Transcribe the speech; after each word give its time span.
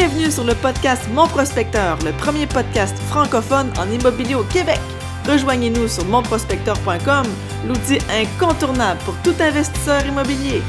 Bienvenue 0.00 0.30
sur 0.30 0.44
le 0.44 0.54
podcast 0.54 1.08
Mon 1.12 1.26
Prospecteur, 1.26 1.98
le 2.04 2.12
premier 2.12 2.46
podcast 2.46 2.96
francophone 3.10 3.72
en 3.80 3.90
immobilier 3.90 4.36
au 4.36 4.44
Québec. 4.44 4.78
Rejoignez-nous 5.26 5.88
sur 5.88 6.04
monprospecteur.com, 6.04 7.26
l'outil 7.66 7.98
incontournable 8.08 9.00
pour 9.04 9.14
tout 9.24 9.34
investisseur 9.42 10.06
immobilier. 10.06 10.62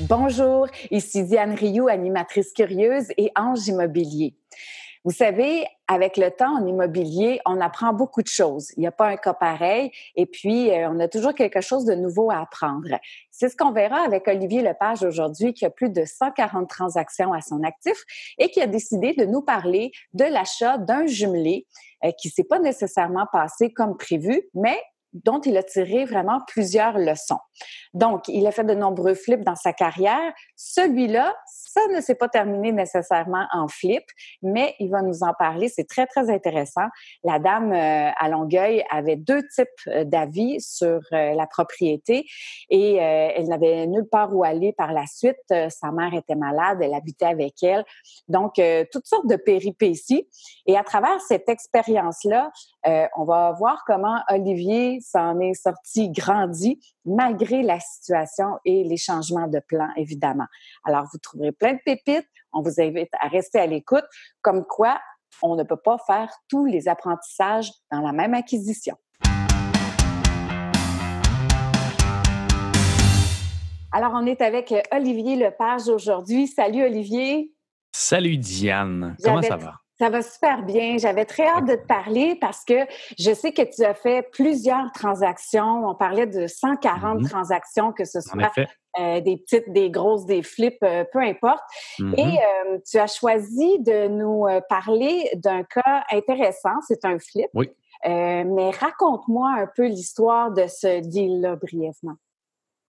Bonjour, 0.00 0.66
ici 0.90 1.24
Diane 1.24 1.54
Rioux, 1.54 1.88
animatrice 1.88 2.52
curieuse 2.52 3.06
et 3.16 3.30
ange 3.34 3.66
immobilier. 3.66 4.34
Vous 5.06 5.12
savez, 5.12 5.64
avec 5.86 6.16
le 6.16 6.32
temps 6.32 6.56
en 6.60 6.66
immobilier, 6.66 7.40
on 7.46 7.60
apprend 7.60 7.92
beaucoup 7.92 8.22
de 8.22 8.26
choses. 8.26 8.72
Il 8.76 8.80
n'y 8.80 8.88
a 8.88 8.92
pas 8.92 9.06
un 9.06 9.16
cas 9.16 9.34
pareil 9.34 9.92
et 10.16 10.26
puis 10.26 10.72
euh, 10.72 10.90
on 10.90 10.98
a 10.98 11.06
toujours 11.06 11.32
quelque 11.32 11.60
chose 11.60 11.84
de 11.84 11.94
nouveau 11.94 12.28
à 12.32 12.40
apprendre. 12.40 12.98
C'est 13.30 13.48
ce 13.48 13.56
qu'on 13.56 13.70
verra 13.70 14.00
avec 14.00 14.26
Olivier 14.26 14.62
Lepage 14.62 15.04
aujourd'hui 15.04 15.54
qui 15.54 15.64
a 15.64 15.70
plus 15.70 15.90
de 15.90 16.04
140 16.04 16.68
transactions 16.68 17.32
à 17.32 17.40
son 17.40 17.62
actif 17.62 17.94
et 18.38 18.50
qui 18.50 18.60
a 18.60 18.66
décidé 18.66 19.12
de 19.12 19.26
nous 19.26 19.42
parler 19.42 19.92
de 20.12 20.24
l'achat 20.24 20.76
d'un 20.76 21.06
jumelé 21.06 21.68
euh, 22.04 22.10
qui 22.20 22.28
s'est 22.28 22.42
pas 22.42 22.58
nécessairement 22.58 23.28
passé 23.32 23.72
comme 23.72 23.96
prévu, 23.96 24.42
mais 24.54 24.82
dont 25.12 25.40
il 25.40 25.56
a 25.56 25.62
tiré 25.62 26.04
vraiment 26.04 26.40
plusieurs 26.48 26.98
leçons. 26.98 27.38
Donc, 27.94 28.26
il 28.26 28.44
a 28.46 28.50
fait 28.50 28.64
de 28.64 28.74
nombreux 28.74 29.14
flips 29.14 29.44
dans 29.44 29.54
sa 29.54 29.72
carrière. 29.72 30.32
Celui-là, 30.56 31.34
ça 31.76 31.94
ne 31.94 32.00
s'est 32.00 32.14
pas 32.14 32.28
terminé 32.28 32.72
nécessairement 32.72 33.46
en 33.52 33.68
flip, 33.68 34.04
mais 34.40 34.74
il 34.78 34.90
va 34.90 35.02
nous 35.02 35.22
en 35.22 35.34
parler. 35.38 35.68
C'est 35.68 35.86
très, 35.86 36.06
très 36.06 36.30
intéressant. 36.30 36.86
La 37.22 37.38
dame 37.38 37.72
euh, 37.72 38.10
à 38.18 38.28
Longueuil 38.30 38.82
avait 38.90 39.16
deux 39.16 39.42
types 39.54 39.68
euh, 39.88 40.04
d'avis 40.04 40.60
sur 40.60 41.00
euh, 41.12 41.34
la 41.34 41.46
propriété 41.46 42.24
et 42.70 42.94
elle 42.96 43.48
n'avait 43.48 43.86
nulle 43.86 44.08
part 44.08 44.34
où 44.34 44.42
aller 44.42 44.72
par 44.72 44.92
la 44.92 45.06
suite. 45.06 45.36
sa 45.48 45.92
mère 45.92 46.14
était 46.14 46.34
malade, 46.34 46.78
elle 46.80 46.94
habitait 46.94 47.26
avec 47.26 47.62
elle. 47.62 47.84
Donc, 48.28 48.60
toutes 48.92 49.06
sortes 49.06 49.26
de 49.26 49.36
péripéties. 49.36 50.28
Et 50.66 50.76
à 50.76 50.82
travers 50.82 51.20
cette 51.20 51.48
expérience-là, 51.48 52.50
on 53.16 53.24
va 53.24 53.52
voir 53.52 53.84
comment 53.86 54.18
Olivier 54.30 55.00
s'en 55.00 55.38
est 55.40 55.54
sorti 55.54 56.10
grandi 56.10 56.78
malgré 57.06 57.62
la 57.62 57.78
situation 57.80 58.58
et 58.64 58.84
les 58.84 58.96
changements 58.96 59.46
de 59.46 59.60
plan, 59.60 59.88
évidemment. 59.96 60.46
Alors, 60.84 61.06
vous 61.12 61.18
trouverez 61.18 61.52
plein 61.52 61.65
de 61.74 61.80
pépites. 61.84 62.26
On 62.52 62.62
vous 62.62 62.80
invite 62.80 63.10
à 63.20 63.28
rester 63.28 63.58
à 63.58 63.66
l'écoute, 63.66 64.04
comme 64.42 64.64
quoi 64.64 65.00
on 65.42 65.56
ne 65.56 65.62
peut 65.62 65.76
pas 65.76 65.98
faire 66.06 66.32
tous 66.48 66.66
les 66.66 66.88
apprentissages 66.88 67.70
dans 67.90 68.00
la 68.00 68.12
même 68.12 68.34
acquisition. 68.34 68.96
Alors, 73.92 74.12
on 74.14 74.26
est 74.26 74.42
avec 74.42 74.74
Olivier 74.92 75.36
Lepage 75.36 75.88
aujourd'hui. 75.88 76.46
Salut 76.46 76.84
Olivier. 76.84 77.52
Salut 77.92 78.36
Diane. 78.36 79.16
Comment 79.22 79.40
ça 79.42 79.56
va? 79.56 79.80
Ça 79.98 80.10
va 80.10 80.20
super 80.20 80.62
bien. 80.62 80.98
J'avais 80.98 81.24
très 81.24 81.46
hâte 81.46 81.66
de 81.66 81.74
te 81.74 81.86
parler 81.86 82.36
parce 82.38 82.64
que 82.64 82.74
je 83.18 83.32
sais 83.32 83.52
que 83.52 83.62
tu 83.62 83.82
as 83.82 83.94
fait 83.94 84.28
plusieurs 84.30 84.92
transactions. 84.92 85.88
On 85.88 85.94
parlait 85.94 86.26
de 86.26 86.46
140 86.46 87.20
mm-hmm. 87.20 87.28
transactions, 87.28 87.92
que 87.92 88.04
ce 88.04 88.20
soit 88.20 88.52
euh, 88.98 89.20
des 89.22 89.38
petites, 89.38 89.72
des 89.72 89.90
grosses, 89.90 90.26
des 90.26 90.42
flips, 90.42 90.82
euh, 90.82 91.04
peu 91.10 91.20
importe. 91.20 91.62
Et 91.98 92.02
mm-hmm. 92.02 92.38
euh, 92.74 92.78
tu 92.88 92.98
as 92.98 93.06
choisi 93.06 93.78
de 93.80 94.08
nous 94.08 94.44
parler 94.68 95.30
d'un 95.36 95.62
cas 95.62 96.04
intéressant. 96.12 96.78
C'est 96.86 97.04
un 97.06 97.18
flip. 97.18 97.48
Oui. 97.54 97.70
mais 98.04 98.70
raconte-moi 98.70 99.50
un 99.58 99.68
peu 99.74 99.86
l'histoire 99.86 100.52
de 100.52 100.66
ce 100.66 101.00
deal-là 101.00 101.56
brièvement. 101.56 102.16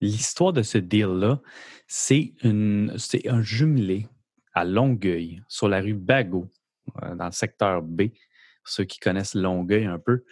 L'histoire 0.02 0.52
de 0.52 0.62
ce 0.62 0.76
deal-là, 0.76 1.40
c'est 1.86 2.34
un 2.44 3.42
jumelé 3.42 4.06
à 4.52 4.64
Longueuil, 4.64 5.40
sur 5.48 5.68
la 5.68 5.80
rue 5.80 5.94
Bagot. 5.94 6.48
Euh, 7.04 7.14
dans 7.14 7.26
le 7.26 7.32
secteur 7.32 7.82
B. 7.82 8.02
ceux 8.64 8.84
qui 8.84 8.98
connaissent 8.98 9.34
Longueuil 9.34 9.86
un 9.86 9.98
peu, 9.98 10.24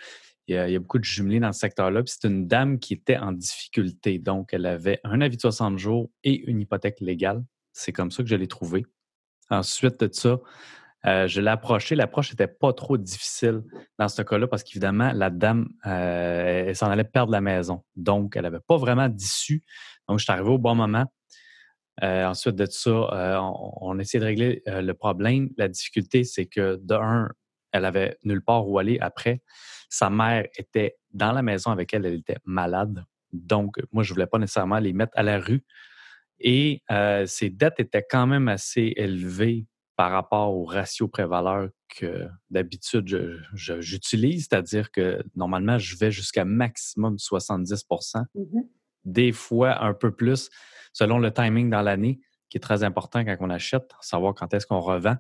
il 0.49 0.55
y 0.55 0.59
a, 0.59 0.79
beaucoup 0.79 0.99
de 0.99 1.05
jumelés 1.05 1.41
dans 1.41 1.53
ce 1.53 1.59
secteur-là. 1.61 2.03
c'est 2.07 2.25
une 2.25 2.47
dame 2.47 2.79
qui 2.79 2.95
était 2.95 3.17
en 3.17 3.33
difficulté. 3.33 4.19
Donc, 4.19 4.51
elle 4.53 4.67
avait 4.67 5.01
un 5.03 5.21
avis 5.21 5.37
de 5.37 5.41
60 5.41 5.77
jours 5.77 6.11
et 6.23 6.49
une 6.49 6.61
hypothèque 6.61 7.01
légale. 7.01 7.43
C'est 7.73 7.93
comme 7.93 8.13
ça 8.13 8.23
que 8.23 8.29
je 8.29 8.37
l'ai 8.37 8.47
trouvée. 8.47 8.87
Ensuite 9.51 9.99
de 10.01 10.09
ça, 10.13 10.39
euh, 11.07 11.27
je 11.27 11.41
l'ai 11.41 11.51
approchée. 11.51 11.95
L'approche 11.95 12.31
n'était 12.31 12.47
pas 12.47 12.73
trop 12.73 12.97
difficile 12.97 13.63
dans 13.99 14.09
ce 14.09 14.23
cas-là 14.23 14.47
parce 14.47 14.63
qu'évidemment, 14.63 15.13
la 15.13 15.31
dame, 15.31 15.69
euh, 15.85 16.67
elle 16.69 16.77
s'en 16.77 16.91
allait 16.91 17.05
perdre 17.05 17.33
la 17.33 17.41
maison. 17.41 17.85
Donc, 17.97 18.37
elle 18.37 18.43
n'avait 18.43 18.61
pas 18.61 18.77
vraiment 18.77 19.09
d'issue. 19.09 19.65
Donc, 20.09 20.19
je 20.21 20.25
suis 20.25 20.33
arrivé 20.33 20.49
au 20.49 20.59
bon 20.59 20.75
moment. 20.75 21.07
Euh, 22.03 22.27
ensuite 22.27 22.57
de 22.57 22.67
ça, 22.67 22.91
euh, 22.91 23.39
on, 23.39 23.73
on, 23.81 23.99
essayé 23.99 24.21
de 24.21 24.27
régler 24.27 24.63
euh, 24.69 24.83
le 24.83 24.95
problème. 24.95 25.51
La 25.57 25.69
difficulté, 25.69 26.25
c'est 26.25 26.47
que 26.47 26.77
de 26.83 26.95
un, 26.95 27.31
elle 27.73 27.85
avait 27.85 28.19
nulle 28.23 28.43
part 28.43 28.69
où 28.69 28.79
aller 28.79 28.99
après. 29.01 29.43
Sa 29.89 30.11
mère 30.11 30.47
était 30.59 30.97
dans 31.13 31.33
la 31.33 31.43
maison 31.43 31.71
avec 31.71 31.95
elle, 31.95 32.05
elle 32.05 32.15
était 32.15 32.39
malade. 32.45 33.05
Donc, 33.33 33.77
moi, 33.93 34.03
je 34.03 34.11
ne 34.11 34.15
voulais 34.15 34.27
pas 34.27 34.39
nécessairement 34.39 34.79
les 34.79 34.93
mettre 34.93 35.13
à 35.17 35.23
la 35.23 35.39
rue. 35.39 35.65
Et 36.39 36.83
ses 37.27 37.49
dettes 37.49 37.81
étaient 37.81 38.05
quand 38.09 38.27
même 38.27 38.49
assez 38.49 38.93
élevées 38.97 39.67
par 39.97 40.11
rapport 40.11 40.55
au 40.55 40.65
ratio 40.65 41.09
prévaleur 41.09 41.71
que 41.89 42.27
d'habitude 42.51 43.43
j'utilise, 43.55 44.47
c'est-à-dire 44.49 44.91
que 44.91 45.23
normalement, 45.35 45.79
je 45.79 45.97
vais 45.97 46.11
jusqu'à 46.11 46.45
maximum 46.45 47.17
70% 47.17 48.25
mmh 48.35 48.61
des 49.07 49.33
fois 49.33 49.83
un 49.83 49.95
peu 49.95 50.11
plus 50.11 50.51
selon 50.97 51.19
le 51.19 51.31
timing 51.31 51.69
dans 51.69 51.83
l'année, 51.83 52.21
qui 52.49 52.57
est 52.57 52.61
très 52.61 52.83
important 52.83 53.23
quand 53.23 53.37
on 53.41 53.51
achète, 53.51 53.93
savoir 54.01 54.33
quand 54.33 54.55
est-ce 54.55 54.67
qu'on 54.67 54.81
revend. 54.81 55.17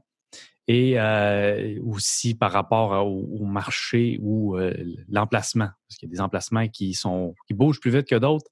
Et 0.69 0.99
euh, 0.99 1.79
aussi 1.85 2.35
par 2.35 2.51
rapport 2.51 3.07
au, 3.07 3.45
marché 3.45 4.19
ou 4.23 4.57
euh, 4.57 4.73
l'emplacement, 5.11 5.69
parce 5.87 5.99
qu'il 5.99 6.09
y 6.09 6.13
a 6.13 6.15
des 6.15 6.21
emplacements 6.23 6.67
qui 6.69 6.95
sont 6.95 7.35
qui 7.47 7.53
bougent 7.53 7.79
plus 7.79 7.91
vite 7.91 8.09
que 8.09 8.17
d'autres. 8.17 8.51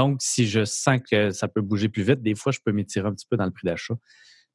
Donc, 0.00 0.16
si 0.20 0.48
je 0.48 0.64
sens 0.64 0.98
que 1.08 1.30
ça 1.30 1.46
peut 1.46 1.60
bouger 1.60 1.88
plus 1.88 2.02
vite, 2.02 2.22
des 2.22 2.34
fois, 2.34 2.50
je 2.50 2.58
peux 2.64 2.72
m'étirer 2.72 3.06
un 3.06 3.14
petit 3.14 3.26
peu 3.30 3.36
dans 3.36 3.44
le 3.44 3.52
prix 3.52 3.66
d'achat. 3.66 3.94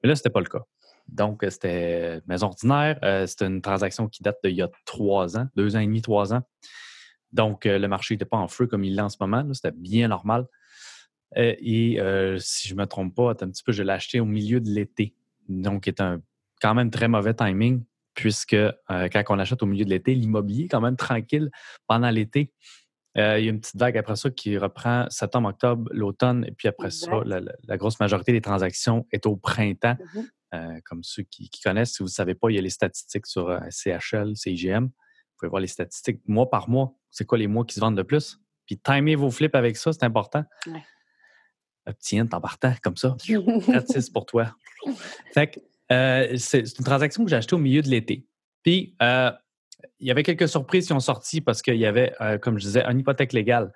Mais 0.04 0.10
là, 0.10 0.16
ce 0.16 0.20
n'était 0.20 0.30
pas 0.30 0.42
le 0.42 0.50
cas. 0.50 0.66
Donc, 1.08 1.46
c'était 1.50 2.20
maison 2.28 2.48
ordinaire. 2.48 3.00
Euh, 3.04 3.28
c'était 3.28 3.48
une 3.48 3.62
transaction 3.62 4.10
qui 4.10 4.24
date 4.24 4.40
d'il 4.44 4.56
y 4.56 4.62
a 4.62 4.70
trois 4.86 5.38
ans, 5.38 5.48
deux 5.56 5.78
ans 5.78 5.80
et 5.80 5.86
demi, 5.86 6.02
trois 6.02 6.34
ans. 6.34 6.42
Donc, 7.32 7.64
le 7.64 7.88
marché 7.88 8.16
n'était 8.16 8.26
pas 8.26 8.38
en 8.38 8.50
feu 8.50 8.68
comme 8.68 8.84
il 8.84 8.96
l'est 8.96 9.02
en 9.02 9.10
ce 9.10 9.18
moment. 9.22 9.46
C'était 9.54 9.72
bien 9.72 10.10
normal. 10.10 10.48
Euh, 11.38 11.56
et 11.60 12.00
euh, 12.00 12.38
si 12.40 12.68
je 12.68 12.74
ne 12.74 12.80
me 12.80 12.86
trompe 12.86 13.16
pas, 13.16 13.32
un 13.32 13.50
petit 13.50 13.64
peu, 13.64 13.72
je 13.72 13.84
l'ai 13.84 13.92
acheté 13.92 14.20
au 14.20 14.26
milieu 14.26 14.60
de 14.60 14.70
l'été. 14.70 15.14
Donc, 15.48 15.84
c'est 15.86 16.02
un 16.02 16.22
quand 16.62 16.74
même 16.74 16.92
très 16.92 17.08
mauvais 17.08 17.34
timing, 17.34 17.84
puisque 18.14 18.54
euh, 18.54 18.74
quand 18.90 19.24
on 19.30 19.40
achète 19.40 19.64
au 19.64 19.66
milieu 19.66 19.86
de 19.86 19.90
l'été, 19.90 20.14
l'immobilier 20.14 20.66
est 20.66 20.68
quand 20.68 20.82
même 20.82 20.98
tranquille 20.98 21.50
pendant 21.88 22.10
l'été. 22.10 22.52
il 23.16 23.22
y 23.22 23.24
a 23.24 23.38
une 23.40 23.60
petite 23.60 23.78
vague 23.78 23.98
après 23.98 24.16
ça 24.16 24.30
qui 24.30 24.58
reprend 24.58 25.06
septembre, 25.10 25.50
octobre, 25.50 25.90
l'automne, 25.92 26.46
et 26.46 26.52
puis 26.52 26.68
après 26.68 26.92
ça, 26.92 27.22
la, 27.26 27.78
grosse 27.78 28.00
majorité 28.00 28.32
des 28.32 28.42
transactions 28.42 29.06
est 29.12 29.26
au 29.26 29.36
printemps. 29.36 29.98
Mmh 30.16 30.22
comme 30.86 31.04
ceux 31.04 31.22
qui, 31.22 31.48
connaissent, 31.64 31.92
si 31.92 32.00
vous 32.00 32.06
ne 32.06 32.10
savez 32.10 32.34
pas, 32.34 32.50
il 32.50 32.56
y 32.56 32.58
a 32.58 32.62
les 32.62 32.72
statistiques 32.72 33.28
sur 33.28 33.56
CHL, 33.70 34.36
CIGM. 34.36 34.86
Vous 34.86 34.92
pouvez 35.38 35.50
voir 35.52 35.62
les 35.62 35.68
statistiques 35.68 36.28
mois 36.28 36.50
par 36.50 36.70
mois. 36.70 36.96
C'est 37.12 37.24
quoi 37.24 37.38
les 37.38 37.46
mois 37.46 37.66
qui 37.66 37.76
se 37.76 37.80
vendent 37.80 37.96
le 37.96 38.04
plus? 38.04 38.40
Puis 38.66 38.80
timer 38.80 39.14
vos 39.14 39.30
flips 39.30 39.54
avec 39.54 39.78
ça, 39.78 39.94
c'est 39.94 40.06
important 40.06 40.44
tiens, 42.00 42.26
t'en 42.26 42.42
partant 42.42 42.74
comme 42.82 42.98
ça. 42.98 43.16
Gratis 43.68 44.10
pour 44.10 44.26
toi. 44.26 44.56
Fait 45.34 45.62
euh, 45.92 46.36
c'est 46.38 46.78
une 46.78 46.86
transaction 46.86 47.24
que 47.24 47.30
j'ai 47.30 47.36
achetée 47.36 47.56
au 47.56 47.60
milieu 47.60 47.82
de 47.82 47.90
l'été. 47.90 48.26
Puis, 48.64 48.96
euh, 49.02 49.32
il 50.00 50.08
y 50.08 50.12
avait 50.12 50.24
quelques 50.24 50.48
surprises 50.48 50.88
qui 50.88 50.94
ont 50.94 51.00
sorti 51.00 51.42
parce 51.42 51.62
qu'il 51.62 51.78
y 51.78 51.86
avait, 51.86 52.14
euh, 52.22 52.38
comme 52.38 52.58
je 52.58 52.66
disais, 52.66 52.84
une 52.84 53.00
hypothèque 53.00 53.34
légale 53.34 53.74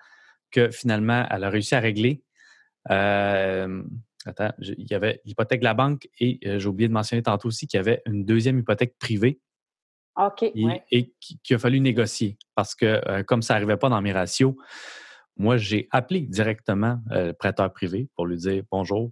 que 0.51 0.69
finalement, 0.69 1.25
elle 1.31 1.43
a 1.43 1.49
réussi 1.49 1.73
à 1.75 1.79
régler. 1.79 2.23
attends, 2.85 4.51
il 4.59 4.87
y 4.89 4.93
avait 4.93 5.21
l'hypothèque 5.25 5.61
de 5.61 5.65
la 5.65 5.73
banque 5.73 6.07
et 6.19 6.39
j'ai 6.43 6.67
oublié 6.67 6.87
de 6.87 6.93
mentionner 6.93 7.23
tantôt 7.23 7.47
aussi 7.47 7.65
qu'il 7.65 7.77
y 7.77 7.81
avait 7.81 8.01
une 8.05 8.23
deuxième 8.23 8.59
hypothèque 8.59 8.97
privée. 8.99 9.39
OK. 10.15 10.43
Et, 10.53 11.13
qu'il 11.19 11.55
a 11.55 11.59
fallu 11.59 11.79
négocier 11.79 12.37
parce 12.53 12.75
que 12.75 13.23
comme 13.23 13.41
ça 13.41 13.55
n'arrivait 13.55 13.77
pas 13.77 13.89
dans 13.89 14.01
mes 14.01 14.11
ratios, 14.11 14.53
moi, 15.37 15.57
j'ai 15.57 15.87
appelé 15.91 16.21
directement 16.21 16.99
euh, 17.11 17.27
le 17.27 17.33
prêteur 17.33 17.71
privé 17.73 18.07
pour 18.15 18.27
lui 18.27 18.37
dire 18.37 18.63
bonjour, 18.71 19.11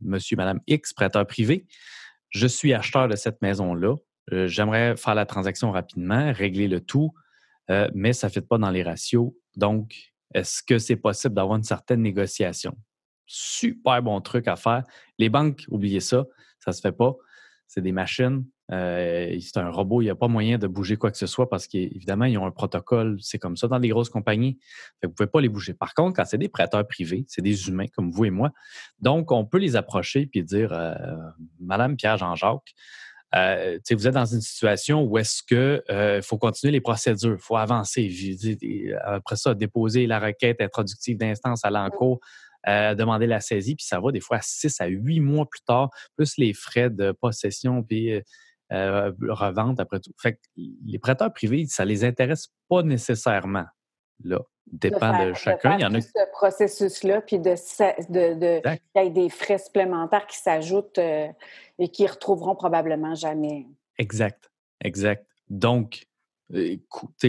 monsieur, 0.00 0.36
madame 0.36 0.60
X, 0.66 0.92
prêteur 0.92 1.26
privé. 1.26 1.66
Je 2.30 2.46
suis 2.46 2.72
acheteur 2.72 3.08
de 3.08 3.16
cette 3.16 3.40
maison-là. 3.42 3.96
Euh, 4.32 4.46
j'aimerais 4.48 4.96
faire 4.96 5.14
la 5.14 5.26
transaction 5.26 5.70
rapidement, 5.70 6.32
régler 6.32 6.68
le 6.68 6.80
tout, 6.80 7.12
euh, 7.70 7.88
mais 7.94 8.12
ça 8.12 8.28
ne 8.28 8.32
fait 8.32 8.40
pas 8.40 8.58
dans 8.58 8.70
les 8.70 8.82
ratios. 8.82 9.32
Donc, 9.56 10.12
est-ce 10.34 10.62
que 10.62 10.78
c'est 10.78 10.96
possible 10.96 11.34
d'avoir 11.34 11.56
une 11.56 11.64
certaine 11.64 12.02
négociation? 12.02 12.76
Super 13.26 14.02
bon 14.02 14.20
truc 14.20 14.48
à 14.48 14.56
faire. 14.56 14.82
Les 15.18 15.28
banques, 15.28 15.64
oubliez 15.68 16.00
ça, 16.00 16.24
ça 16.58 16.70
ne 16.70 16.74
se 16.74 16.80
fait 16.80 16.92
pas. 16.92 17.14
C'est 17.66 17.82
des 17.82 17.92
machines. 17.92 18.44
Euh, 18.72 19.36
c'est 19.40 19.58
un 19.58 19.68
robot, 19.68 20.00
il 20.00 20.04
n'y 20.04 20.10
a 20.10 20.14
pas 20.14 20.28
moyen 20.28 20.56
de 20.56 20.66
bouger 20.66 20.96
quoi 20.96 21.10
que 21.10 21.18
ce 21.18 21.26
soit 21.26 21.48
parce 21.50 21.66
qu'évidemment, 21.66 22.24
ils 22.24 22.38
ont 22.38 22.46
un 22.46 22.50
protocole, 22.50 23.18
c'est 23.20 23.38
comme 23.38 23.56
ça 23.56 23.68
dans 23.68 23.78
les 23.78 23.88
grosses 23.88 24.08
compagnies. 24.08 24.58
vous 25.02 25.10
ne 25.10 25.14
pouvez 25.14 25.26
pas 25.26 25.40
les 25.40 25.50
bouger. 25.50 25.74
Par 25.74 25.92
contre, 25.94 26.16
quand 26.16 26.24
c'est 26.24 26.38
des 26.38 26.48
prêteurs 26.48 26.86
privés, 26.86 27.24
c'est 27.28 27.42
des 27.42 27.68
humains 27.68 27.86
comme 27.94 28.10
vous 28.10 28.24
et 28.24 28.30
moi, 28.30 28.50
donc 29.00 29.30
on 29.30 29.44
peut 29.44 29.58
les 29.58 29.76
approcher 29.76 30.30
et 30.32 30.42
dire 30.42 30.72
euh, 30.72 30.94
Madame 31.60 31.96
Pierre-Jean-Jacques, 31.96 32.72
euh, 33.34 33.78
vous 33.90 34.06
êtes 34.06 34.14
dans 34.14 34.26
une 34.26 34.40
situation 34.40 35.02
où 35.02 35.18
est-ce 35.18 35.42
qu'il 35.42 36.22
faut 36.22 36.38
continuer 36.38 36.72
les 36.72 36.80
procédures, 36.80 37.36
il 37.38 37.42
faut 37.42 37.56
avancer. 37.56 38.10
Après 39.04 39.36
ça, 39.36 39.54
déposer 39.54 40.06
la 40.06 40.18
requête 40.18 40.60
introductive 40.60 41.18
d'instance 41.18 41.64
à 41.64 41.70
l'encours, 41.70 42.20
demander 42.66 43.26
la 43.26 43.40
saisie, 43.40 43.74
puis 43.74 43.86
ça 43.86 44.00
va 44.00 44.12
des 44.12 44.20
fois 44.20 44.38
à 44.38 44.42
six 44.42 44.78
à 44.82 44.86
huit 44.86 45.20
mois 45.20 45.46
plus 45.46 45.62
tard, 45.62 45.88
plus 46.14 46.36
les 46.36 46.52
frais 46.52 46.90
de 46.90 47.12
possession, 47.12 47.82
puis 47.82 48.20
euh, 48.72 49.12
revente 49.28 49.80
après 49.80 50.00
tout. 50.00 50.12
Fait 50.18 50.34
que 50.34 50.38
les 50.56 50.98
prêteurs 50.98 51.32
privés, 51.32 51.66
ça 51.66 51.84
les 51.84 52.04
intéresse 52.04 52.48
pas 52.68 52.82
nécessairement. 52.82 53.66
Là, 54.24 54.40
dépend 54.70 55.26
de, 55.26 55.34
chacun. 55.34 55.76
Il 55.76 55.82
y 55.82 55.84
en 55.84 55.94
a 55.94 56.00
ce 56.00 56.30
processus-là, 56.32 57.20
puis 57.20 57.38
de, 57.38 57.54
de, 58.10 58.62
y 58.66 58.98
ait 58.98 59.10
des 59.10 59.28
frais 59.28 59.58
supplémentaires 59.58 60.26
qui 60.26 60.38
s'ajoutent 60.38 60.98
euh, 60.98 61.28
et 61.78 61.88
qui 61.88 62.06
retrouveront 62.06 62.54
probablement 62.54 63.14
jamais. 63.14 63.66
Exact, 63.98 64.50
exact. 64.82 65.26
Donc, 65.50 66.06
euh, 66.54 66.76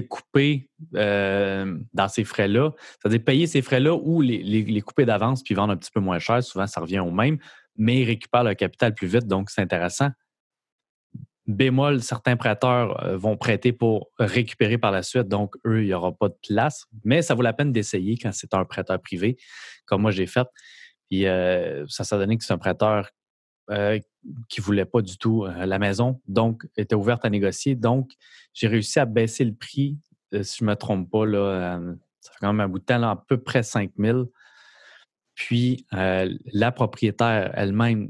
couper 0.10 0.70
dans 0.92 2.08
ces 2.10 2.24
frais-là, 2.24 2.72
c'est-à-dire 3.02 3.24
payer 3.24 3.48
ces 3.48 3.62
frais-là 3.62 3.96
ou 3.96 4.22
les, 4.22 4.44
les 4.44 4.82
couper 4.82 5.06
d'avance 5.06 5.44
puis 5.44 5.56
vendre 5.56 5.74
un 5.74 5.78
petit 5.78 5.92
peu 5.92 6.00
moins 6.00 6.20
cher, 6.20 6.44
souvent 6.44 6.68
ça 6.68 6.80
revient 6.82 7.00
au 7.00 7.12
même, 7.12 7.38
mais 7.76 8.02
ils 8.02 8.06
récupèrent 8.06 8.44
le 8.44 8.54
capital 8.54 8.94
plus 8.94 9.08
vite, 9.08 9.28
donc 9.28 9.50
c'est 9.50 9.62
intéressant. 9.62 10.10
Bémol, 11.46 12.02
certains 12.02 12.38
prêteurs 12.38 13.04
euh, 13.04 13.18
vont 13.18 13.36
prêter 13.36 13.74
pour 13.74 14.12
récupérer 14.18 14.78
par 14.78 14.92
la 14.92 15.04
suite, 15.04 15.28
donc 15.28 15.56
eux, 15.66 15.82
il 15.82 15.88
n'y 15.88 15.94
aura 15.94 16.14
pas 16.14 16.30
de 16.30 16.38
place. 16.48 16.86
Mais 17.04 17.22
ça 17.22 17.36
vaut 17.36 17.42
la 17.42 17.54
peine 17.54 17.74
d'essayer 17.74 18.18
quand 18.18 18.32
c'est 18.32 18.54
un 18.54 18.64
prêteur 18.64 19.02
privé, 19.02 19.38
comme 19.86 20.04
moi 20.04 20.12
j'ai 20.12 20.26
fait. 20.26 20.48
Puis 21.10 21.28
euh, 21.28 21.86
ça 21.90 22.06
s'est 22.06 22.18
donné 22.18 22.38
que 22.38 22.46
c'est 22.46 22.54
un 22.54 22.58
prêteur 22.58 23.10
euh, 23.72 24.00
qui 24.48 24.62
ne 24.62 24.66
voulait 24.66 24.86
pas 24.86 25.02
du 25.02 25.18
tout 25.18 25.46
la 25.46 25.80
maison, 25.80 26.22
donc 26.28 26.66
était 26.78 26.96
ouverte 26.96 27.26
à 27.26 27.30
négocier. 27.30 27.76
Donc, 27.76 28.12
j'ai 28.54 28.68
réussi 28.68 29.00
à 29.00 29.06
baisser 29.06 29.44
le 29.44 29.54
prix, 29.54 29.98
si 30.42 30.60
je 30.60 30.64
ne 30.64 30.70
me 30.70 30.76
trompe 30.76 31.12
pas, 31.12 31.26
ça 32.22 32.32
fait 32.32 32.38
quand 32.40 32.54
même 32.54 32.62
un 32.62 32.70
bout 32.70 32.80
de 32.80 32.86
temps, 32.86 33.04
à 33.04 33.18
peu 33.28 33.38
près 33.38 33.64
5 33.64 33.92
000. 33.98 34.32
Puis 35.36 35.86
la 35.92 36.72
propriétaire 36.72 37.52
elle-même 37.54 38.10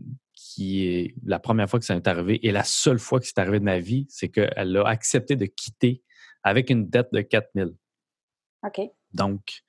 qui 0.53 0.85
est 0.85 1.15
la 1.25 1.39
première 1.39 1.69
fois 1.69 1.79
que 1.79 1.85
ça 1.85 1.95
m'est 1.95 2.07
arrivé 2.07 2.45
et 2.45 2.51
la 2.51 2.63
seule 2.63 2.99
fois 2.99 3.19
que 3.19 3.25
c'est 3.25 3.39
arrivé 3.39 3.59
de 3.59 3.65
ma 3.65 3.79
vie, 3.79 4.05
c'est 4.09 4.29
qu'elle 4.29 4.77
a 4.77 4.87
accepté 4.87 5.35
de 5.35 5.45
quitter 5.45 6.03
avec 6.43 6.69
une 6.69 6.89
dette 6.89 7.09
de 7.11 7.21
4 7.21 7.49
000. 7.55 7.71
OK. 8.63 8.81
Donc, 9.13 9.63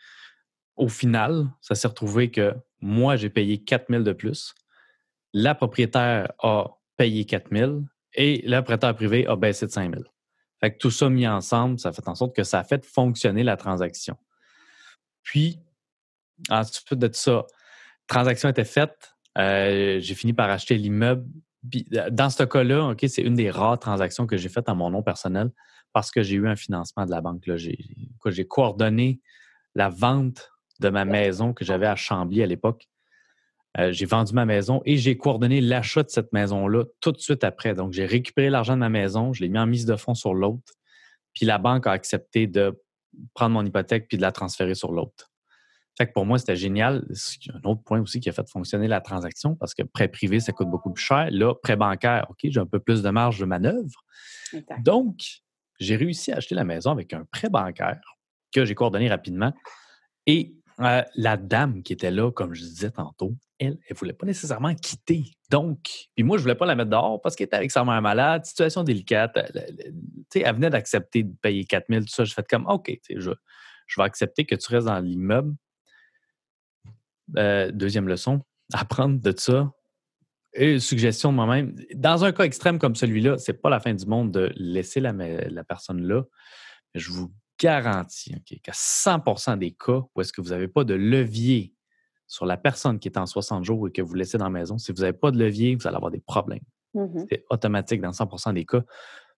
au 0.77 0.89
final, 0.89 1.47
ça 1.61 1.75
s'est 1.75 1.89
retrouvé 1.89 2.31
que 2.31 2.55
moi, 2.81 3.17
j'ai 3.17 3.31
payé 3.31 3.63
4 3.63 3.87
000 3.89 4.03
de 4.03 4.13
plus. 4.13 4.55
La 5.33 5.55
propriétaire 5.55 6.33
a 6.41 6.79
payé 6.97 7.25
4 7.25 7.51
000 7.51 7.83
et 8.15 8.43
le 8.47 8.61
prêteur 8.61 8.95
privé 8.95 9.27
a 9.27 9.37
baissé 9.37 9.67
de 9.67 9.71
5 9.71 9.95
000. 9.95 10.05
Fait 10.61 10.73
que 10.73 10.79
tout 10.79 10.91
ça 10.91 11.09
mis 11.09 11.27
ensemble, 11.27 11.79
ça 11.79 11.93
fait 11.93 12.07
en 12.09 12.15
sorte 12.15 12.37
que 12.37 12.45
ça 12.45 12.61
a 12.61 12.65
fait 12.65 12.85
fonctionner 12.85 13.43
la 13.43 13.57
transaction. 13.57 14.17
Puis, 15.23 15.59
ensuite 16.51 16.95
de 16.95 17.11
ça, 17.13 17.33
la 17.33 17.45
transaction 18.07 18.49
était 18.51 18.65
faite, 18.65 19.14
euh, 19.39 20.01
j'ai 20.01 20.15
fini 20.15 20.33
par 20.33 20.51
acheter 20.51 20.77
l'immeuble. 20.77 21.27
Dans 22.11 22.31
ce 22.31 22.43
cas-là, 22.43 22.91
ok, 22.91 23.05
c'est 23.09 23.23
une 23.23 23.35
des 23.35 23.51
rares 23.51 23.79
transactions 23.79 24.27
que 24.27 24.37
j'ai 24.37 24.49
faites 24.49 24.69
à 24.69 24.75
mon 24.75 24.91
nom 24.91 25.03
personnel 25.03 25.51
parce 25.93 26.11
que 26.11 26.23
j'ai 26.23 26.37
eu 26.37 26.47
un 26.47 26.57
financement 26.57 27.07
de 27.07 27.11
la 27.11 27.21
banque. 27.21 27.43
J'ai 27.57 28.47
coordonné 28.47 29.21
la 29.75 29.89
vente 29.89 30.51
de 30.81 30.89
ma 30.89 31.05
maison 31.05 31.53
que 31.53 31.65
j'avais 31.65 31.87
à 31.87 31.97
Chambly 31.97 32.43
à 32.43 32.47
l'époque. 32.47 32.89
Euh, 33.79 33.91
j'ai 33.91 34.07
vendu 34.07 34.35
ma 34.35 34.45
maison 34.45 34.83
et 34.85 34.97
j'ai 34.97 35.17
coordonné 35.17 35.61
l'achat 35.61 36.03
de 36.05 36.11
cette 36.11 36.33
maison-là 36.33 36.85
tout 37.01 37.13
de 37.13 37.19
suite 37.19 37.43
après. 37.43 37.75
Donc, 37.75 37.93
j'ai 37.93 38.07
récupéré 38.07 38.51
l'argent 38.51 38.75
de 38.75 38.81
ma 38.81 38.89
maison, 38.89 39.33
je 39.33 39.43
l'ai 39.43 39.49
mis 39.49 39.59
en 39.59 39.67
mise 39.67 39.85
de 39.85 39.97
fonds 39.97 40.15
sur 40.15 40.33
l'autre, 40.33 40.75
puis 41.33 41.45
la 41.45 41.59
banque 41.59 41.87
a 41.87 41.91
accepté 41.91 42.47
de 42.47 42.81
prendre 43.35 43.55
mon 43.55 43.65
hypothèque 43.65 44.07
puis 44.09 44.17
de 44.17 44.23
la 44.23 44.31
transférer 44.31 44.75
sur 44.75 44.93
l'autre. 44.93 45.33
Fait 45.97 46.07
que 46.07 46.13
pour 46.13 46.27
moi, 46.27 46.39
c'était 46.39 46.57
génial. 46.57 47.07
Un 47.53 47.69
autre 47.69 47.83
point 47.83 48.01
aussi 48.01 48.21
qui 48.21 48.29
a 48.29 48.33
fait 48.33 48.49
fonctionner 48.49 48.89
la 48.89 49.01
transaction, 49.01 49.55
parce 49.55 49.75
que 49.75 49.83
prêt 49.83 50.09
privé, 50.09 50.41
ça 50.41 50.53
coûte 50.53 50.69
beaucoup 50.69 50.93
plus 50.93 51.03
cher. 51.03 51.29
Là, 51.31 51.55
prêt 51.55 51.77
bancaire, 51.77 52.27
OK, 52.31 52.39
j'ai 52.43 52.61
un 52.61 52.67
peu 52.67 52.81
plus 52.81 53.03
de 53.03 53.11
marge 53.11 53.39
de 53.39 53.45
manœuvre. 53.45 54.05
Donc, 54.81 55.43
j'ai 55.79 55.97
réussi 55.97 56.33
à 56.33 56.37
acheter 56.37 56.55
la 56.55 56.65
maison 56.65 56.91
avec 56.91 57.13
un 57.13 57.25
prêt 57.31 57.49
bancaire 57.49 58.19
que 58.53 58.65
j'ai 58.65 58.75
coordonné 58.75 59.09
rapidement. 59.09 59.53
Et 60.27 60.55
euh, 60.81 61.03
la 61.15 61.37
dame 61.37 61.83
qui 61.83 61.93
était 61.93 62.11
là, 62.11 62.33
comme 62.33 62.55
je 62.55 62.63
disais 62.63 62.91
tantôt, 62.91 63.37
elle, 63.61 63.69
elle 63.69 63.79
ne 63.91 63.97
voulait 63.97 64.13
pas 64.13 64.27
nécessairement 64.27 64.75
quitter. 64.75 65.25
Donc, 65.51 65.79
puis 66.17 66.25
moi, 66.25 66.37
je 66.37 66.41
ne 66.41 66.45
voulais 66.45 66.55
pas 66.57 66.67
la 66.67 66.75
mettre 66.75 66.91
dehors 66.91 67.21
parce 67.21 67.37
qu'elle 67.37 67.47
était 67.47 67.57
avec 67.57 67.71
sa 67.71 67.85
mère 67.85 68.03
malade, 68.03 68.45
situation 68.45 68.83
délicate. 68.83 69.33
Elle, 69.37 69.95
elle 70.35 70.55
venait 70.55 70.71
d'accepter 70.71 71.23
de 71.23 71.35
payer 71.41 71.65
4 71.65 71.87
000, 71.89 72.01
tout 72.01 72.09
ça. 72.09 72.25
Je 72.25 72.35
fais 72.35 72.43
comme, 72.43 72.67
OK, 72.67 72.93
je, 73.09 73.31
je 73.87 74.01
vais 74.01 74.05
accepter 74.05 74.45
que 74.45 74.57
tu 74.57 74.73
restes 74.73 74.89
dans 74.89 74.99
l'immeuble 74.99 75.55
euh, 77.37 77.71
deuxième 77.71 78.09
leçon, 78.09 78.41
apprendre 78.73 79.21
de 79.21 79.35
ça. 79.37 79.71
Et 80.57 80.79
suggestion 80.79 81.31
de 81.31 81.37
moi-même. 81.37 81.75
Dans 81.95 82.25
un 82.25 82.33
cas 82.33 82.45
extrême 82.45 82.79
comme 82.79 82.95
celui-là, 82.95 83.39
c'est 83.39 83.61
pas 83.61 83.71
la 83.71 83.81
fin 83.81 83.93
du 83.93 84.07
monde 84.07 84.31
de 84.31 84.53
laisser 84.55 85.01
la, 85.01 85.13
la 85.13 85.65
personne 85.65 86.07
là. 86.07 86.23
je 86.95 87.11
vous 87.11 87.33
garantis 87.59 88.35
qu'à 88.63 88.73
100% 88.73 89.59
des 89.59 89.73
cas 89.73 90.03
où 90.15 90.21
est-ce 90.21 90.33
que 90.33 90.41
vous 90.41 90.51
n'avez 90.51 90.69
pas 90.69 90.85
de 90.85 90.95
levier 90.95 91.75
sur 92.27 92.47
la 92.47 92.57
personne 92.57 92.99
qui 92.99 93.09
est 93.09 93.19
en 93.19 93.27
60 93.27 93.65
jours 93.65 93.89
et 93.89 93.93
que 93.93 94.03
vous 94.03 94.15
laissez 94.15 94.39
dans 94.39 94.45
la 94.45 94.51
maison, 94.51 94.79
si 94.79 94.93
vous 94.93 95.03
n'avez 95.03 95.13
pas 95.13 95.31
de 95.31 95.39
levier, 95.39 95.75
vous 95.75 95.87
allez 95.87 95.97
avoir 95.97 96.11
des 96.11 96.21
problèmes. 96.21 96.65
Mmh 96.95 97.25
c'est 97.29 97.45
automatique 97.51 98.01
dans 98.01 98.11
100% 98.11 98.55
des 98.55 98.65
cas. 98.65 98.83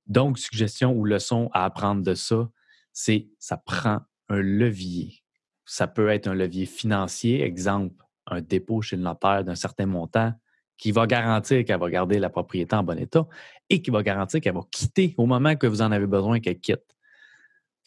Donc, 0.06 0.38
suggestion 0.38 0.92
ou 0.92 1.04
leçon 1.04 1.48
à 1.52 1.64
apprendre 1.64 2.02
de 2.02 2.14
ça, 2.14 2.48
c'est 2.92 3.28
ça 3.38 3.56
prend 3.56 4.00
un 4.28 4.40
levier 4.40 5.22
ça 5.66 5.88
peut 5.88 6.08
être 6.08 6.28
un 6.28 6.34
levier 6.34 6.64
financier, 6.64 7.42
exemple, 7.42 7.94
un 8.28 8.40
dépôt 8.40 8.80
chez 8.80 8.96
le 8.96 9.02
notaire 9.02 9.44
d'un 9.44 9.54
certain 9.54 9.86
montant 9.86 10.32
qui 10.78 10.92
va 10.92 11.06
garantir 11.06 11.64
qu'elle 11.64 11.80
va 11.80 11.90
garder 11.90 12.18
la 12.18 12.30
propriété 12.30 12.76
en 12.76 12.82
bon 12.82 12.98
état 12.98 13.26
et 13.68 13.82
qui 13.82 13.90
va 13.90 14.02
garantir 14.02 14.40
qu'elle 14.40 14.54
va 14.54 14.62
quitter 14.70 15.14
au 15.16 15.26
moment 15.26 15.56
que 15.56 15.66
vous 15.66 15.82
en 15.82 15.90
avez 15.90 16.06
besoin 16.06 16.40
qu'elle 16.40 16.58
quitte. 16.58 16.84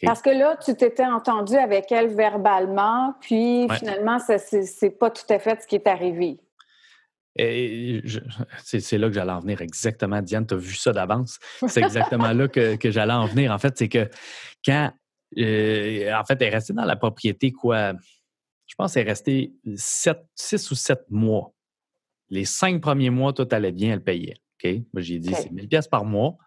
Parce 0.02 0.22
que 0.22 0.30
là, 0.30 0.56
tu 0.56 0.76
t'étais 0.76 1.06
entendu 1.06 1.56
avec 1.56 1.92
elle 1.92 2.08
verbalement, 2.08 3.16
puis 3.20 3.68
finalement, 3.78 4.18
ce 4.20 4.86
n'est 4.86 4.92
pas 4.92 5.10
tout 5.10 5.26
à 5.30 5.40
fait 5.40 5.62
ce 5.62 5.68
qui 5.68 5.76
est 5.76 5.88
arrivé. 5.88 6.40
C'est 8.64 8.98
là 8.98 9.07
que 9.07 9.14
j'allais 9.14 9.31
en 9.31 9.40
venir 9.40 9.62
exactement. 9.62 10.21
Diane, 10.21 10.48
tu 10.48 10.54
as 10.54 10.57
vu 10.57 10.74
ça 10.76 10.94
d'avance. 10.94 11.38
C'est 11.68 11.81
exactement 11.81 12.31
là 12.31 12.48
que, 12.48 12.76
que 12.78 12.92
j'allais 12.92 13.14
en 13.14 13.26
venir. 13.26 13.52
En 13.52 13.59
fait, 13.59 13.78
c'est 13.78 13.90
que 13.90 14.09
quand 14.66 14.92
euh, 15.38 16.14
en 16.14 16.24
fait, 16.24 16.42
elle 16.42 16.48
est 16.48 16.56
restée 16.56 16.74
dans 16.74 16.86
la 16.86 16.95
propriété, 16.95 17.52
quoi? 17.52 17.94
Je 18.66 18.76
pense 18.76 18.94
qu'elle 18.94 19.07
est 19.07 19.12
restée 19.12 19.54
six 19.76 20.71
ou 20.71 20.76
sept 20.76 21.06
mois. 21.09 21.54
Les 22.30 22.45
cinq 22.45 22.81
premiers 22.81 23.09
mois, 23.09 23.33
tout 23.33 23.48
allait 23.52 23.71
bien, 23.71 23.94
elle 23.94 24.04
payait. 24.04 24.36
OK? 24.64 24.71
Moi, 24.94 25.02
j'ai 25.02 25.19
dit, 25.19 25.33
c'est 25.33 25.52
1000 25.52 25.68
pièces 25.68 25.88
par 25.88 26.06
mois. 26.06 26.38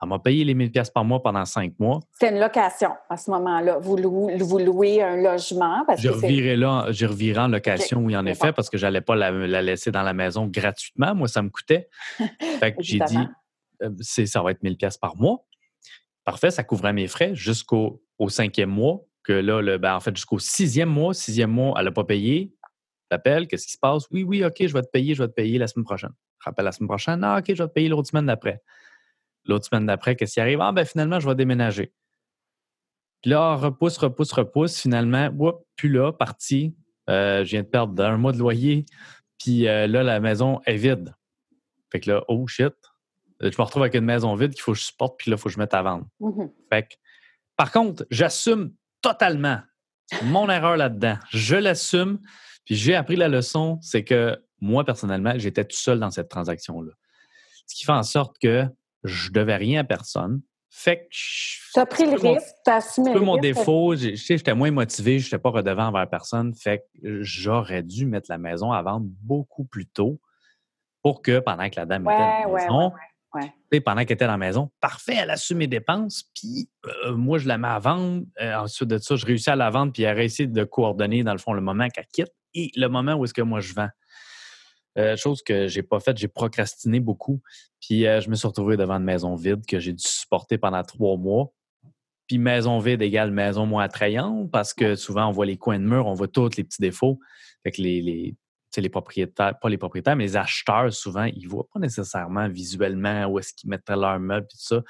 Elle 0.00 0.08
m'a 0.08 0.18
payé 0.18 0.44
les 0.44 0.54
1000 0.54 0.70
pièces 0.70 0.90
par 0.90 1.04
mois 1.04 1.22
pendant 1.22 1.44
cinq 1.44 1.72
mois. 1.78 2.00
C'est 2.12 2.28
une 2.28 2.38
location 2.38 2.90
à 3.08 3.16
ce 3.16 3.30
moment-là. 3.30 3.78
Vous, 3.78 3.96
louez, 3.96 5.02
un 5.02 5.16
logement. 5.16 5.84
je, 5.96 6.10
revirais 6.10 6.56
là, 6.56 6.86
je 6.90 7.06
revirais 7.06 7.42
en 7.42 7.48
location, 7.48 8.00
oui, 8.00 8.16
en 8.16 8.26
effet, 8.26 8.52
parce 8.52 8.68
que 8.68 8.76
je 8.76 8.86
n'allais 8.86 9.00
pas 9.00 9.16
la, 9.16 9.62
laisser 9.62 9.90
dans 9.90 10.02
la 10.02 10.12
maison 10.12 10.46
gratuitement. 10.46 11.14
Moi, 11.14 11.26
ça 11.26 11.42
me 11.42 11.48
coûtait. 11.48 11.88
fait 12.60 12.74
que 12.74 12.82
j'ai 12.82 12.98
dit, 12.98 13.18
euh, 13.82 13.90
ça 14.00 14.42
va 14.42 14.50
être 14.50 14.62
1000 14.62 14.76
pièces 14.76 14.98
par 14.98 15.16
mois. 15.16 15.44
Parfait, 16.24 16.50
ça 16.50 16.64
couvrait 16.64 16.92
mes 16.92 17.08
frais 17.08 17.34
jusqu'au 17.34 18.03
au 18.18 18.28
cinquième 18.28 18.70
mois, 18.70 19.04
que 19.22 19.32
là, 19.32 19.60
le, 19.60 19.78
ben, 19.78 19.94
en 19.94 20.00
fait, 20.00 20.14
jusqu'au 20.14 20.38
sixième 20.38 20.90
mois, 20.90 21.14
sixième 21.14 21.50
mois, 21.50 21.74
elle 21.78 21.86
n'a 21.86 21.92
pas 21.92 22.04
payé. 22.04 22.52
J'appelle, 23.10 23.46
qu'est-ce 23.46 23.66
qui 23.66 23.72
se 23.72 23.78
passe? 23.78 24.04
Oui, 24.10 24.22
oui, 24.22 24.44
OK, 24.44 24.56
je 24.60 24.72
vais 24.72 24.82
te 24.82 24.90
payer, 24.90 25.14
je 25.14 25.22
vais 25.22 25.28
te 25.28 25.34
payer 25.34 25.58
la 25.58 25.66
semaine 25.66 25.84
prochaine. 25.84 26.12
Je 26.40 26.44
rappelle 26.44 26.64
la 26.64 26.72
semaine 26.72 26.88
prochaine, 26.88 27.20
non, 27.20 27.36
OK, 27.36 27.44
je 27.48 27.62
vais 27.62 27.68
te 27.68 27.72
payer 27.72 27.88
l'autre 27.88 28.08
semaine 28.08 28.26
d'après. 28.26 28.62
L'autre 29.46 29.66
semaine 29.66 29.86
d'après, 29.86 30.16
qu'est-ce 30.16 30.34
qui 30.34 30.40
arrive? 30.40 30.60
Ah, 30.60 30.72
ben 30.72 30.84
finalement, 30.84 31.20
je 31.20 31.28
vais 31.28 31.34
déménager. 31.34 31.92
Puis 33.22 33.30
là, 33.30 33.56
repousse, 33.56 33.96
repousse, 33.98 34.32
repousse. 34.32 34.80
Finalement, 34.80 35.28
whoop, 35.28 35.64
plus 35.76 35.88
là, 35.88 36.12
parti. 36.12 36.74
Euh, 37.08 37.44
je 37.44 37.50
viens 37.50 37.62
de 37.62 37.66
perdre 37.66 38.02
un 38.04 38.16
mois 38.16 38.32
de 38.32 38.38
loyer. 38.38 38.84
Puis 39.38 39.68
euh, 39.68 39.86
là, 39.86 40.02
la 40.02 40.20
maison 40.20 40.60
est 40.66 40.76
vide. 40.76 41.14
Fait 41.90 42.00
que 42.00 42.10
là, 42.10 42.24
oh 42.28 42.46
shit. 42.46 42.74
Je 43.40 43.48
me 43.48 43.62
retrouve 43.62 43.82
avec 43.82 43.94
une 43.94 44.04
maison 44.04 44.34
vide 44.34 44.52
qu'il 44.52 44.62
faut 44.62 44.72
que 44.72 44.78
je 44.78 44.84
supporte, 44.84 45.18
puis 45.18 45.30
là, 45.30 45.36
il 45.36 45.40
faut 45.40 45.48
que 45.48 45.54
je 45.54 45.58
mette 45.58 45.74
à 45.74 45.82
vendre. 45.82 46.06
Mmh 46.20 46.46
fait 46.70 46.82
que 46.82 46.94
par 47.56 47.72
contre, 47.72 48.06
j'assume 48.10 48.72
totalement 49.00 49.60
mon 50.22 50.48
erreur 50.50 50.76
là-dedans. 50.76 51.16
Je 51.30 51.56
l'assume. 51.56 52.20
Puis 52.64 52.76
j'ai 52.76 52.94
appris 52.94 53.16
la 53.16 53.28
leçon, 53.28 53.78
c'est 53.82 54.04
que 54.04 54.42
moi, 54.60 54.84
personnellement, 54.84 55.34
j'étais 55.36 55.64
tout 55.64 55.76
seul 55.76 56.00
dans 56.00 56.10
cette 56.10 56.28
transaction-là. 56.28 56.92
Ce 57.66 57.74
qui 57.74 57.84
fait 57.84 57.92
en 57.92 58.02
sorte 58.02 58.36
que 58.40 58.64
je 59.04 59.30
devais 59.30 59.56
rien 59.56 59.80
à 59.80 59.84
personne. 59.84 60.40
Fait 60.70 61.04
que 61.04 61.04
tu 61.12 61.78
as 61.78 61.86
pris 61.86 62.04
le 62.04 62.16
risque, 62.16 62.52
tu 62.64 62.70
as 62.70 62.76
assumé 62.76 63.14
le 63.14 63.20
mon 63.20 63.36
défaut, 63.36 63.94
je 63.94 64.16
sais, 64.16 64.36
j'étais 64.38 64.54
moins 64.54 64.72
motivé, 64.72 65.20
je 65.20 65.26
n'étais 65.26 65.38
pas 65.38 65.50
redevant 65.50 65.86
envers 65.86 66.08
personne. 66.10 66.52
Fait 66.52 66.80
que 66.80 67.22
j'aurais 67.22 67.84
dû 67.84 68.06
mettre 68.06 68.26
la 68.28 68.38
maison 68.38 68.72
à 68.72 68.82
vendre 68.82 69.06
beaucoup 69.22 69.64
plus 69.64 69.86
tôt 69.86 70.20
pour 71.02 71.22
que 71.22 71.38
pendant 71.38 71.70
que 71.70 71.76
la 71.76 71.86
dame 71.86 72.02
était 72.02 72.14
à 72.14 72.40
la 72.40 72.52
maison, 72.52 72.92
pendant 73.80 74.04
qu'elle 74.04 74.14
était 74.14 74.26
dans 74.26 74.32
la 74.32 74.38
maison, 74.38 74.70
parfait, 74.80 75.16
elle 75.16 75.30
assume 75.30 75.58
mes 75.58 75.66
dépenses, 75.66 76.24
puis 76.34 76.68
euh, 77.04 77.14
moi, 77.14 77.38
je 77.38 77.48
la 77.48 77.58
mets 77.58 77.68
à 77.68 77.78
vendre. 77.78 78.24
Euh, 78.40 78.54
ensuite 78.56 78.88
de 78.88 78.98
ça, 78.98 79.16
je 79.16 79.26
réussis 79.26 79.50
à 79.50 79.56
la 79.56 79.70
vendre, 79.70 79.92
puis 79.92 80.02
elle 80.02 80.16
réussit 80.16 80.50
de 80.50 80.64
coordonner, 80.64 81.22
dans 81.22 81.32
le 81.32 81.38
fond, 81.38 81.52
le 81.52 81.60
moment 81.60 81.88
qu'elle 81.88 82.06
quitte 82.06 82.32
et 82.54 82.70
le 82.76 82.88
moment 82.88 83.14
où 83.14 83.24
est-ce 83.24 83.34
que 83.34 83.42
moi 83.42 83.60
je 83.60 83.74
vends. 83.74 83.88
Euh, 84.96 85.16
chose 85.16 85.42
que 85.42 85.66
j'ai 85.66 85.82
pas 85.82 85.98
faite, 85.98 86.18
j'ai 86.18 86.28
procrastiné 86.28 87.00
beaucoup. 87.00 87.42
Puis 87.80 88.02
je 88.02 88.30
me 88.30 88.36
suis 88.36 88.46
retrouvé 88.46 88.76
devant 88.76 88.94
une 88.94 89.04
maison 89.04 89.34
vide 89.34 89.66
que 89.66 89.80
j'ai 89.80 89.92
dû 89.92 90.04
supporter 90.04 90.56
pendant 90.56 90.82
trois 90.82 91.16
mois. 91.16 91.52
Puis 92.28 92.38
maison 92.38 92.78
vide 92.78 93.02
égale 93.02 93.32
maison 93.32 93.66
moins 93.66 93.84
attrayante 93.84 94.50
parce 94.50 94.72
que 94.72 94.94
souvent 94.94 95.26
on 95.26 95.32
voit 95.32 95.46
les 95.46 95.58
coins 95.58 95.80
de 95.80 95.84
mur, 95.84 96.06
on 96.06 96.14
voit 96.14 96.28
tous 96.28 96.56
les 96.56 96.64
petits 96.64 96.80
défauts. 96.80 97.18
Fait 97.64 97.72
que 97.72 97.82
les, 97.82 98.00
les 98.00 98.36
propriétaires, 98.88 99.58
pas 99.58 99.68
les 99.68 99.78
propriétaires, 99.78 100.16
mais 100.16 100.24
les 100.24 100.36
acheteurs, 100.36 100.92
souvent, 100.92 101.24
ils 101.24 101.44
ne 101.44 101.48
voient 101.48 101.68
pas 101.72 101.80
nécessairement 101.80 102.48
visuellement 102.48 103.26
où 103.26 103.38
est-ce 103.38 103.52
qu'ils 103.54 103.70
mettraient 103.70 103.96
leurs 103.96 104.20
meubles 104.20 104.46
et 104.46 104.52
tout 104.52 104.62
ça. 104.62 104.82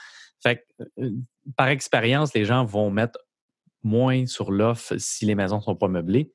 Fait 0.43 0.57
que, 0.57 0.85
euh, 1.03 1.11
par 1.57 1.69
expérience, 1.69 2.35
les 2.35 2.45
gens 2.45 2.65
vont 2.65 2.91
mettre 2.91 3.19
moins 3.83 4.27
sur 4.27 4.51
l'offre 4.51 4.95
si 4.99 5.27
les 5.27 5.35
maisons 5.35 5.59
ne 5.59 5.63
sont 5.63 5.77
pas 5.77 5.89
meublées. 5.89 6.33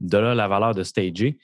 De 0.00 0.18
là, 0.18 0.34
la 0.34 0.48
valeur 0.48 0.74
de 0.74 0.82
stager 0.82 1.38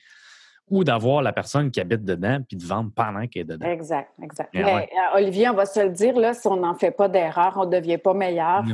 ou 0.71 0.85
d'avoir 0.85 1.23
la 1.23 1.33
personne 1.33 1.71
qui 1.71 1.81
habite 1.81 2.05
dedans 2.05 2.41
puis 2.47 2.57
de 2.57 2.65
vendre 2.65 2.91
pendant 2.95 3.27
qu'elle 3.27 3.43
est 3.43 3.45
dedans. 3.47 3.67
Exact, 3.67 4.11
exact. 4.23 4.51
Mais, 4.53 4.65
euh, 4.65 5.17
Olivier, 5.17 5.49
on 5.49 5.55
va 5.55 5.67
se 5.67 5.81
le 5.81 5.91
dire, 5.91 6.15
là, 6.19 6.35
si 6.35 6.47
on 6.47 6.57
n'en 6.57 6.75
fait 6.75 6.91
pas 6.91 7.09
d'erreur, 7.09 7.55
on 7.57 7.65
ne 7.65 7.71
devient 7.71 7.99
pas 7.99 8.15
meilleur. 8.15 8.65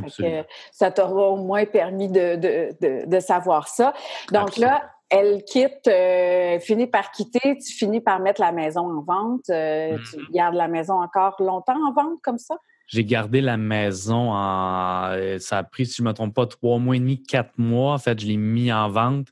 ça 0.71 0.91
t'aura 0.91 1.29
au 1.29 1.37
moins 1.37 1.65
permis 1.65 2.09
de, 2.09 3.19
savoir 3.19 3.67
ça. 3.67 3.93
Donc 4.31 4.57
là, 4.57 4.91
elle 5.09 5.43
quitte, 5.43 5.87
euh, 5.87 6.59
finit 6.59 6.87
par 6.87 7.11
quitter, 7.11 7.57
tu 7.57 7.73
finis 7.73 8.01
par 8.01 8.19
mettre 8.19 8.41
la 8.41 8.51
maison 8.51 8.81
en 8.81 9.01
vente. 9.01 9.49
Euh, 9.49 9.97
tu 9.97 10.17
mm-hmm. 10.17 10.31
gardes 10.31 10.55
la 10.55 10.67
maison 10.67 11.01
encore 11.01 11.35
longtemps 11.39 11.77
en 11.87 11.93
vente 11.93 12.19
comme 12.21 12.37
ça? 12.37 12.55
J'ai 12.87 13.05
gardé 13.05 13.41
la 13.41 13.57
maison 13.57 14.31
en. 14.31 15.11
Euh, 15.11 15.39
ça 15.39 15.59
a 15.59 15.63
pris, 15.63 15.85
si 15.85 15.97
je 15.97 16.03
ne 16.03 16.09
me 16.09 16.13
trompe 16.13 16.35
pas, 16.35 16.45
trois 16.45 16.77
mois 16.79 16.95
et 16.95 16.99
demi, 16.99 17.21
quatre 17.23 17.57
mois. 17.57 17.93
En 17.93 17.97
fait, 17.97 18.19
je 18.19 18.27
l'ai 18.27 18.37
mis 18.37 18.71
en 18.71 18.89
vente. 18.89 19.27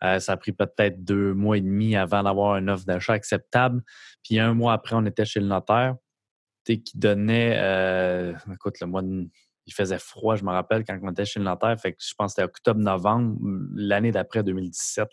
ça 0.00 0.32
a 0.32 0.36
pris 0.36 0.52
peut-être 0.52 1.04
deux 1.04 1.34
mois 1.34 1.58
et 1.58 1.60
demi 1.60 1.96
avant 1.96 2.22
d'avoir 2.22 2.56
une 2.56 2.70
offre 2.70 2.84
d'achat 2.84 3.14
acceptable. 3.14 3.82
Puis 4.22 4.38
un 4.38 4.54
mois 4.54 4.72
après, 4.72 4.94
on 4.94 5.04
était 5.06 5.24
chez 5.24 5.40
le 5.40 5.46
notaire 5.46 5.96
qui 6.64 6.82
donnait, 6.94 7.56
écoute, 8.52 8.78
le 8.80 8.86
mois 8.86 9.00
de 9.00 9.26
il 9.68 9.74
faisait 9.74 9.98
froid, 9.98 10.34
je 10.34 10.44
me 10.44 10.50
rappelle, 10.50 10.82
quand 10.84 10.98
on 11.02 11.10
était 11.10 11.26
chez 11.26 11.38
le 11.38 11.44
notaire. 11.44 11.78
Fait 11.78 11.92
que 11.92 11.98
je 12.00 12.14
pense 12.16 12.32
que 12.32 12.36
c'était 12.36 12.44
octobre-novembre, 12.44 13.36
l'année 13.74 14.10
d'après 14.10 14.42
2017. 14.42 15.10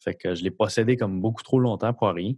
Fait 0.00 0.14
que 0.14 0.34
je 0.34 0.42
l'ai 0.42 0.50
possédé 0.50 0.96
comme 0.96 1.20
beaucoup 1.20 1.42
trop 1.42 1.60
longtemps 1.60 1.94
pour 1.94 2.08
rien. 2.08 2.34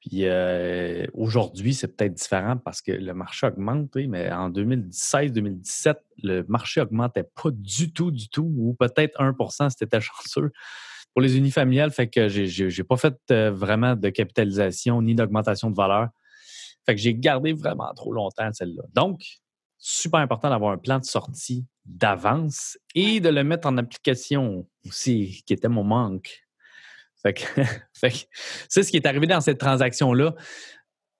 Puis 0.00 0.24
euh, 0.24 1.06
aujourd'hui, 1.12 1.74
c'est 1.74 1.94
peut-être 1.94 2.14
différent 2.14 2.56
parce 2.56 2.80
que 2.80 2.92
le 2.92 3.12
marché 3.12 3.46
augmente, 3.46 3.94
mais 3.94 4.32
en 4.32 4.48
2016-2017, 4.48 5.96
le 6.22 6.42
marché 6.48 6.80
augmentait 6.80 7.24
pas 7.24 7.50
du 7.52 7.92
tout, 7.92 8.10
du 8.10 8.30
tout, 8.30 8.50
ou 8.56 8.72
peut-être 8.72 9.20
1% 9.20 9.68
c'était 9.68 10.00
chanceux 10.00 10.50
pour 11.12 11.20
les 11.20 11.36
unifamiliales. 11.36 11.90
Fait 11.90 12.08
que 12.08 12.28
j'ai 12.28 12.84
pas 12.84 12.96
fait 12.96 13.18
euh, 13.30 13.50
vraiment 13.50 13.94
de 13.94 14.08
capitalisation 14.08 15.02
ni 15.02 15.14
d'augmentation 15.14 15.70
de 15.70 15.76
valeur. 15.76 16.08
Fait 16.86 16.94
que 16.94 17.00
j'ai 17.02 17.14
gardé 17.14 17.52
vraiment 17.52 17.92
trop 17.94 18.14
longtemps 18.14 18.50
celle-là. 18.50 18.84
Donc, 18.94 19.20
super 19.80 20.20
important 20.20 20.50
d'avoir 20.50 20.72
un 20.72 20.78
plan 20.78 20.98
de 20.98 21.04
sortie 21.04 21.66
d'avance 21.86 22.78
et 22.94 23.18
de 23.20 23.30
le 23.30 23.42
mettre 23.42 23.66
en 23.66 23.78
application 23.78 24.68
aussi, 24.86 25.42
qui 25.46 25.54
était 25.54 25.68
mon 25.68 25.82
manque. 25.82 26.46
Fait 27.22 27.34
que, 27.34 27.40
c'est 28.68 28.82
ce 28.82 28.90
qui 28.90 28.96
est 28.96 29.06
arrivé 29.06 29.26
dans 29.26 29.40
cette 29.40 29.58
transaction-là. 29.58 30.34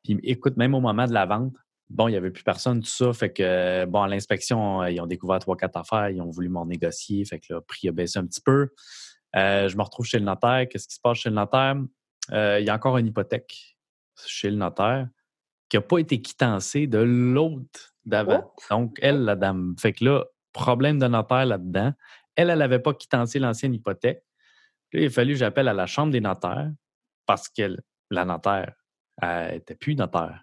Puis 0.04 0.18
écoute, 0.22 0.56
même 0.56 0.74
au 0.74 0.80
moment 0.80 1.06
de 1.06 1.12
la 1.12 1.26
vente, 1.26 1.54
bon, 1.88 2.08
il 2.08 2.12
n'y 2.12 2.16
avait 2.16 2.30
plus 2.30 2.42
personne, 2.42 2.80
tout 2.80 2.88
ça. 2.88 3.12
Fait 3.12 3.32
que, 3.32 3.84
bon, 3.86 4.02
à 4.02 4.08
l'inspection, 4.08 4.84
ils 4.86 5.00
ont 5.00 5.06
découvert 5.06 5.40
trois, 5.40 5.56
quatre 5.56 5.76
affaires, 5.76 6.08
ils 6.08 6.20
ont 6.20 6.30
voulu 6.30 6.48
m'en 6.48 6.64
négocier. 6.64 7.24
Fait 7.24 7.38
que 7.38 7.54
le 7.54 7.60
prix 7.60 7.88
a 7.88 7.92
baissé 7.92 8.18
un 8.18 8.26
petit 8.26 8.40
peu. 8.40 8.68
Euh, 9.36 9.68
je 9.68 9.76
me 9.76 9.82
retrouve 9.82 10.06
chez 10.06 10.18
le 10.18 10.24
notaire. 10.24 10.66
Qu'est-ce 10.70 10.88
qui 10.88 10.94
se 10.94 11.00
passe 11.00 11.18
chez 11.18 11.28
le 11.28 11.34
notaire? 11.34 11.76
Euh, 12.32 12.60
il 12.60 12.66
y 12.66 12.70
a 12.70 12.74
encore 12.74 12.96
une 12.98 13.06
hypothèque 13.06 13.76
chez 14.26 14.50
le 14.50 14.56
notaire 14.56 15.08
qui 15.68 15.76
n'a 15.76 15.82
pas 15.82 15.98
été 15.98 16.20
quittancée 16.20 16.86
de 16.86 16.98
l'autre 16.98 17.89
d'avant. 18.04 18.52
Donc, 18.70 18.98
elle, 19.00 19.24
la 19.24 19.36
dame. 19.36 19.74
Fait 19.78 19.92
que 19.92 20.04
là, 20.04 20.24
problème 20.52 20.98
de 20.98 21.06
notaire 21.06 21.46
là-dedans. 21.46 21.92
Elle, 22.36 22.50
elle 22.50 22.58
n'avait 22.58 22.78
pas 22.78 22.94
quittancé 22.94 23.38
l'ancienne 23.38 23.74
hypothèque. 23.74 24.22
Là, 24.92 25.00
il 25.00 25.06
a 25.06 25.10
fallu 25.10 25.34
que 25.34 25.38
j'appelle 25.38 25.68
à 25.68 25.74
la 25.74 25.86
chambre 25.86 26.12
des 26.12 26.20
notaires 26.20 26.70
parce 27.26 27.48
que 27.48 27.76
la 28.10 28.24
notaire 28.24 28.74
n'était 29.22 29.74
plus 29.74 29.94
notaire. 29.94 30.42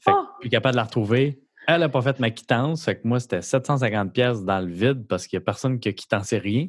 Fait 0.00 0.10
que, 0.10 0.16
oh! 0.16 0.26
plus 0.40 0.50
capable 0.50 0.72
de 0.72 0.78
la 0.78 0.84
retrouver. 0.84 1.40
Elle 1.66 1.80
n'a 1.80 1.88
pas 1.88 2.02
fait 2.02 2.18
ma 2.20 2.30
quittance. 2.30 2.84
Fait 2.84 3.00
que 3.00 3.06
moi, 3.06 3.20
c'était 3.20 3.42
750 3.42 4.12
pièces 4.12 4.44
dans 4.44 4.60
le 4.60 4.72
vide 4.72 5.06
parce 5.08 5.26
qu'il 5.26 5.38
n'y 5.38 5.42
a 5.42 5.44
personne 5.44 5.80
qui 5.80 5.88
a 5.88 5.92
quittancé 5.92 6.38
rien. 6.38 6.68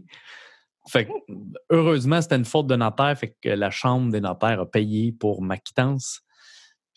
Fait 0.88 1.08
que, 1.08 1.12
heureusement, 1.70 2.22
c'était 2.22 2.36
une 2.36 2.46
faute 2.46 2.68
de 2.68 2.76
notaire. 2.76 3.18
Fait 3.18 3.36
que 3.42 3.50
la 3.50 3.72
chambre 3.72 4.12
des 4.12 4.22
notaires 4.22 4.62
a 4.62 4.70
payé 4.70 5.12
pour 5.12 5.42
ma 5.42 5.58
quittance. 5.58 6.22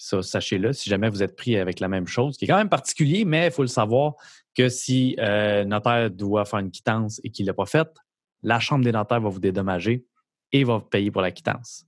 Ça, 0.01 0.23
sachez-le, 0.23 0.73
si 0.73 0.89
jamais 0.89 1.11
vous 1.11 1.25
êtes 1.25 1.35
pris 1.35 1.57
avec 1.57 1.81
la 1.81 1.89
même 1.89 2.07
chose, 2.07 2.37
qui 2.37 2.45
est 2.45 2.49
quand 2.49 2.57
même 2.57 2.69
particulier, 2.69 3.25
mais 3.25 3.47
il 3.47 3.51
faut 3.51 3.63
le 3.63 3.69
savoir 3.69 4.15
que 4.57 4.69
si 4.69 5.17
euh, 5.19 5.65
notaire 5.65 6.09
doit 6.11 6.45
faire 6.45 6.61
une 6.61 6.71
quittance 6.71 7.21
et 7.25 7.31
qu'il 7.31 7.45
ne 7.45 7.51
l'a 7.51 7.55
pas 7.55 7.67
faite, 7.67 7.95
la 8.43 8.61
Chambre 8.61 8.85
des 8.85 8.93
notaires 8.93 9.21
va 9.21 9.29
vous 9.29 9.41
dédommager 9.41 10.05
et 10.53 10.63
va 10.63 10.79
vous 10.79 10.85
payer 10.85 11.11
pour 11.11 11.21
la 11.21 11.33
quittance. 11.33 11.85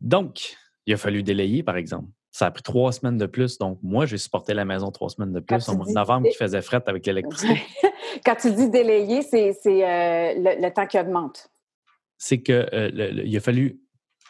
Donc, 0.00 0.56
il 0.86 0.94
a 0.94 0.96
fallu 0.96 1.22
délayer, 1.22 1.62
par 1.62 1.76
exemple. 1.76 2.08
Ça 2.30 2.46
a 2.46 2.50
pris 2.50 2.62
trois 2.62 2.92
semaines 2.92 3.16
de 3.16 3.26
plus. 3.26 3.58
Donc, 3.58 3.78
moi, 3.82 4.06
j'ai 4.06 4.18
supporté 4.18 4.54
la 4.54 4.64
maison 4.64 4.90
trois 4.90 5.08
semaines 5.08 5.32
de 5.32 5.40
plus 5.40 5.68
en 5.68 5.76
mois 5.76 5.86
de 5.86 5.92
novembre 5.92 6.28
qui 6.28 6.36
faisait 6.36 6.62
fret 6.62 6.82
avec 6.86 7.06
l'électricité. 7.06 7.62
Quand 8.24 8.36
tu 8.36 8.52
dis 8.52 8.68
délayer, 8.68 9.22
c'est 9.22 9.54
euh, 9.66 10.34
le, 10.36 10.70
temps 10.70 10.86
qui 10.86 10.98
augmente. 10.98 11.50
C'est 12.16 12.42
qu'il 12.42 12.54
euh, 12.54 13.36
a 13.36 13.40
fallu 13.40 13.80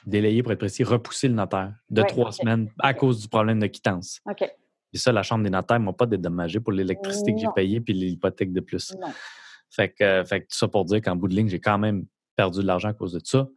délayer, 0.07 0.43
pour 0.43 0.53
être 0.53 0.59
précis, 0.59 0.85
repousser 0.85 1.29
le 1.29 1.35
notaire 1.35 1.73
de 1.91 2.03
trois 2.03 2.33
semaines 2.33 2.71
à 2.79 2.95
cause 2.95 3.21
du 3.21 3.29
problème 3.29 3.59
de 3.59 3.67
quittance. 3.67 4.21
OK. 4.31 4.43
Et 4.93 4.99
ça, 4.99 5.13
la 5.13 5.23
Chambre 5.23 5.45
des 5.45 5.51
notaires 5.51 5.79
ne 5.79 5.85
m'a 5.85 5.93
pas 5.93 6.07
dédommagé 6.07 6.61
pour 6.61 6.73
l'électricité 6.73 7.35
que 7.35 7.41
j'ai 7.41 7.49
payée 7.55 7.81
puis 7.81 7.93
l'hypothèque 7.93 8.53
de 8.53 8.61
plus. 8.61 8.95
Fait 9.71 9.91
que, 9.91 10.25
fait 10.25 10.41
tout 10.41 10.57
ça 10.57 10.67
pour 10.69 10.85
dire 10.85 11.03
qu'en 11.03 11.15
bout 11.15 11.29
de 11.29 11.35
ligne, 11.35 11.49
j'ai 11.49 11.61
quand 11.61 11.79
même 11.79 12.07
perdu 12.37 12.61
de 12.61 12.67
l'argent 12.67 12.89
à 12.89 12.95
cause 12.95 13.13
de 13.13 13.21
ça. 13.23 13.49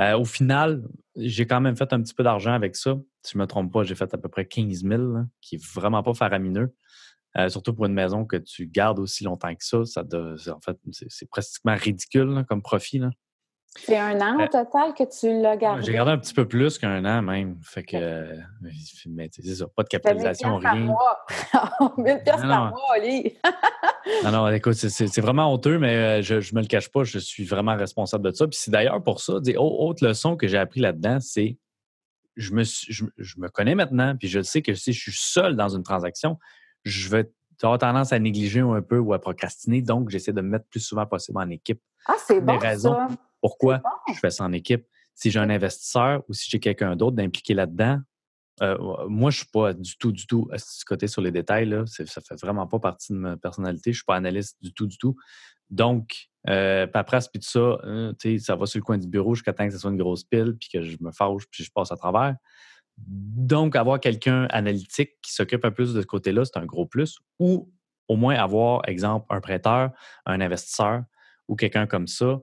Euh, 0.00 0.18
au 0.18 0.26
final, 0.26 0.82
j'ai 1.16 1.46
quand 1.46 1.60
même 1.60 1.76
fait 1.76 1.90
un 1.92 2.02
petit 2.02 2.12
peu 2.12 2.22
d'argent 2.22 2.52
avec 2.52 2.76
ça. 2.76 2.98
Si 3.22 3.32
je 3.32 3.38
ne 3.38 3.42
me 3.42 3.46
trompe 3.46 3.72
pas, 3.72 3.82
j'ai 3.82 3.94
fait 3.94 4.12
à 4.12 4.18
peu 4.18 4.28
près 4.28 4.44
15 4.44 4.82
000, 4.84 5.02
qui 5.40 5.54
est 5.54 5.64
vraiment 5.64 6.02
pas 6.02 6.12
faramineux. 6.12 6.74
Euh, 7.38 7.48
surtout 7.48 7.74
pour 7.74 7.86
une 7.86 7.94
maison 7.94 8.24
que 8.24 8.36
tu 8.36 8.66
gardes 8.66 8.98
aussi 8.98 9.24
longtemps 9.24 9.54
que 9.54 9.64
ça. 9.64 9.84
ça 9.84 10.02
en 10.02 10.60
fait, 10.60 10.78
c'est 10.90 11.28
pratiquement 11.28 11.74
ridicule 11.74 12.44
comme 12.48 12.62
profit. 12.62 12.98
Là. 12.98 13.10
C'est 13.76 13.96
un 13.96 14.20
an 14.20 14.38
au 14.38 14.42
euh, 14.42 14.46
total 14.46 14.94
que 14.94 15.04
tu 15.04 15.40
l'as 15.40 15.56
gardé? 15.56 15.82
J'ai 15.84 15.92
gardé 15.92 16.12
un 16.12 16.18
petit 16.18 16.34
peu 16.34 16.46
plus 16.46 16.78
qu'un 16.78 17.04
an 17.04 17.22
même. 17.22 17.58
Fait 17.62 17.82
que, 17.82 17.96
euh, 17.96 18.36
mais 19.08 19.28
c'est 19.32 19.54
ça, 19.54 19.66
pas 19.68 19.82
de 19.82 19.88
capitalisation, 19.88 20.56
rien. 20.56 20.74
1000 21.98 22.22
pièces 22.24 22.40
par 22.40 22.70
mois, 22.70 22.80
Oli. 22.96 23.34
non, 24.24 24.30
non, 24.30 24.48
écoute, 24.48 24.74
c'est 24.74 25.20
vraiment 25.20 25.52
honteux, 25.52 25.78
mais 25.78 25.96
euh, 25.96 26.22
je, 26.22 26.40
je 26.40 26.54
me 26.54 26.60
le 26.60 26.66
cache 26.66 26.90
pas, 26.90 27.04
je 27.04 27.18
suis 27.18 27.44
vraiment 27.44 27.76
responsable 27.76 28.30
de 28.30 28.34
ça. 28.34 28.46
Puis 28.46 28.58
c'est 28.60 28.70
d'ailleurs 28.70 29.02
pour 29.02 29.20
ça, 29.20 29.40
des 29.40 29.56
autre 29.56 30.06
leçon 30.06 30.36
que 30.36 30.46
j'ai 30.46 30.58
appris 30.58 30.80
là-dedans, 30.80 31.18
c'est 31.20 31.58
je 32.36 32.52
me, 32.52 32.64
je, 32.64 33.04
me 33.38 33.48
connais 33.48 33.74
maintenant, 33.74 34.14
puis 34.16 34.28
je 34.28 34.42
sais 34.42 34.62
que 34.62 34.74
si 34.74 34.92
je 34.92 35.00
suis 35.00 35.16
seul 35.16 35.56
dans 35.56 35.70
une 35.70 35.82
transaction, 35.82 36.38
je 36.84 37.08
vais 37.08 37.30
avoir 37.62 37.78
tendance 37.78 38.12
à 38.12 38.18
négliger 38.18 38.60
un 38.60 38.82
peu 38.82 38.98
ou 38.98 39.14
à 39.14 39.18
procrastiner. 39.18 39.80
Donc, 39.80 40.10
j'essaie 40.10 40.32
de 40.32 40.40
me 40.40 40.48
mettre 40.50 40.66
plus 40.66 40.80
souvent 40.80 41.06
possible 41.06 41.38
en 41.38 41.48
équipe. 41.48 41.80
Ah, 42.08 42.16
c'est 42.18 42.40
bon, 42.40 42.58
ça. 42.60 43.08
Pourquoi 43.40 43.82
je 44.08 44.18
fais 44.18 44.30
ça 44.30 44.44
en 44.44 44.52
équipe? 44.52 44.86
Si 45.14 45.30
j'ai 45.30 45.38
un 45.38 45.50
investisseur 45.50 46.22
ou 46.28 46.34
si 46.34 46.50
j'ai 46.50 46.60
quelqu'un 46.60 46.94
d'autre 46.96 47.16
d'impliqué 47.16 47.54
là-dedans, 47.54 48.00
euh, 48.62 49.06
moi, 49.08 49.30
je 49.30 49.36
ne 49.36 49.40
suis 49.40 49.50
pas 49.52 49.72
du 49.74 49.96
tout, 49.98 50.12
du 50.12 50.26
tout 50.26 50.48
à 50.50 50.58
ce 50.58 50.84
côté 50.84 51.06
sur 51.08 51.20
les 51.20 51.30
détails. 51.30 51.66
Là. 51.66 51.84
Ça 51.86 52.04
ne 52.04 52.08
fait 52.08 52.40
vraiment 52.40 52.66
pas 52.66 52.78
partie 52.78 53.12
de 53.12 53.18
ma 53.18 53.36
personnalité. 53.36 53.92
Je 53.92 53.96
ne 53.96 53.98
suis 53.98 54.04
pas 54.04 54.16
analyste 54.16 54.56
du 54.62 54.72
tout, 54.72 54.86
du 54.86 54.98
tout. 54.98 55.16
Donc, 55.70 56.28
euh, 56.48 56.86
paperasse 56.86 57.28
puis 57.28 57.40
tout 57.40 57.48
ça, 57.48 57.78
hein, 57.82 58.12
ça 58.38 58.54
va 58.54 58.66
sur 58.66 58.78
le 58.78 58.84
coin 58.84 58.98
du 58.98 59.08
bureau 59.08 59.34
jusqu'à 59.34 59.52
temps 59.52 59.66
que 59.66 59.72
ce 59.72 59.78
soit 59.78 59.90
une 59.90 59.96
grosse 59.96 60.22
pile 60.22 60.56
puis 60.58 60.68
que 60.72 60.80
je 60.80 60.96
me 61.00 61.10
fâche 61.10 61.42
puis 61.50 61.64
je 61.64 61.70
passe 61.72 61.90
à 61.90 61.96
travers. 61.96 62.36
Donc, 62.98 63.76
avoir 63.76 64.00
quelqu'un 64.00 64.44
analytique 64.50 65.10
qui 65.22 65.32
s'occupe 65.32 65.64
un 65.64 65.70
peu 65.70 65.84
de 65.84 66.00
ce 66.00 66.06
côté-là, 66.06 66.44
c'est 66.44 66.56
un 66.56 66.64
gros 66.64 66.86
plus. 66.86 67.18
Ou 67.38 67.70
au 68.08 68.16
moins 68.16 68.36
avoir, 68.36 68.88
exemple, 68.88 69.26
un 69.28 69.40
prêteur, 69.40 69.90
un 70.24 70.40
investisseur 70.40 71.02
ou 71.48 71.56
quelqu'un 71.56 71.86
comme 71.86 72.06
ça 72.06 72.40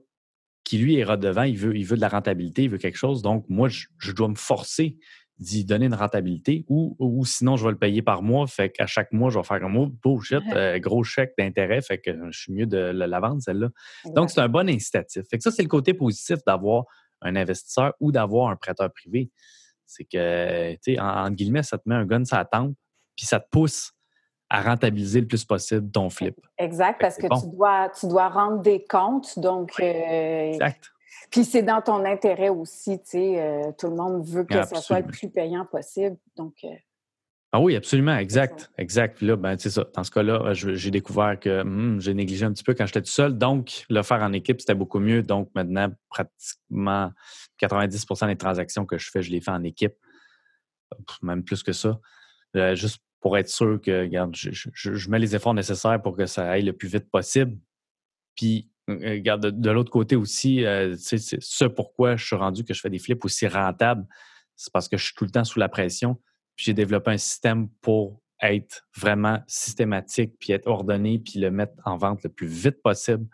qui 0.64 0.78
lui 0.78 0.96
est 0.96 1.04
redevant, 1.04 1.42
il 1.42 1.58
veut, 1.58 1.76
il 1.76 1.84
veut 1.84 1.96
de 1.96 2.00
la 2.00 2.08
rentabilité, 2.08 2.64
il 2.64 2.70
veut 2.70 2.78
quelque 2.78 2.96
chose. 2.96 3.20
Donc, 3.22 3.44
moi, 3.48 3.68
je, 3.68 4.12
dois 4.12 4.28
me 4.28 4.34
forcer 4.34 4.96
d'y 5.38 5.64
donner 5.64 5.86
une 5.86 5.94
rentabilité 5.94 6.64
ou, 6.68 6.96
ou 6.98 7.24
sinon 7.24 7.56
je 7.56 7.64
vais 7.64 7.72
le 7.72 7.78
payer 7.78 8.00
par 8.02 8.22
mois. 8.22 8.46
Fait 8.46 8.70
qu'à 8.70 8.86
chaque 8.86 9.12
mois, 9.12 9.30
je 9.30 9.38
vais 9.38 9.44
faire 9.44 9.62
un 9.62 9.68
mot 9.68 9.88
bullshit, 10.02 10.42
euh, 10.54 10.78
gros 10.78 11.04
chèque 11.04 11.34
d'intérêt. 11.38 11.82
Fait 11.82 11.98
que 11.98 12.10
je 12.30 12.38
suis 12.38 12.52
mieux 12.52 12.66
de 12.66 12.76
la 12.76 13.20
vendre, 13.20 13.42
celle-là. 13.42 13.68
Donc, 14.06 14.30
c'est 14.30 14.40
un 14.40 14.48
bon 14.48 14.68
incitatif. 14.68 15.24
Fait 15.30 15.36
que 15.36 15.42
ça, 15.42 15.50
c'est 15.50 15.62
le 15.62 15.68
côté 15.68 15.92
positif 15.92 16.38
d'avoir 16.46 16.84
un 17.20 17.36
investisseur 17.36 17.92
ou 18.00 18.10
d'avoir 18.10 18.50
un 18.50 18.56
prêteur 18.56 18.90
privé. 18.92 19.30
C'est 19.86 20.04
que, 20.04 20.72
tu 20.74 20.94
sais, 20.94 20.98
en, 20.98 21.30
guillemets, 21.30 21.62
ça 21.62 21.76
te 21.76 21.86
met 21.86 21.94
un 21.94 22.06
gun 22.06 22.24
sur 22.24 22.36
la 22.36 22.46
tempe, 22.46 22.74
puis 23.16 23.26
ça 23.26 23.38
te 23.38 23.48
pousse 23.50 23.92
à 24.50 24.62
rentabiliser 24.62 25.20
le 25.20 25.26
plus 25.26 25.44
possible 25.44 25.90
ton 25.90 26.10
flip. 26.10 26.38
Exact, 26.58 27.00
parce 27.00 27.16
que, 27.16 27.26
tu, 27.26 27.50
dois, 27.50 27.90
tu 27.98 28.06
dois 28.06 28.28
rendre 28.28 28.60
des 28.62 28.84
comptes. 28.84 29.38
Donc, 29.38 29.72
euh, 29.80 30.52
exact. 30.52 30.90
Puis 31.30 31.44
c'est 31.44 31.62
dans 31.62 31.80
ton 31.80 32.04
intérêt 32.04 32.50
aussi, 32.50 32.98
tu 33.00 33.10
sais, 33.10 33.40
euh, 33.40 33.72
tout 33.78 33.88
le 33.88 33.96
monde 33.96 34.24
veut 34.24 34.44
que 34.44 34.62
ça 34.64 34.76
soit 34.76 35.00
le 35.00 35.06
plus 35.06 35.30
payant 35.30 35.64
possible. 35.64 36.16
Donc, 36.36 36.54
euh, 36.64 36.68
ah 37.56 37.60
oui, 37.60 37.76
absolument, 37.76 38.16
exact, 38.16 38.72
exact. 38.78 39.16
Puis 39.16 39.26
là, 39.26 39.36
ben, 39.36 39.56
c'est 39.56 39.70
ça. 39.70 39.84
Dans 39.94 40.02
ce 40.02 40.10
cas-là, 40.10 40.52
j'ai 40.54 40.90
découvert 40.90 41.38
que 41.38 41.62
hmm, 41.62 42.00
j'ai 42.00 42.12
négligé 42.12 42.44
un 42.44 42.52
petit 42.52 42.64
peu 42.64 42.74
quand 42.74 42.84
j'étais 42.84 43.00
tout 43.00 43.12
seul. 43.12 43.38
Donc, 43.38 43.84
le 43.88 44.02
faire 44.02 44.22
en 44.22 44.32
équipe, 44.32 44.60
c'était 44.60 44.74
beaucoup 44.74 44.98
mieux. 44.98 45.22
Donc, 45.22 45.50
maintenant, 45.54 45.88
pratiquement 46.08 47.12
90% 47.62 48.26
des 48.26 48.36
transactions 48.36 48.86
que 48.86 48.98
je 48.98 49.08
fais, 49.08 49.22
je 49.22 49.30
les 49.30 49.40
fais 49.40 49.52
en 49.52 49.62
équipe. 49.62 49.94
Même 51.22 51.44
plus 51.44 51.62
que 51.62 51.72
ça. 51.72 52.00
Euh, 52.56 52.74
juste 52.74 53.00
pour 53.24 53.38
être 53.38 53.48
sûr 53.48 53.80
que, 53.80 54.02
regarde, 54.02 54.36
je, 54.36 55.08
mets 55.08 55.18
les 55.18 55.34
efforts 55.34 55.54
nécessaires 55.54 56.02
pour 56.02 56.14
que 56.14 56.26
ça 56.26 56.50
aille 56.50 56.62
le 56.62 56.74
plus 56.74 56.88
vite 56.88 57.10
possible. 57.10 57.56
Puis, 58.36 58.70
euh, 58.90 59.12
regarde, 59.12 59.46
de, 59.46 59.70
l'autre 59.70 59.90
côté 59.90 60.14
aussi, 60.14 60.62
euh, 60.66 60.94
c'est 60.98 61.16
ce 61.16 61.64
pourquoi 61.64 62.16
je 62.16 62.26
suis 62.26 62.36
rendu 62.36 62.64
que 62.64 62.74
je 62.74 62.82
fais 62.82 62.90
des 62.90 62.98
flips 62.98 63.24
aussi 63.24 63.46
rentables. 63.46 64.06
C'est 64.56 64.70
parce 64.70 64.90
que 64.90 64.98
je 64.98 65.06
suis 65.06 65.14
tout 65.14 65.24
le 65.24 65.30
temps 65.30 65.44
sous 65.44 65.58
la 65.58 65.70
pression. 65.70 66.20
Puis 66.54 66.66
j'ai 66.66 66.74
développé 66.74 67.12
un 67.12 67.16
système 67.16 67.70
pour 67.80 68.20
être 68.42 68.86
vraiment 68.94 69.42
systématique, 69.46 70.34
puis 70.38 70.52
être 70.52 70.66
ordonné, 70.66 71.18
puis 71.18 71.40
le 71.40 71.50
mettre 71.50 71.72
en 71.86 71.96
vente 71.96 72.22
le 72.24 72.28
plus 72.28 72.46
vite 72.46 72.82
possible, 72.82 73.26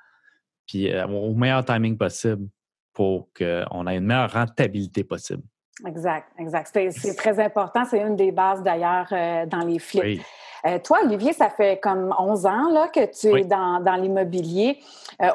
puis 0.69 0.93
euh, 0.93 1.05
au 1.09 1.35
meilleur 1.35 1.65
timing 1.65 1.99
possible 1.99 2.49
pour 2.93 3.29
qu'on 3.33 3.89
ait 3.89 3.97
une 3.97 4.07
meilleure 4.07 4.33
rentabilité 4.33 5.03
possible. 5.03 5.43
Exact, 5.87 6.29
exact. 6.39 6.71
C'est 6.91 7.15
très 7.15 7.39
important. 7.39 7.85
C'est 7.85 8.01
une 8.01 8.17
des 8.17 8.33
bases 8.33 8.63
d'ailleurs 8.63 9.07
euh, 9.13 9.47
dans 9.47 9.61
les 9.61 9.79
flips. 9.79 10.23
Euh, 10.67 10.79
toi, 10.79 10.99
Olivier, 11.05 11.33
ça 11.33 11.49
fait 11.49 11.81
comme 11.81 12.15
11 12.19 12.47
ans 12.47 12.71
là, 12.71 12.89
que 12.89 13.01
tu 13.19 13.29
es 13.29 13.45
dans, 13.45 13.99
l'immobilier. 14.01 14.79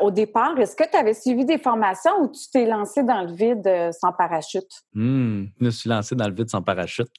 au 0.01 0.11
départ, 0.11 0.57
est-ce 0.59 0.75
que 0.75 0.87
tu 0.87 0.95
avais 0.95 1.15
suivi 1.15 1.45
des 1.45 1.57
formations 1.57 2.21
ou 2.21 2.27
tu 2.27 2.47
t'es 2.51 2.65
lancé 2.65 3.03
dans 3.03 3.23
le 3.23 3.33
vide 3.33 3.91
sans 3.99 4.11
parachute? 4.11 4.83
Mmh, 4.93 5.45
je 5.59 5.65
me 5.65 5.69
suis 5.71 5.89
lancé 5.89 6.15
dans 6.15 6.27
le 6.27 6.33
vide 6.35 6.49
sans 6.49 6.61
parachute. 6.61 7.09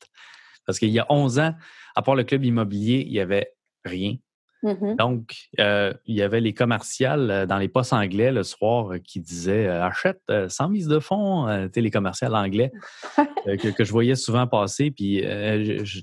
Parce 0.65 0.79
qu'il 0.79 0.91
y 0.91 1.01
a 1.01 1.07
11 1.09 1.39
ans, 1.41 1.55
à 1.97 2.03
part 2.03 2.15
le 2.15 2.25
club 2.25 2.45
immobilier, 2.45 3.03
il 3.07 3.13
n'y 3.13 3.21
avait 3.21 3.53
rien. 3.85 4.17
Mm-hmm. 4.63 4.97
Donc, 4.97 5.35
euh, 5.61 5.93
il 6.07 6.17
y 6.17 6.23
avait 6.23 6.41
les 6.41 6.55
commerciales 6.55 7.31
euh, 7.31 7.47
dans 7.47 7.59
les 7.59 7.69
postes 7.69 7.93
anglais 7.93 8.33
le 8.33 8.43
soir 8.43 8.93
euh, 8.93 8.99
qui 8.99 9.21
disaient 9.21 9.69
achète 9.69 10.23
sans 10.49 10.69
mise 10.69 10.89
de 10.89 10.99
fonds, 10.99 11.69
les 11.75 11.91
commerciales 11.91 12.35
anglais 12.35 12.73
que, 13.47 13.85
je 13.85 13.93
voyais 13.93 14.15
souvent 14.15 14.47
passer. 14.47 14.91
Puis, 14.91 15.23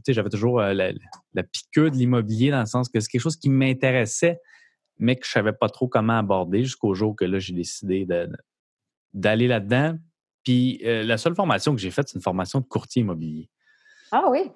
j'avais 0.07 0.29
toujours 0.29 0.61
la, 0.61 0.93
piqueur 1.51 1.91
de 1.91 1.95
l'immobilier 1.95 2.51
dans 2.51 2.61
le 2.61 2.65
sens 2.65 2.89
que 2.89 2.99
c'est 2.99 3.09
quelque 3.09 3.21
chose 3.21 3.37
qui 3.37 3.49
m'intéressait, 3.49 4.39
mais 4.99 5.15
que 5.15 5.25
je 5.25 5.31
ne 5.31 5.33
savais 5.33 5.53
pas 5.53 5.69
trop 5.69 5.87
comment 5.87 6.17
aborder 6.17 6.63
jusqu'au 6.63 6.93
jour 6.93 7.15
que 7.15 7.25
là, 7.25 7.39
j'ai 7.39 7.53
décidé 7.53 8.07
d'aller 9.13 9.47
là-dedans. 9.47 9.97
Puis, 10.43 10.81
la 10.83 11.17
seule 11.17 11.35
formation 11.35 11.73
que 11.75 11.81
j'ai 11.81 11.91
faite, 11.91 12.07
c'est 12.09 12.17
une 12.17 12.23
formation 12.23 12.59
de 12.59 12.65
courtier 12.65 13.01
immobilier. 13.01 13.49
Ah 14.11 14.25
oui. 14.29 14.51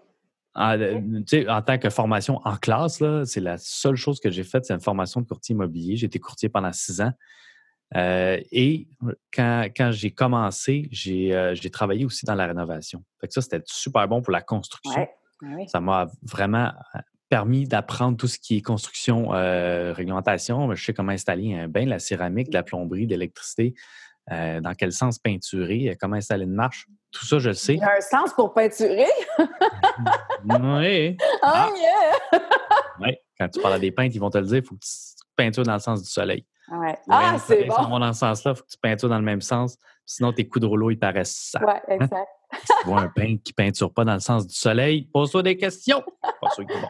En, 0.57 1.61
tant 1.61 1.77
que 1.77 1.89
formation 1.91 2.41
en 2.43 2.55
classe, 2.55 3.03
c'est 3.25 3.39
la 3.39 3.57
seule 3.59 3.95
chose 3.95 4.19
que 4.19 4.31
j'ai 4.31 4.43
faite, 4.43 4.65
c'est 4.65 4.73
une 4.73 4.79
formation 4.79 5.21
de 5.21 5.27
courtier 5.27 5.53
immobilier. 5.53 5.95
J'ai 5.95 6.07
été 6.07 6.19
courtier 6.19 6.49
pendant 6.49 6.73
six 6.73 6.99
ans. 6.99 7.11
Euh, 7.95 8.41
et 8.51 8.87
quand, 9.31 9.91
j'ai 9.91 10.11
commencé, 10.11 10.89
euh, 11.07 11.55
j'ai 11.55 11.69
travaillé 11.69 12.05
aussi 12.05 12.25
dans 12.25 12.35
la 12.35 12.47
rénovation. 12.47 13.03
Fait 13.21 13.27
que 13.27 13.33
ça, 13.33 13.41
c'était 13.41 13.61
super 13.65 14.07
bon 14.07 14.21
pour 14.21 14.31
la 14.31 14.41
construction. 14.41 15.07
Ça 15.67 15.79
m'a 15.79 16.07
vraiment 16.24 16.72
euh, 16.96 17.00
permis 17.29 17.67
d'apprendre 17.67 18.17
tout 18.17 18.27
ce 18.27 18.39
qui 18.39 18.57
est 18.57 18.61
construction, 18.61 19.29
réglementation. 19.29 20.74
Je 20.74 20.83
sais 20.83 20.93
comment 20.93 21.11
installer 21.11 21.53
un 21.53 21.67
bain, 21.67 21.85
la 21.85 22.00
céramique, 22.00 22.51
la 22.51 22.63
plomberie, 22.63 23.05
l'électricité, 23.05 23.75
dans 24.29 24.74
quel 24.77 24.91
sens 24.91 25.20
peinturer, 25.20 25.96
comment 26.00 26.15
installer 26.15 26.46
une 26.46 26.53
marche. 26.53 26.87
Tout 27.11 27.25
ça, 27.25 27.39
je 27.39 27.50
le 27.50 27.55
sais. 27.55 27.75
Il 27.75 27.79
y 27.79 27.83
a 27.83 27.98
un 27.98 28.01
sens 28.01 28.33
pour 28.33 28.53
peinturer. 28.53 29.07
oui. 29.39 31.17
Oh 31.20 31.37
ah. 31.41 31.70
yeah! 31.75 32.41
oui. 33.00 33.15
Quand 33.39 33.50
tu 33.50 33.61
parles 33.61 33.75
à 33.75 33.79
des 33.79 33.91
peintres, 33.91 34.15
ils 34.15 34.20
vont 34.20 34.29
te 34.29 34.37
le 34.37 34.46
dire, 34.46 34.57
il 34.57 34.63
faut 34.63 34.75
que 34.75 34.81
tu 34.81 35.24
peintures 35.35 35.63
dans 35.63 35.74
le 35.74 35.79
sens 35.79 36.01
du 36.01 36.09
soleil. 36.09 36.46
Ouais. 36.70 36.98
Ah, 37.09 37.37
c'est 37.39 37.65
bon. 37.65 37.75
vont 37.83 38.00
dans 38.00 38.11
ce 38.11 38.20
sens-là, 38.20 38.51
il 38.51 38.55
faut 38.55 38.63
que 38.63 38.70
tu 38.70 38.77
peintures 38.77 39.09
dans 39.09 39.20
le 39.20 39.24
même 39.24 39.41
sens. 39.41 39.77
Sinon, 40.05 40.33
tes 40.33 40.48
coups 40.48 40.61
de 40.61 40.67
rouleau, 40.67 40.91
ils 40.91 41.00
paraissent 41.00 41.51
ça. 41.51 41.61
Oui, 41.65 41.96
exact. 41.96 42.13
Hein? 42.13 42.57
si 42.59 42.74
tu 42.81 42.87
vois 42.87 43.01
un 43.01 43.09
peintre 43.09 43.43
qui 43.43 43.53
ne 43.57 43.63
peinture 43.63 43.93
pas 43.93 44.05
dans 44.05 44.13
le 44.13 44.20
sens 44.20 44.48
du 44.48 44.55
soleil, 44.55 45.03
pose-toi 45.13 45.43
des 45.43 45.57
questions. 45.57 46.03
Pas 46.22 46.50
sûr 46.51 46.65
que 46.65 46.74
bon. 46.74 46.87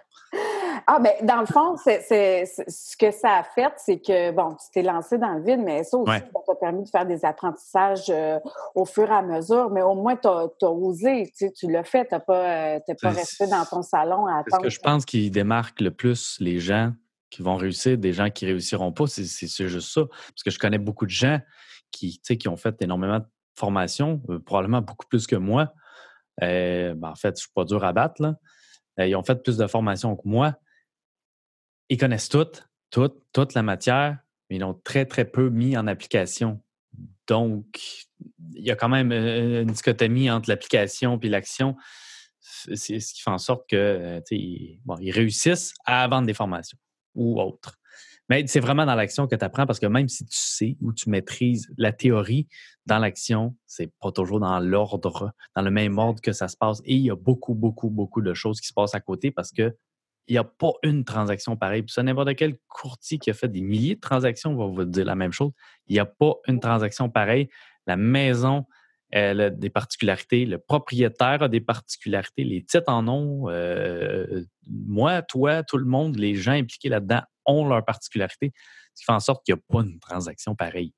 Ah, 0.90 1.00
ben 1.02 1.12
dans 1.24 1.42
le 1.42 1.46
fond, 1.46 1.76
c'est, 1.76 2.46
ce 2.46 2.96
que 2.96 3.12
ça 3.12 3.40
a 3.40 3.44
fait, 3.44 3.74
c'est 3.76 4.00
que, 4.00 4.32
bon, 4.32 4.52
tu 4.56 4.68
t'es 4.74 4.84
lancé 4.84 5.18
dans 5.18 5.34
le 5.34 5.44
vide, 5.44 5.60
mais 5.60 5.84
ça 5.84 5.98
aussi, 5.98 6.14
ça 6.14 6.40
t'a 6.48 6.56
permis 6.56 6.86
de 6.86 6.90
faire 6.90 7.06
des 7.06 7.26
apprentissages 7.26 8.10
euh, 8.10 8.40
au 8.74 8.86
fur 8.86 9.12
et 9.12 9.14
à 9.14 9.22
mesure, 9.22 9.70
mais 9.70 9.82
au 9.82 9.96
moins, 9.96 10.16
tu 10.16 10.30
as, 10.30 10.72
osé, 10.72 11.30
tu, 11.38 11.52
tu 11.52 11.70
l'as 11.70 11.84
fait, 11.84 12.08
tu 12.08 12.14
n'as 12.14 12.22
pas, 12.22 12.78
euh, 12.78 12.80
pas 13.02 13.10
resté 13.10 13.48
dans 13.48 13.66
ton 13.66 13.82
salon 13.82 14.28
à 14.28 14.38
attendre. 14.40 14.62
Ce 14.62 14.64
que 14.64 14.70
je 14.70 14.80
pense 14.80 15.04
qui 15.04 15.30
démarque 15.30 15.82
le 15.82 15.92
plus 15.92 16.38
les 16.40 16.62
gens 16.62 16.94
qui 17.30 17.42
vont 17.42 17.58
réussir 17.58 17.98
des 17.98 18.14
gens 18.14 18.30
qui 18.30 18.46
réussiront 18.46 18.94
pas, 18.94 19.08
c'est, 19.08 19.68
juste 19.68 19.94
ça. 19.94 20.04
Parce 20.06 20.44
que 20.46 20.52
je 20.52 20.58
connais 20.58 20.78
beaucoup 20.78 21.06
de 21.06 21.12
gens 21.12 21.40
qui, 21.92 22.22
qui 22.22 22.48
ont 22.48 22.56
fait 22.56 22.82
énormément 22.82 23.20
de 23.20 23.28
formations, 23.58 24.22
euh, 24.30 24.40
probablement 24.40 24.82
beaucoup 24.82 25.08
plus 25.08 25.28
que 25.28 25.36
moi. 25.36 25.74
Ben, 26.40 26.98
en 27.04 27.16
fait, 27.16 27.36
je 27.36 27.42
suis 27.42 27.52
pas 27.54 27.66
dur 27.66 27.84
à 27.84 27.92
battre, 27.92 28.22
là. 28.22 29.06
ils 29.06 29.18
ont 29.18 29.24
fait 29.24 29.44
plus 29.44 29.58
de 29.58 29.68
formations 29.68 30.16
que 30.16 30.22
moi 30.24 30.56
ils 31.90 31.98
connaissent 31.98 32.30
toutes, 32.30 32.68
toute, 32.90 33.22
toute 33.34 33.54
la 33.54 33.64
matière, 33.64 34.20
mais 34.50 34.58
ils 34.58 34.60
l'ont 34.60 34.80
très, 34.84 35.06
très 35.06 35.26
peu 35.26 35.50
mis 35.50 35.78
en 35.78 35.88
application. 35.88 36.62
Donc, 37.28 37.80
il 38.54 38.64
y 38.64 38.72
a 38.72 38.76
quand 38.76 38.90
même 38.90 39.12
euh, 39.12 39.64
une 39.64 39.72
dichotomie 39.72 40.30
entre 40.32 40.50
l'application 40.50 41.20
et 41.22 41.30
l'action. 41.30 41.76
C'est 42.40 43.00
ce 43.00 43.14
qui 43.14 43.22
fait 43.22 43.30
en 43.30 43.38
sorte 43.38 43.70
que 43.70 43.76
euh, 43.76 44.22
ils, 44.32 44.80
ils 45.02 45.12
réussissent 45.12 45.74
à 45.86 46.08
vendre 46.08 46.28
des 46.28 46.34
formations 46.34 46.78
ou 47.14 47.42
autres. 47.42 47.78
Mais 48.30 48.46
c'est 48.48 48.60
vraiment 48.60 48.86
dans 48.86 48.96
l'action 48.96 49.28
que 49.28 49.36
tu 49.36 49.46
apprends 49.46 49.66
parce 49.66 49.80
que 49.80 49.86
même 49.86 50.10
si 50.10 50.26
tu 50.26 50.38
sais 50.38 50.78
ou 50.82 50.92
tu 50.92 51.10
maîtrises 51.10 51.70
la 51.78 51.94
théorie, 51.94 52.48
dans 52.86 53.00
l'action, 53.00 53.56
c'est 53.66 53.92
pas 54.02 54.12
toujours 54.12 54.40
dans 54.40 54.60
l'ordre, 54.60 55.32
dans 55.56 55.62
le 55.62 55.72
même 55.72 55.98
ordre 55.98 56.22
que 56.22 56.34
ça 56.34 56.48
se 56.48 56.58
passe. 56.58 56.82
Et 56.86 56.96
il 56.96 57.04
y 57.04 57.12
a 57.12 57.16
beaucoup, 57.16 57.54
beaucoup, 57.54 57.90
beaucoup 57.90 58.22
de 58.22 58.34
choses 58.34 58.60
qui 58.60 58.68
se 58.68 58.74
passent 58.74 58.96
à 58.96 59.00
côté 59.00 59.32
parce 59.32 59.52
que 59.52 59.76
il 60.28 60.34
n'y 60.34 60.38
a 60.38 60.44
pas 60.44 60.72
une 60.84 61.06
transaction 61.06 61.56
pareille. 61.56 61.84
Puis 61.84 61.94
ça, 61.94 62.04
n'importe 62.04 62.36
quel 62.36 62.58
courtier 62.68 63.18
qui 63.18 63.30
a 63.30 63.34
fait 63.34 63.48
des 63.48 63.62
milliers 63.62 63.96
de 63.96 64.00
transactions 64.00 64.56
va 64.56 64.66
vous 64.66 64.84
dire 64.84 65.06
la 65.06 65.16
même 65.16 65.32
chose. 65.32 65.52
Il 65.88 65.94
n'y 65.94 66.00
a 66.00 66.06
pas 66.06 66.36
une 66.48 66.60
transaction 66.60 67.10
pareille. 67.10 67.50
La 67.86 67.96
maison, 67.96 68.66
elle 69.10 69.40
a 69.40 69.50
des 69.50 69.70
particularités. 69.70 70.46
Le 70.46 70.58
propriétaire 70.58 71.44
a 71.44 71.48
des 71.48 71.62
particularités. 71.62 72.44
Les 72.44 72.64
titres 72.64 72.92
en 72.92 73.08
ont. 73.08 73.50
Euh, 73.50 74.44
moi, 74.70 75.22
toi, 75.22 75.64
tout 75.64 75.78
le 75.78 75.86
monde, 75.86 76.18
les 76.18 76.36
gens 76.36 76.52
impliqués 76.52 76.90
là-dedans 76.90 77.22
ont 77.46 77.66
leurs 77.66 77.86
particularités. 77.86 78.52
Ce 78.94 79.02
qui 79.02 79.06
fait 79.06 79.14
en 79.14 79.22
sorte 79.22 79.46
qu'il 79.46 79.56
n'y 79.56 79.62
a 79.62 79.64
pas 79.70 79.88
une 79.88 80.00
transaction 80.00 80.56
pareille. 80.56 80.94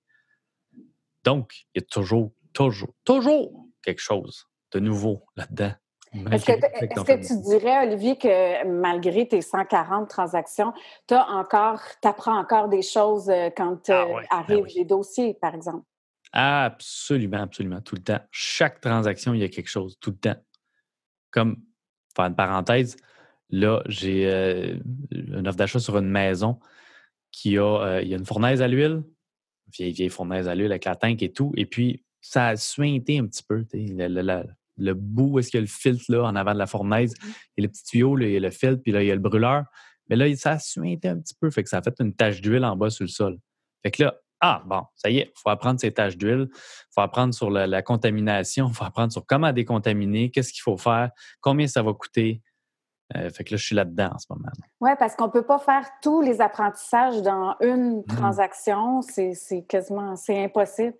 Donc, 1.24 1.66
il 1.76 1.82
y 1.82 1.84
a 1.84 1.86
toujours, 1.86 2.34
toujours, 2.54 2.96
toujours 3.04 3.68
quelque 3.84 4.02
chose 4.02 4.46
de 4.72 4.80
nouveau 4.80 5.24
là-dedans. 5.36 5.74
Est-ce 6.32 6.46
que, 6.46 7.28
tu 7.28 7.42
dirais, 7.42 7.88
Olivier, 7.88 8.18
que 8.18 8.66
malgré 8.66 9.28
tes 9.28 9.42
140 9.42 10.10
transactions, 10.10 10.74
tu 11.08 11.14
encore, 11.14 11.82
apprends 12.04 12.38
encore 12.38 12.68
des 12.68 12.82
choses 12.82 13.30
euh, 13.30 13.50
quand 13.56 13.90
ah 13.90 14.02
euh, 14.02 14.06
ben 14.06 14.26
arrivent 14.32 14.76
les 14.76 14.86
dossiers, 14.86 15.36
par 15.36 15.54
exemple? 15.54 15.86
Absolument, 16.32 17.42
absolument, 17.42 17.82
tout 17.82 17.96
le 17.96 18.02
temps. 18.02 18.20
Chaque 18.32 18.82
transaction, 18.82 19.34
il 19.34 19.42
y 19.42 19.44
a 19.44 19.50
quelque 19.50 19.70
chose, 19.70 19.98
tout 20.00 20.12
le 20.12 20.18
temps. 20.18 20.42
Comme, 21.32 21.58
faire 22.16 22.26
une 22.26 22.36
parenthèse, 22.36 22.98
là, 23.52 23.82
j'ai 23.86 24.28
euh, 24.28 24.78
une 25.12 25.48
offre 25.48 25.58
d'achat 25.58 25.80
sur 25.80 25.98
une 25.98 26.10
maison 26.10 26.60
qui 27.32 27.60
a, 27.60 28.00
il 28.02 28.08
y 28.08 28.16
a 28.16 28.18
une 28.18 28.26
fournaise 28.26 28.64
à 28.64 28.68
l'huile, 28.68 29.04
vieille, 29.72 29.92
vieille 29.92 30.10
fournaise 30.10 30.48
à 30.48 30.56
l'huile 30.56 30.72
avec 30.72 30.86
la 30.86 30.96
tank 30.96 31.22
et 31.22 31.32
tout, 31.32 31.52
et 31.56 31.68
puis 31.68 32.04
ça 32.22 32.48
a 32.48 32.56
suinté 32.56 33.20
un 33.20 33.28
petit 33.28 33.44
peu. 33.44 33.66
La, 33.74 34.44
le 34.80 34.94
bout 34.94 35.32
où 35.34 35.40
est-ce 35.40 35.50
qu'il 35.50 35.60
y 35.60 35.62
a 35.62 35.62
le 35.62 35.68
filtre 35.68 36.06
là, 36.10 36.24
en 36.24 36.36
avant 36.36 36.54
de 36.54 36.60
la 36.60 36.68
fournaise. 36.68 37.14
Mmh. 37.14 37.28
Il 37.58 37.62
y 37.62 37.66
a 37.66 37.68
le 37.68 37.72
petit 37.72 37.84
tuyau, 37.84 38.18
il 38.20 38.32
y 38.32 38.38
a 38.38 38.40
le 38.40 38.52
filtre, 38.52 38.82
puis 38.82 38.92
là, 38.92 39.04
il 39.04 39.08
y 39.08 39.12
a 39.12 39.16
le 39.16 39.22
brûleur. 39.22 39.66
Mais 40.10 40.16
là, 40.16 40.36
ça 40.36 40.52
a 40.52 40.60
suinté 40.60 41.08
un 41.08 41.20
petit 41.20 41.36
peu, 41.40 41.50
fait 41.52 41.64
que 41.64 41.70
ça 41.70 41.78
a 41.78 41.82
fait 41.82 41.96
une 42.00 42.14
tache 42.14 42.42
d'huile 42.42 42.66
en 42.66 42.76
bas 42.76 42.90
sur 42.90 43.04
le 43.04 43.10
sol. 43.10 43.38
Fait 43.84 43.92
que 43.92 44.04
là, 44.04 44.16
Ah, 44.42 44.64
bon, 44.66 44.84
ça 44.96 45.10
y 45.10 45.20
est, 45.20 45.32
il 45.36 45.40
faut 45.42 45.50
apprendre 45.50 45.80
ces 45.80 45.92
tâches 45.92 46.18
d'huile, 46.18 46.48
il 46.50 46.94
faut 46.94 47.02
apprendre 47.02 47.34
sur 47.34 47.52
la, 47.52 47.82
contamination, 47.82 48.70
il 48.70 48.74
faut 48.74 48.86
apprendre 48.86 49.12
sur 49.12 49.26
comment 49.26 49.52
décontaminer, 49.52 50.32
qu'est-ce 50.32 50.54
qu'il 50.54 50.62
faut 50.62 50.78
faire, 50.78 51.12
combien 51.42 51.68
ça 51.68 51.84
va 51.84 51.94
coûter. 51.94 52.42
Euh, 53.16 53.30
fait 53.32 53.44
que 53.44 53.56
là, 53.56 53.58
je 53.58 53.66
suis 53.66 53.76
là-dedans 53.76 54.12
en 54.14 54.18
ce 54.20 54.28
moment. 54.30 54.50
Oui, 54.80 54.92
parce 55.00 55.16
qu'on 55.16 55.26
ne 55.26 55.32
peut 55.32 55.46
pas 55.46 55.58
faire 55.58 55.86
tous 56.02 56.22
les 56.22 56.42
apprentissages 56.42 57.22
dans 57.24 57.56
une 57.60 58.00
mmh. 58.00 58.06
transaction. 58.06 59.02
C'est 59.02 59.66
quasiment, 59.68 60.16
c'est 60.16 60.44
impossible. 60.44 60.94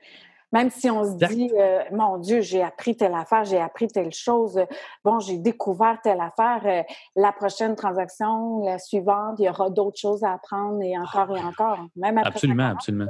Même 0.52 0.72
si 0.72 0.90
on 0.90 1.04
se 1.04 1.26
dit, 1.28 1.52
euh, 1.56 1.84
mon 1.92 2.18
Dieu, 2.18 2.42
j'ai 2.42 2.64
appris 2.64 2.98
telle 2.98 3.14
affaire, 3.14 3.46
j'ai 3.46 3.60
appris 3.60 3.88
telle 3.88 4.12
chose, 4.12 4.60
bon, 5.04 5.20
j'ai 5.20 5.38
découvert 5.38 6.00
telle 6.02 6.20
affaire, 6.20 6.62
euh, 6.66 6.84
la 7.16 7.32
prochaine 7.32 7.76
transaction, 7.76 8.64
la 8.66 8.80
suivante, 8.80 9.36
il 9.40 9.46
y 9.46 9.50
aura 9.50 9.70
d'autres 9.70 10.00
choses 10.00 10.24
à 10.24 10.34
apprendre 10.34 10.82
et 10.82 10.98
encore 10.98 11.38
et 11.38 11.42
encore. 11.42 11.86
Même 11.96 12.18
absolument, 12.18 12.70
absolument. 12.70 13.08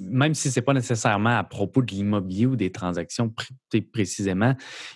même 0.00 0.34
si 0.34 0.50
ce 0.50 0.58
n'est 0.58 0.64
pas 0.64 0.74
nécessairement 0.74 1.38
à 1.38 1.44
propos 1.44 1.82
de 1.82 1.92
l'immobilier 1.92 2.46
ou 2.46 2.56
des 2.56 2.72
transactions 2.72 3.32
précisément, 3.92 4.54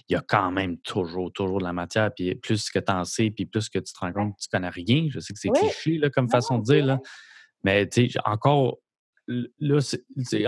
il 0.09 0.14
y 0.14 0.16
a 0.16 0.22
quand 0.26 0.50
même 0.50 0.76
toujours, 0.78 1.33
toujours 1.33 1.59
de 1.59 1.64
la 1.64 1.72
matière. 1.72 2.11
Puis 2.14 2.35
plus 2.35 2.70
que 2.70 2.78
tu 2.78 2.92
en 2.92 3.04
sais, 3.04 3.30
puis 3.30 3.46
plus 3.46 3.68
que 3.68 3.78
tu 3.78 3.92
te 3.92 3.98
rends 4.00 4.12
compte 4.12 4.37
que 4.37 4.42
tu 4.42 4.48
ne 4.52 4.59
connais 4.59 4.70
rien. 4.70 5.06
Je 5.11 5.20
sais 5.20 5.33
que 5.33 5.38
c'est 5.38 5.50
cliché 5.50 5.98
là, 5.98 6.11
comme 6.11 6.28
façon 6.28 6.59
de 6.59 6.64
dire. 6.64 6.85
Là. 6.85 6.98
Mais 7.62 7.88
encore 8.24 8.78
là, 9.59 9.77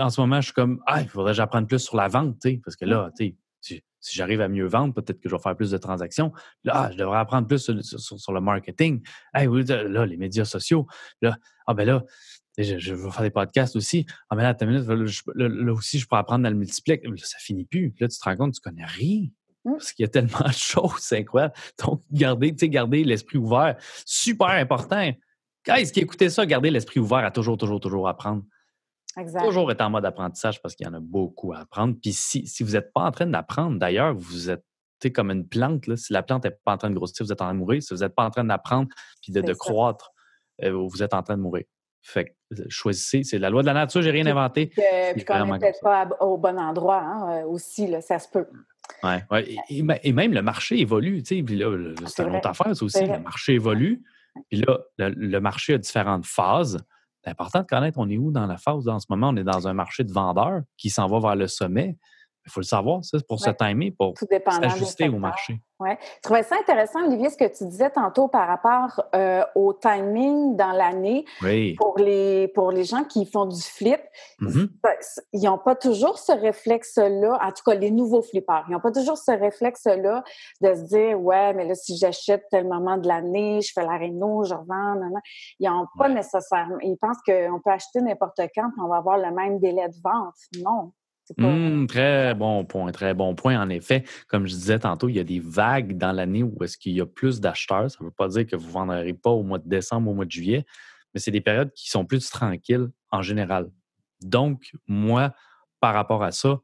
en 0.01 0.09
ce 0.09 0.21
moment, 0.21 0.41
je 0.41 0.45
suis 0.45 0.53
comme, 0.53 0.81
ah, 0.85 1.01
il 1.01 1.07
faudrait 1.07 1.31
que 1.31 1.37
j'apprenne 1.37 1.67
plus 1.67 1.79
sur 1.79 1.95
la 1.95 2.07
vente, 2.07 2.37
parce 2.63 2.75
que 2.75 2.85
là, 2.85 3.11
si, 3.15 3.83
si 4.03 4.15
j'arrive 4.15 4.41
à 4.41 4.49
mieux 4.49 4.67
vendre, 4.67 4.93
peut-être 4.93 5.19
que 5.19 5.29
je 5.29 5.35
vais 5.35 5.41
faire 5.41 5.55
plus 5.55 5.71
de 5.71 5.77
transactions. 5.77 6.33
Là, 6.65 6.73
ah, 6.75 6.91
je 6.91 6.97
devrais 6.97 7.17
apprendre 7.17 7.47
plus 7.47 7.59
sur, 7.59 8.33
le 8.33 8.39
marketing. 8.41 9.01
oui, 9.47 9.63
là, 9.65 10.05
les 10.05 10.17
médias 10.17 10.45
sociaux. 10.45 10.85
Là, 11.21 11.37
ah, 11.65 11.73
ben 11.73 11.85
là, 11.85 12.03
je, 12.57 12.93
vais 12.93 13.11
faire 13.11 13.21
des 13.21 13.31
podcasts 13.31 13.75
aussi. 13.75 14.05
Ah, 14.29 14.35
mais 14.35 14.43
là, 14.43 14.49
attends 14.49 14.65
minute, 14.65 14.85
là, 14.87 15.71
aussi, 15.71 15.99
je 15.99 16.05
pourrais 16.05 16.19
apprendre 16.19 16.43
dans 16.43 16.49
le 16.49 16.57
multiplex. 16.57 17.07
Ça 17.23 17.37
finit 17.39 17.65
plus. 17.65 17.93
Là, 17.99 18.09
tu 18.09 18.19
te 18.19 18.23
rends 18.23 18.35
compte, 18.35 18.53
tu 18.53 18.61
connais 18.61 18.85
rien. 18.85 19.27
Mmh. 19.63 19.71
Parce 19.71 19.93
qu'il 19.93 20.03
y 20.03 20.05
a 20.05 20.09
tellement 20.09 20.47
de 20.47 20.53
choses, 20.53 20.99
c'est 20.99 21.19
incroyable. 21.19 21.53
Donc, 21.83 22.01
garder, 22.11 22.51
garder 22.51 23.05
l'esprit 23.05 23.37
ouvert, 23.37 23.77
super 24.05 24.49
important. 24.49 25.11
Guys, 25.65 25.91
qui 25.93 26.01
écoutez 26.01 26.29
ça, 26.29 26.45
garder 26.45 26.69
l'esprit 26.69 26.99
ouvert 26.99 27.19
à 27.19 27.31
toujours, 27.31 27.57
toujours, 27.57 27.79
toujours 27.79 28.09
apprendre. 28.09 28.43
Toujours 29.43 29.71
être 29.71 29.81
en 29.81 29.89
mode 29.89 30.05
apprentissage 30.05 30.61
parce 30.61 30.75
qu'il 30.75 30.87
y 30.87 30.89
en 30.89 30.93
a 30.93 30.99
beaucoup 30.99 31.53
à 31.53 31.59
apprendre. 31.59 31.95
Puis 32.01 32.13
si, 32.13 32.47
si 32.47 32.63
vous 32.63 32.71
n'êtes 32.71 32.91
pas 32.93 33.01
en 33.01 33.11
train 33.11 33.27
d'apprendre, 33.27 33.77
d'ailleurs, 33.77 34.15
vous 34.15 34.49
êtes 34.49 34.63
comme 35.09 35.31
une 35.31 35.47
plante. 35.47 35.87
Là, 35.87 35.97
si 35.97 36.13
la 36.13 36.23
plante 36.23 36.45
n'est 36.45 36.51
pas 36.51 36.73
en 36.73 36.77
train 36.77 36.89
de 36.89 36.95
grossir, 36.95 37.25
vous 37.25 37.31
êtes 37.31 37.41
en 37.41 37.45
train 37.45 37.53
de 37.53 37.59
mourir. 37.59 37.81
Si 37.81 37.93
vous 37.93 38.01
n'êtes 38.01 38.15
pas 38.15 38.25
en 38.25 38.29
train 38.29 38.43
d'apprendre 38.43 38.89
puis 39.21 39.31
de, 39.31 39.53
croître, 39.53 40.11
euh, 40.63 40.71
vous 40.71 41.03
êtes 41.03 41.13
en 41.13 41.23
train 41.23 41.37
de 41.37 41.41
mourir. 41.41 41.65
Fait 42.01 42.25
que 42.25 42.61
euh, 42.61 42.65
choisissez. 42.69 43.23
C'est 43.23 43.39
la 43.39 43.49
loi 43.49 43.61
de 43.61 43.67
la 43.67 43.73
nature, 43.73 44.01
j'ai 44.01 44.11
rien 44.11 44.25
inventé. 44.25 44.67
puis 45.13 45.25
qu'on 45.25 45.45
n'est 45.45 45.59
peut-être 45.59 45.81
pas 45.81 46.07
au 46.19 46.37
bon 46.37 46.59
endroit 46.59 47.01
hein, 47.01 47.41
euh, 47.41 47.47
aussi, 47.47 47.87
là, 47.87 48.01
ça 48.01 48.19
se 48.19 48.27
peut. 48.29 48.47
Ouais, 49.01 49.23
ouais. 49.31 49.55
Et, 49.69 50.11
même 50.11 50.33
le 50.33 50.41
marché 50.41 50.79
évolue. 50.79 51.23
Puis 51.23 51.41
là, 51.41 51.93
c'est 52.07 52.23
une 52.23 52.35
autre 52.35 52.49
affaire, 52.49 52.73
aussi. 52.81 53.05
Le 53.05 53.19
marché 53.19 53.53
évolue. 53.53 54.03
Puis 54.49 54.61
là, 54.61 54.79
le, 54.97 55.39
marché 55.39 55.75
a 55.75 55.77
différentes 55.77 56.25
phases 56.25 56.83
important 57.31 57.61
de 57.61 57.65
connaître 57.65 57.97
on 57.99 58.09
est 58.09 58.17
où 58.17 58.31
dans 58.31 58.45
la 58.45 58.57
phase? 58.57 58.87
En 58.87 58.99
ce 58.99 59.07
moment, 59.09 59.29
on 59.29 59.35
est 59.35 59.43
dans 59.43 59.67
un 59.67 59.73
marché 59.73 60.03
de 60.03 60.11
vendeurs 60.11 60.61
qui 60.77 60.89
s'en 60.89 61.07
va 61.07 61.19
vers 61.19 61.35
le 61.35 61.47
sommet. 61.47 61.97
Il 62.45 62.51
faut 62.51 62.59
le 62.59 62.65
savoir, 62.65 63.03
ça, 63.05 63.17
pour 63.27 63.39
se 63.39 63.49
timer, 63.51 63.91
pour 63.91 64.13
s'ajuster 64.17 65.07
au 65.09 65.17
marché. 65.17 65.61
Ouais. 65.79 65.97
Je 66.17 66.21
trouvais 66.21 66.43
ça 66.43 66.55
intéressant, 66.55 67.03
Olivier, 67.05 67.29
ce 67.29 67.37
que 67.37 67.57
tu 67.57 67.65
disais 67.65 67.89
tantôt 67.89 68.27
par 68.27 68.47
rapport 68.47 69.03
euh, 69.15 69.43
au 69.55 69.73
timing 69.73 70.55
dans 70.55 70.71
l'année. 70.71 71.25
Pour, 71.77 71.97
les, 71.97 72.47
pour 72.49 72.71
les 72.71 72.83
gens 72.83 73.03
qui 73.03 73.25
font 73.25 73.45
du 73.45 73.61
flip, 73.61 73.99
mm-hmm. 74.39 74.69
ils 75.33 75.43
n'ont 75.43 75.57
pas 75.57 75.75
toujours 75.75 76.19
ce 76.19 76.31
réflexe-là, 76.31 77.39
en 77.41 77.51
tout 77.51 77.63
cas 77.65 77.75
les 77.75 77.91
nouveaux 77.91 78.21
flippers, 78.21 78.65
ils 78.69 78.73
n'ont 78.73 78.79
pas 78.79 78.91
toujours 78.91 79.17
ce 79.17 79.31
réflexe-là 79.31 80.23
de 80.61 80.75
se 80.75 80.81
dire 80.83 81.19
Ouais, 81.19 81.53
mais 81.53 81.65
là, 81.65 81.75
si 81.75 81.97
j'achète 81.97 82.45
tel 82.49 82.67
moment 82.67 82.97
de 82.97 83.07
l'année, 83.07 83.61
je 83.61 83.71
fais 83.73 83.83
la 83.83 83.97
réno, 83.97 84.43
je 84.43 84.53
revends, 84.53 84.95
Ils 85.59 85.69
n'ont 85.69 85.87
pas 85.97 86.09
nécessairement. 86.09 86.77
Ils 86.81 86.97
pensent 86.97 87.21
qu'on 87.25 87.59
peut 87.63 87.71
acheter 87.71 88.01
n'importe 88.01 88.39
quand 88.55 88.67
et 88.67 88.81
on 88.81 88.87
va 88.87 88.97
avoir 88.97 89.17
le 89.17 89.31
même 89.31 89.59
délai 89.59 89.87
de 89.87 89.95
vente. 90.03 90.35
Non. 90.63 90.91
Mmh, 91.37 91.87
très 91.87 92.35
bon 92.35 92.65
point, 92.65 92.91
très 92.91 93.13
bon 93.13 93.33
point. 93.33 93.59
En 93.61 93.69
effet, 93.69 94.03
comme 94.27 94.45
je 94.45 94.53
disais 94.53 94.79
tantôt, 94.79 95.07
il 95.07 95.15
y 95.15 95.19
a 95.19 95.23
des 95.23 95.39
vagues 95.39 95.97
dans 95.97 96.11
l'année 96.11 96.43
où 96.43 96.63
est-ce 96.63 96.77
qu'il 96.77 96.93
y 96.93 97.01
a 97.01 97.05
plus 97.05 97.39
d'acheteurs. 97.39 97.89
Ça 97.89 97.97
ne 98.01 98.05
veut 98.05 98.11
pas 98.11 98.27
dire 98.27 98.45
que 98.45 98.55
vous 98.55 98.67
ne 98.67 98.71
vendrez 98.73 99.13
pas 99.13 99.29
au 99.29 99.43
mois 99.43 99.59
de 99.59 99.67
décembre, 99.67 100.11
au 100.11 100.13
mois 100.13 100.25
de 100.25 100.31
juillet, 100.31 100.65
mais 101.13 101.19
c'est 101.19 101.31
des 101.31 101.41
périodes 101.41 101.71
qui 101.73 101.89
sont 101.89 102.05
plus 102.05 102.29
tranquilles 102.29 102.89
en 103.11 103.21
général. 103.21 103.71
Donc, 104.21 104.73
moi, 104.87 105.33
par 105.79 105.93
rapport 105.93 106.23
à 106.23 106.31
ça, 106.31 106.59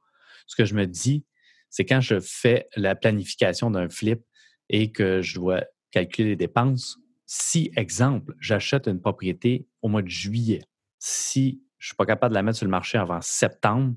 ce 0.46 0.56
que 0.56 0.66
je 0.66 0.76
me 0.76 0.86
dis, 0.86 1.26
c'est 1.70 1.86
quand 1.86 2.02
je 2.02 2.20
fais 2.20 2.68
la 2.76 2.96
planification 2.96 3.72
d'un 3.72 3.90
flip 3.90 4.22
et 4.70 4.92
que 4.92 5.22
je 5.22 5.36
dois 5.36 5.64
calculer 5.92 6.30
les 6.30 6.36
dépenses, 6.36 6.98
si, 7.26 7.72
exemple, 7.76 8.34
j'achète 8.40 8.88
une 8.88 9.00
propriété 9.00 9.68
au 9.82 9.88
mois 9.88 10.02
de 10.02 10.08
juillet, 10.10 10.62
si 10.98 11.62
je 11.78 11.86
ne 11.86 11.88
suis 11.90 11.96
pas 11.96 12.06
capable 12.06 12.32
de 12.32 12.36
la 12.36 12.44
mettre 12.44 12.58
sur 12.58 12.66
le 12.66 12.72
marché 12.72 12.98
avant 12.98 13.22
septembre, 13.22 13.96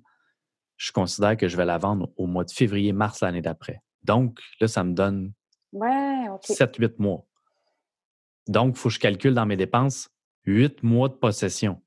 je 0.76 0.92
considère 0.92 1.36
que 1.36 1.48
je 1.48 1.56
vais 1.56 1.64
la 1.64 1.78
vendre 1.78 2.10
au 2.16 2.26
mois 2.26 2.44
de 2.44 2.50
février-mars 2.50 3.20
l'année 3.20 3.42
d'après. 3.42 3.82
Donc, 4.02 4.40
là, 4.60 4.68
ça 4.68 4.84
me 4.84 4.92
donne 4.92 5.32
7-8 5.74 6.94
mois. 6.98 7.24
Donc, 8.48 8.74
il 8.76 8.78
faut 8.78 8.88
que 8.88 8.94
je 8.94 9.00
calcule 9.00 9.34
dans 9.34 9.46
mes 9.46 9.56
dépenses 9.56 10.10
8 10.46 10.82
mois 10.82 11.08
de 11.08 11.14
possession. 11.14 11.82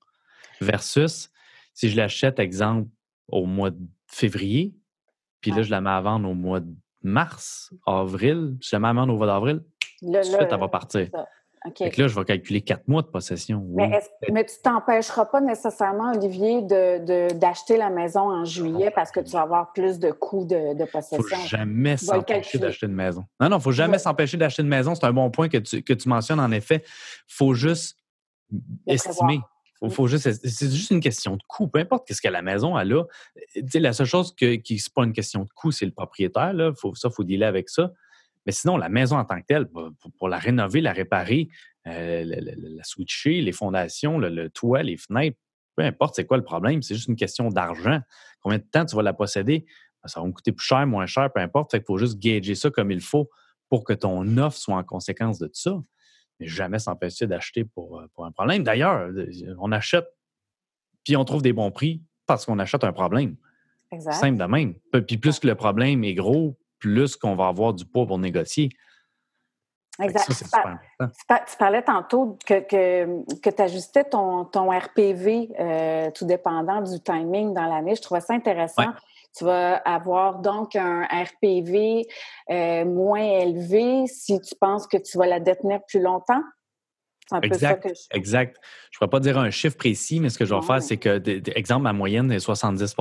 Versus, 0.62 1.30
si 1.74 1.90
je 1.90 1.98
l'achète, 1.98 2.40
exemple, 2.40 2.90
au 3.28 3.46
mois 3.46 3.72
de 3.72 3.80
février, 4.08 4.74
puis 5.42 5.52
là, 5.52 5.62
je 5.62 5.72
la 5.72 5.82
mets 5.82 5.90
à 5.90 6.02
vendre 6.02 6.30
au 6.30 6.34
mois 6.34 6.62
de 6.62 6.74
mars, 7.02 7.74
avril, 7.86 8.58
je 8.62 8.76
la 8.76 8.80
mets 8.80 8.88
à 8.88 8.94
vendre 8.94 9.14
au 9.14 9.18
mois 9.18 9.28
d'avril, 9.28 9.64
tout 10.00 10.12
de 10.12 10.22
suite, 10.22 10.48
elle 10.50 10.60
va 10.60 10.68
partir. 10.70 11.10
Là, 11.80 12.08
je 12.08 12.16
vais 12.16 12.26
calculer 12.26 12.62
quatre 12.62 12.88
mois 12.88 13.02
de 13.02 13.08
possession. 13.08 13.66
Mais, 13.76 14.00
tu 14.24 14.32
ne 14.32 14.62
t'empêcheras 14.62 15.26
pas 15.26 15.42
nécessairement, 15.42 16.12
Olivier, 16.12 16.62
d'acheter 16.62 17.78
la 17.78 17.90
maison 17.90 18.32
en 18.32 18.46
juillet 18.46 18.92
parce 18.92 19.12
que 19.12 19.20
tu 19.20 19.32
vas 19.32 19.42
avoir 19.42 19.74
plus 19.74 20.00
de 20.00 20.12
coûts 20.12 20.46
de, 20.46 20.86
possession? 20.86 21.18
Il 21.18 21.36
ne 21.36 21.42
faut 21.42 21.48
jamais 21.48 21.98
s'empêcher 21.98 22.58
d'acheter 22.60 22.86
une 22.86 22.94
maison. 22.94 23.26
Non, 23.40 23.50
non, 23.50 23.56
il 23.58 23.60
ne 23.60 23.64
faut 23.64 23.72
jamais 23.72 23.98
s'empêcher 23.98 24.38
d'acheter 24.38 24.62
une 24.62 24.68
maison. 24.68 24.94
C'est 24.96 25.06
un 25.06 25.14
bon 25.14 25.30
point 25.32 25.50
que 25.50 25.58
tu, 25.58 25.82
que 25.82 25.94
tu 25.94 26.08
mentionnes, 26.08 26.40
en 26.40 26.52
effet. 26.52 26.84
Il 26.84 27.36
faut 27.36 27.54
juste 27.54 27.98
estimer. 28.86 29.40
Faut, 29.80 29.90
faut 29.90 30.08
juste, 30.08 30.32
c'est 30.48 30.72
juste 30.72 30.92
une 30.92 31.02
question 31.02 31.36
de 31.36 31.44
coût. 31.48 31.68
Peu 31.68 31.80
importe 31.80 32.12
ce 32.12 32.22
que 32.22 32.30
la 32.30 32.42
maison 32.42 32.76
a 32.76 32.84
là. 32.86 33.04
la 33.74 33.94
seule 33.94 34.08
chose 34.08 34.34
qui 34.36 34.46
n'est 34.46 34.78
pas 34.94 35.04
une 35.04 35.14
question 35.14 35.44
de 35.44 35.50
coût, 35.54 35.72
c'est 35.72 35.86
le 35.86 35.92
propriétaire. 35.92 36.54
Là. 36.54 36.72
Faut, 36.76 36.96
ça, 36.96 37.10
il 37.12 37.16
faut 37.16 37.24
dealer 37.24 37.46
avec 37.46 37.70
ça. 37.70 37.92
Mais 38.46 38.52
sinon, 38.52 38.78
la 38.78 38.90
maison 38.90 39.18
en 39.18 39.26
tant 39.26 39.40
que 39.42 39.46
telle, 39.48 39.68
pour, 39.68 40.30
la 40.30 40.38
rénover, 40.38 40.82
la 40.82 40.94
réparer, 40.94 41.50
euh, 41.88 42.24
la, 42.26 42.84
switcher, 42.84 43.42
les 43.42 43.52
fondations, 43.52 44.18
le, 44.20 44.50
toit, 44.50 44.84
les 44.84 44.98
fenêtres, 44.98 45.38
peu 45.76 45.84
importe 45.84 46.16
c'est 46.16 46.26
quoi 46.26 46.38
le 46.38 46.44
problème, 46.44 46.82
c'est 46.82 46.96
juste 46.96 47.10
une 47.10 47.16
question 47.16 47.50
d'argent. 47.50 48.00
Combien 48.42 48.60
de 48.60 48.64
temps 48.64 48.86
tu 48.86 48.96
vas 48.96 49.02
la 49.02 49.14
posséder? 49.14 49.66
Ben, 50.02 50.08
ça 50.08 50.22
va 50.22 50.28
me 50.28 50.32
coûter 50.32 50.52
plus 50.52 50.66
cher, 50.66 50.86
moins 50.88 51.06
cher, 51.06 51.32
peu 51.34 51.42
importe. 51.42 51.74
Il 51.74 51.84
faut 51.86 51.98
juste 51.98 52.20
gager 52.20 52.56
ça 52.56 52.70
comme 52.70 52.92
il 52.92 53.02
faut 53.02 53.30
pour 53.70 53.84
que 53.84 53.94
ton 53.94 54.38
offre 54.38 54.58
soit 54.58 54.76
en 54.76 54.84
conséquence 54.84 55.40
de 55.40 55.50
ça. 55.52 55.82
Mais 56.40 56.48
jamais 56.48 56.80
s'empêcher 56.80 57.28
d'acheter 57.28 57.66
pour, 57.66 58.00
euh, 58.00 58.08
pour 58.14 58.26
un 58.26 58.32
problème. 58.32 58.64
D'ailleurs, 58.64 59.10
on 59.60 59.72
achète, 59.72 60.06
puis 61.04 61.18
on 61.18 61.26
trouve 61.26 61.42
des 61.42 61.54
bons 61.54 61.72
prix 61.72 62.02
parce 62.26 62.46
qu'on 62.46 62.60
achète 62.60 62.84
un 62.84 62.94
problème. 62.94 63.36
Exact. 63.92 64.14
Simple 64.14 64.38
de 64.38 64.46
même. 64.46 64.76
Puis 65.08 65.18
plus 65.18 65.40
que 65.40 65.48
le 65.48 65.56
problème 65.56 66.04
est 66.04 66.14
gros, 66.14 66.58
plus 66.80 67.16
qu'on 67.16 67.36
va 67.36 67.48
avoir 67.48 67.74
du 67.74 67.86
poids 67.86 68.06
pour 68.06 68.20
négocier. 68.20 68.70
Exact. 70.02 70.30
tu, 70.30 71.58
parlais 71.58 71.82
tantôt 71.82 72.38
que, 72.46 72.60
que, 72.60 73.50
tu 73.50 73.62
ajustais 73.62 74.04
ton, 74.04 74.44
ton 74.44 74.70
RPV 74.70 75.50
euh, 75.58 76.12
tout 76.12 76.26
dépendant 76.26 76.82
du 76.82 77.00
timing 77.00 77.54
dans 77.54 77.66
l'année. 77.66 77.96
Je 77.96 78.02
trouvais 78.02 78.20
ça 78.20 78.34
intéressant. 78.34 78.92
Tu 79.38 79.46
vas 79.46 79.76
avoir 79.78 80.40
donc 80.40 80.76
un 80.76 81.04
RPV 81.04 82.08
euh, 82.50 82.86
moins 82.86 83.22
élevé 83.22 84.08
si 84.08 84.40
tu 84.42 84.56
penses 84.60 84.88
que 84.88 84.98
tu 84.98 85.18
vas 85.18 85.28
la 85.28 85.40
détenir 85.40 85.80
plus 85.88 86.02
longtemps. 86.02 86.42
Un 87.32 87.42
exact, 87.42 87.82
peu 87.82 87.90
ça 87.90 87.94
que 87.94 87.96
je... 87.96 88.18
exact. 88.18 88.58
Je 88.92 88.98
ne 88.98 89.00
pourrais 89.00 89.10
pas 89.10 89.20
dire 89.20 89.38
un 89.38 89.50
chiffre 89.50 89.78
précis, 89.78 90.20
mais 90.20 90.30
ce 90.30 90.38
que 90.38 90.46
je 90.46 90.54
vais 90.54 90.62
faire, 90.62 90.82
c'est 90.82 90.98
que, 90.98 91.22
exemple, 91.58 91.84
ma 91.84 91.94
moyenne 91.94 92.32
est 92.32 92.40
70 92.40 92.96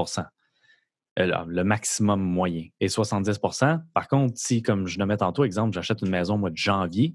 euh, 1.19 1.45
le 1.47 1.63
maximum 1.63 2.21
moyen 2.21 2.67
est 2.81 2.95
70% 2.95 3.81
Par 3.93 4.09
contre, 4.09 4.35
si, 4.37 4.63
comme 4.63 4.87
je 4.87 4.99
le 4.99 5.07
mets 5.07 5.19
tantôt, 5.19 5.45
exemple, 5.45 5.73
j'achète 5.73 6.03
une 6.03 6.11
maison 6.11 6.35
au 6.35 6.39
mois 6.39 6.51
de 6.51 6.57
janvier, 6.57 7.15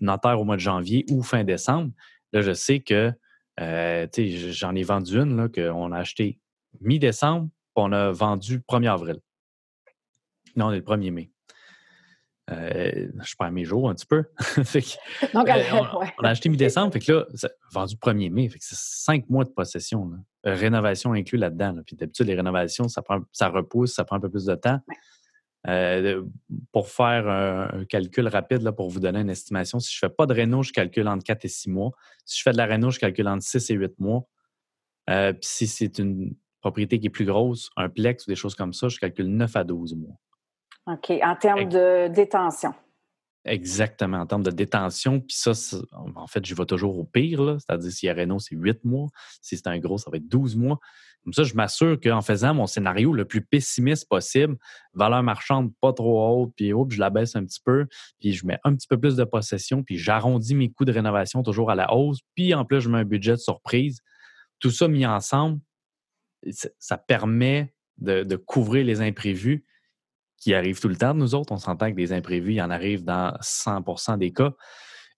notaire 0.00 0.40
au 0.40 0.44
mois 0.44 0.56
de 0.56 0.60
janvier 0.60 1.04
ou 1.10 1.22
fin 1.22 1.44
décembre, 1.44 1.92
là, 2.32 2.40
je 2.40 2.52
sais 2.52 2.80
que 2.80 3.12
euh, 3.60 4.06
j'en 4.50 4.74
ai 4.74 4.82
vendu 4.82 5.18
une 5.18 5.48
qu'on 5.48 5.92
a 5.92 5.98
acheté 5.98 6.40
mi-décembre, 6.80 7.48
puis 7.48 7.84
on 7.84 7.92
a 7.92 8.10
vendu 8.10 8.58
1er 8.68 8.92
avril. 8.92 9.20
Non, 10.56 10.66
on 10.66 10.72
est 10.72 10.78
le 10.78 10.82
1er 10.82 11.12
mai. 11.12 11.30
Euh, 12.50 13.08
je 13.24 13.34
perds 13.36 13.50
mes 13.50 13.64
jours 13.64 13.90
un 13.90 13.94
petit 13.94 14.06
peu. 14.06 14.24
Donc, 15.34 15.48
on, 16.18 16.24
a 16.24 16.28
acheté 16.28 16.48
mi-décembre, 16.48 16.92
fait 16.92 17.00
que 17.00 17.12
là, 17.12 17.26
vendu 17.72 17.94
1er 17.96 18.30
mai, 18.30 18.48
fait 18.48 18.58
que 18.58 18.64
c'est 18.64 18.78
cinq 18.78 19.28
mois 19.30 19.44
de 19.44 19.50
possession. 19.50 20.10
Rénovation 20.52 21.12
inclus 21.12 21.38
là-dedans. 21.38 21.76
Puis 21.84 21.96
d'habitude, 21.96 22.26
les 22.26 22.34
rénovations, 22.34 22.88
ça, 22.88 23.02
prend, 23.02 23.20
ça 23.32 23.48
repousse, 23.48 23.94
ça 23.94 24.04
prend 24.04 24.16
un 24.16 24.20
peu 24.20 24.30
plus 24.30 24.44
de 24.44 24.54
temps. 24.54 24.80
Euh, 25.68 26.22
pour 26.72 26.88
faire 26.88 27.28
un, 27.28 27.84
calcul 27.86 28.28
rapide, 28.28 28.62
là, 28.62 28.72
pour 28.72 28.88
vous 28.88 29.00
donner 29.00 29.20
une 29.20 29.30
estimation, 29.30 29.80
si 29.80 29.92
je 29.92 30.04
ne 30.04 30.08
fais 30.08 30.14
pas 30.14 30.26
de 30.26 30.32
réno, 30.32 30.62
je 30.62 30.72
calcule 30.72 31.08
entre 31.08 31.24
4 31.24 31.44
et 31.44 31.48
6 31.48 31.70
mois. 31.70 31.90
Si 32.24 32.38
je 32.38 32.42
fais 32.42 32.52
de 32.52 32.56
la 32.56 32.66
réno, 32.66 32.90
je 32.90 33.00
calcule 33.00 33.26
entre 33.26 33.42
6 33.42 33.70
et 33.70 33.74
8 33.74 33.98
mois. 33.98 34.28
Euh, 35.10 35.32
puis 35.32 35.42
si 35.42 35.66
c'est 35.66 35.98
une 35.98 36.34
propriété 36.60 37.00
qui 37.00 37.06
est 37.06 37.10
plus 37.10 37.24
grosse, 37.24 37.70
un 37.76 37.88
plex 37.88 38.26
ou 38.26 38.30
des 38.30 38.36
choses 38.36 38.54
comme 38.54 38.72
ça, 38.72 38.88
je 38.88 38.98
calcule 38.98 39.26
9 39.26 39.56
à 39.56 39.64
12 39.64 39.96
mois. 39.96 40.16
OK. 40.86 41.10
En 41.22 41.34
termes 41.34 41.68
de 41.68 42.08
détention. 42.08 42.72
Exactement, 43.46 44.18
en 44.18 44.26
termes 44.26 44.42
de 44.42 44.50
détention. 44.50 45.20
Puis 45.20 45.36
ça, 45.36 45.52
en 46.16 46.26
fait, 46.26 46.44
je 46.44 46.54
vais 46.54 46.66
toujours 46.66 46.98
au 46.98 47.04
pire. 47.04 47.56
C'est-à-dire, 47.60 48.10
a 48.10 48.20
Renault, 48.20 48.40
c'est 48.40 48.56
8 48.56 48.84
mois. 48.84 49.08
Si 49.40 49.56
c'est 49.56 49.68
un 49.68 49.78
gros, 49.78 49.98
ça 49.98 50.10
va 50.10 50.16
être 50.16 50.28
12 50.28 50.56
mois. 50.56 50.80
Comme 51.22 51.32
ça, 51.32 51.42
je 51.42 51.54
m'assure 51.54 51.98
qu'en 52.00 52.22
faisant 52.22 52.54
mon 52.54 52.66
scénario 52.66 53.12
le 53.12 53.24
plus 53.24 53.42
pessimiste 53.44 54.08
possible, 54.08 54.56
valeur 54.94 55.22
marchande 55.24 55.72
pas 55.80 55.92
trop 55.92 56.24
haute, 56.24 56.52
puis 56.56 56.72
hop, 56.72 56.92
je 56.92 57.00
la 57.00 57.10
baisse 57.10 57.34
un 57.34 57.44
petit 57.44 57.60
peu, 57.64 57.86
puis 58.20 58.32
je 58.32 58.46
mets 58.46 58.58
un 58.62 58.74
petit 58.76 58.86
peu 58.86 58.96
plus 58.96 59.16
de 59.16 59.24
possession, 59.24 59.82
puis 59.82 59.98
j'arrondis 59.98 60.54
mes 60.54 60.70
coûts 60.70 60.84
de 60.84 60.92
rénovation 60.92 61.42
toujours 61.42 61.72
à 61.72 61.74
la 61.74 61.92
hausse, 61.92 62.20
puis 62.36 62.54
en 62.54 62.64
plus, 62.64 62.80
je 62.80 62.88
mets 62.88 62.98
un 62.98 63.04
budget 63.04 63.32
de 63.32 63.38
surprise. 63.38 64.00
Tout 64.60 64.70
ça 64.70 64.86
mis 64.86 65.04
ensemble, 65.04 65.60
ça 66.78 66.96
permet 66.96 67.74
de 67.98 68.36
couvrir 68.36 68.84
les 68.84 69.00
imprévus 69.00 69.64
qui 70.38 70.54
arrivent 70.54 70.80
tout 70.80 70.88
le 70.88 70.96
temps 70.96 71.14
de 71.14 71.18
nous 71.18 71.34
autres. 71.34 71.52
On 71.52 71.58
s'entend 71.58 71.90
que 71.90 71.96
des 71.96 72.12
imprévus, 72.12 72.54
il 72.54 72.62
en 72.62 72.70
arrive 72.70 73.04
dans 73.04 73.32
100% 73.40 74.18
des 74.18 74.32
cas. 74.32 74.52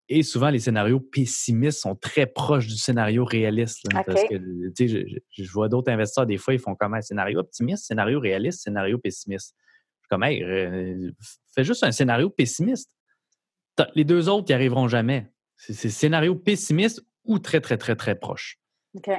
Et 0.10 0.24
souvent, 0.24 0.50
les 0.50 0.60
scénarios 0.60 1.02
pessimistes 1.02 1.80
sont 1.82 1.96
très 1.96 2.28
proches 2.28 2.68
du 2.68 2.78
scénario 2.78 3.26
réaliste. 3.26 3.86
Parce 3.92 4.24
que, 4.24 4.36
je, 4.80 5.52
vois 5.52 5.68
d'autres 5.68 5.92
investisseurs, 5.92 6.26
des 6.26 6.38
fois, 6.38 6.54
ils 6.54 6.60
font 6.60 6.76
comme 6.76 6.94
un 6.94 7.02
scénario 7.02 7.40
optimiste, 7.40 7.86
scénario 7.86 8.20
réaliste, 8.20 8.62
scénario 8.62 8.98
pessimiste. 8.98 9.54
Je 9.58 10.04
suis 10.04 10.10
comme, 10.10 10.24
hey, 10.24 10.42
euh, 10.44 11.12
fais 11.54 11.66
juste 11.66 11.84
un 11.84 11.92
scénario 11.92 12.30
pessimiste. 12.30 12.90
Les 13.96 14.06
deux 14.06 14.30
autres, 14.30 14.46
ils 14.48 14.52
n'y 14.52 14.56
arriveront 14.56 14.88
jamais. 14.88 15.30
C'est 15.58 15.90
scénario 15.90 16.36
pessimiste 16.36 17.04
ou 17.26 17.40
très, 17.40 17.60
très, 17.60 17.78
très, 17.78 17.96
très 17.96 18.16
proche. 18.16 18.60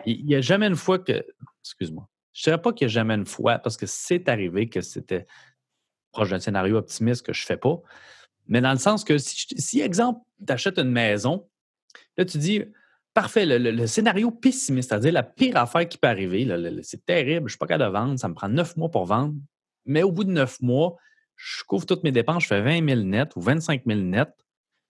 Il 0.07 0.25
n'y 0.25 0.35
a 0.35 0.41
jamais 0.41 0.67
une 0.67 0.77
fois 0.77 0.99
que. 0.99 1.25
Excuse-moi. 1.63 2.09
Je 2.33 2.41
ne 2.41 2.45
dirais 2.45 2.63
pas 2.63 2.73
qu'il 2.73 2.87
n'y 2.87 2.93
a 2.93 2.95
jamais 2.95 3.15
une 3.15 3.27
fois, 3.27 3.59
parce 3.59 3.77
que 3.77 3.87
c'est 3.87 4.29
arrivé 4.29 4.69
que 4.69 4.81
c'était 4.81 5.27
proche 6.13 6.31
d'un 6.31 6.41
scénario 6.41 6.77
optimiste 6.77 7.25
que 7.25 7.33
je 7.33 7.43
ne 7.43 7.47
fais 7.47 7.57
pas. 7.57 7.81
Mais 8.47 8.61
dans 8.61 8.73
le 8.73 8.79
sens 8.79 9.05
que 9.05 9.19
si, 9.19 9.47
si 9.57 9.81
exemple, 9.81 10.21
tu 10.47 10.53
achètes 10.53 10.79
une 10.79 10.91
maison, 10.91 11.47
là, 12.17 12.25
tu 12.25 12.39
dis, 12.39 12.65
parfait, 13.15 13.45
le, 13.47 13.87
scénario 13.87 14.31
pessimiste, 14.31 14.91
c'est-à-dire 14.91 15.13
la 15.13 15.23
pire 15.23 15.57
affaire 15.57 15.89
qui 15.89 15.99
peut 15.99 16.09
arriver, 16.09 16.47
c'est 16.83 17.05
terrible, 17.05 17.41
je 17.41 17.45
ne 17.45 17.49
suis 17.49 17.59
pas 17.59 17.67
capable 17.67 17.93
de 17.93 17.99
vendre, 17.99 18.19
ça 18.19 18.29
me 18.29 18.35
prend 18.35 18.49
neuf 18.49 18.77
mois 18.77 18.91
pour 18.91 19.07
vendre, 19.07 19.35
mais 19.87 20.03
au 20.03 20.13
bout 20.13 20.25
de 20.25 20.31
neuf 20.31 20.61
mois, 20.61 20.97
je 21.35 21.63
couvre 21.65 21.87
toutes 21.87 22.05
mes 22.05 22.13
dépenses, 22.13 22.45
je 22.45 22.49
fais 22.49 22.63
20 22.63 22.87
000 22.87 23.03
net 23.03 23.35
ou 23.37 23.41
25 23.41 23.83
000 23.87 24.01
net. 24.01 24.29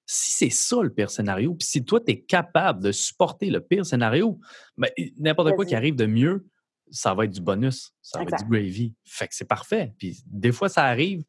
Si 0.07 0.33
c'est 0.33 0.51
ça 0.51 0.83
le 0.83 0.91
pire 0.91 1.11
scénario, 1.11 1.55
puis 1.55 1.67
si 1.67 1.85
toi, 1.85 2.01
tu 2.01 2.13
es 2.13 2.21
capable 2.21 2.83
de 2.83 2.93
supporter 2.93 3.51
le 3.51 3.61
pire 3.61 3.85
scénario, 3.85 4.39
ben, 4.79 4.91
n'importe 5.19 5.55
quoi 5.55 5.67
qui 5.67 5.75
arrive 5.75 5.97
de 5.97 6.07
mieux, 6.07 6.47
ça 6.91 7.15
va 7.15 7.25
être 7.25 7.33
du 7.33 7.41
bonus, 7.41 7.93
ça 8.03 8.19
va 8.19 8.25
être 8.25 8.45
du 8.45 8.51
gravy. 8.51 8.95
Fait 9.05 9.29
que 9.29 9.35
c'est 9.35 9.47
parfait. 9.47 9.95
Puis 9.99 10.23
des 10.27 10.53
fois, 10.53 10.69
ça 10.69 10.85
arrive. 10.85 11.25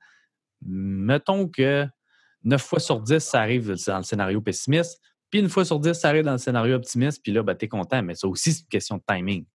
Mettons 0.61 1.47
que 1.47 1.87
9 2.43 2.61
fois 2.61 2.79
sur 2.79 3.01
10, 3.01 3.19
ça 3.19 3.41
arrive 3.41 3.73
dans 3.85 3.97
le 3.97 4.03
scénario 4.03 4.41
pessimiste. 4.41 4.99
Puis 5.29 5.39
une 5.39 5.49
fois 5.49 5.65
sur 5.65 5.79
10, 5.79 5.93
ça 5.93 6.09
arrive 6.09 6.23
dans 6.25 6.33
le 6.33 6.37
scénario 6.37 6.75
optimiste. 6.75 7.21
Puis 7.23 7.31
là, 7.31 7.43
ben, 7.43 7.55
tu 7.55 7.65
es 7.65 7.67
content. 7.67 8.01
Mais 8.01 8.15
ça 8.15 8.27
aussi, 8.27 8.53
c'est 8.53 8.61
une 8.61 8.67
question 8.67 8.97
de 8.97 9.03
timing. 9.07 9.45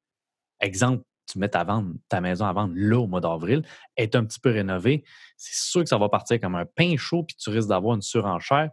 Exemple, 0.61 1.05
tu 1.27 1.39
mets 1.39 1.49
ta, 1.49 1.65
vente, 1.65 1.87
ta 2.09 2.21
maison 2.21 2.47
à 2.47 2.53
vendre 2.53 2.75
là 2.77 2.99
au 2.99 3.07
mois 3.07 3.21
d'avril, 3.21 3.63
est 3.97 4.15
un 4.15 4.25
petit 4.25 4.41
peu 4.41 4.51
rénovée. 4.51 5.05
C'est 5.37 5.57
sûr 5.57 5.83
que 5.83 5.89
ça 5.89 5.99
va 5.99 6.09
partir 6.09 6.41
comme 6.41 6.55
un 6.55 6.67
pain 6.67 6.97
chaud, 6.97 7.25
puis 7.25 7.37
tu 7.37 7.51
risques 7.51 7.69
d'avoir 7.69 7.97
une 7.97 8.03
surenchère 8.03 8.71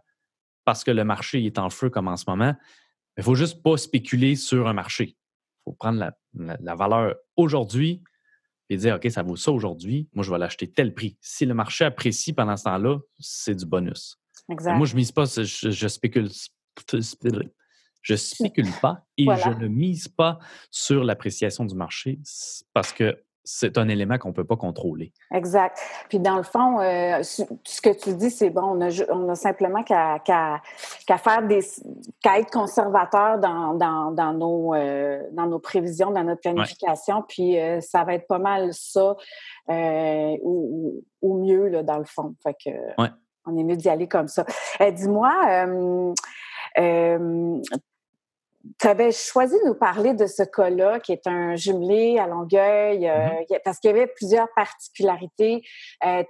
parce 0.64 0.84
que 0.84 0.90
le 0.90 1.04
marché 1.04 1.44
est 1.44 1.58
en 1.58 1.70
feu 1.70 1.90
comme 1.90 2.08
en 2.08 2.16
ce 2.16 2.24
moment. 2.28 2.54
Il 3.16 3.20
ne 3.20 3.24
faut 3.24 3.34
juste 3.34 3.62
pas 3.62 3.76
spéculer 3.76 4.36
sur 4.36 4.68
un 4.68 4.72
marché. 4.72 5.16
Il 5.62 5.70
faut 5.70 5.72
prendre 5.72 6.12
la, 6.34 6.74
valeur 6.74 7.14
aujourd'hui 7.36 8.02
et 8.68 8.76
dire 8.76 8.96
OK, 8.96 9.10
ça 9.10 9.22
vaut 9.22 9.36
ça 9.36 9.52
aujourd'hui, 9.52 10.08
moi 10.14 10.24
je 10.24 10.30
vais 10.30 10.38
l'acheter 10.38 10.70
tel 10.70 10.94
prix. 10.94 11.16
Si 11.20 11.46
le 11.46 11.54
marché 11.54 11.84
apprécie 11.84 12.32
pendant 12.32 12.56
ce 12.56 12.64
temps-là, 12.64 12.98
c'est 13.18 13.54
du 13.54 13.66
bonus. 13.66 14.18
Moi, 14.48 14.86
je 14.86 14.92
ne 14.92 14.96
mise 14.96 15.12
pas, 15.12 15.24
je, 15.24 15.88
spécule. 15.88 16.28
Je 18.02 18.14
spécule 18.16 18.70
pas 18.80 19.06
et 19.16 19.24
je 19.44 19.50
ne 19.50 19.68
mise 19.68 20.08
pas 20.08 20.38
sur 20.70 21.04
l'appréciation 21.04 21.64
du 21.64 21.74
marché 21.74 22.18
parce 22.72 22.92
que 22.92 23.22
c'est 23.44 23.78
un 23.78 23.88
élément 23.88 24.18
qu'on 24.18 24.28
ne 24.28 24.34
peut 24.34 24.44
pas 24.44 24.56
contrôler. 24.56 25.12
Exact. 25.32 25.78
Puis 26.08 26.20
dans 26.20 26.36
le 26.36 26.42
fond, 26.42 26.80
euh, 26.80 27.22
ce 27.22 27.80
que 27.80 27.96
tu 27.96 28.14
dis, 28.14 28.30
c'est 28.30 28.50
bon, 28.50 28.62
on 28.62 28.80
a, 28.80 29.10
on 29.10 29.28
a 29.28 29.34
simplement 29.34 29.82
qu'à 29.82 30.20
faire 31.06 31.42
des 31.46 31.60
qu'à 32.22 32.38
être 32.38 32.50
conservateur 32.50 33.38
dans, 33.38 33.74
dans, 33.74 34.12
dans 34.12 34.32
nos, 34.32 34.74
euh, 34.74 35.22
dans 35.32 35.46
nos 35.46 35.58
prévisions, 35.58 36.10
dans 36.10 36.24
notre 36.24 36.40
planification, 36.40 37.24
puis 37.28 37.58
euh, 37.58 37.80
ça 37.80 38.04
va 38.04 38.14
être 38.14 38.26
pas 38.26 38.38
mal 38.38 38.72
ça 38.72 39.16
ou, 39.68 41.02
ou, 41.20 41.44
mieux 41.44 41.68
là, 41.68 41.82
dans 41.82 41.98
le 41.98 42.04
fond. 42.04 42.34
Fait 42.42 42.54
que 42.54 42.70
on 43.44 43.56
est 43.56 43.64
mieux 43.64 43.76
d'y 43.76 43.88
aller 43.88 44.06
comme 44.06 44.28
ça. 44.28 44.44
Dis-moi, 44.78 45.32
tu 48.78 48.86
avais 48.86 49.12
choisi 49.12 49.54
de 49.54 49.68
nous 49.68 49.74
parler 49.74 50.14
de 50.14 50.26
ce 50.26 50.42
cas-là, 50.42 51.00
qui 51.00 51.12
est 51.12 51.26
un 51.26 51.56
jumelé 51.56 52.18
à 52.18 52.26
Longueuil, 52.26 53.08
euh, 53.08 53.28
mm-hmm. 53.28 53.60
parce 53.64 53.78
qu'il 53.78 53.90
y 53.90 53.94
avait 53.94 54.06
plusieurs 54.06 54.48
particularités. 54.54 55.62
Euh, 56.04 56.22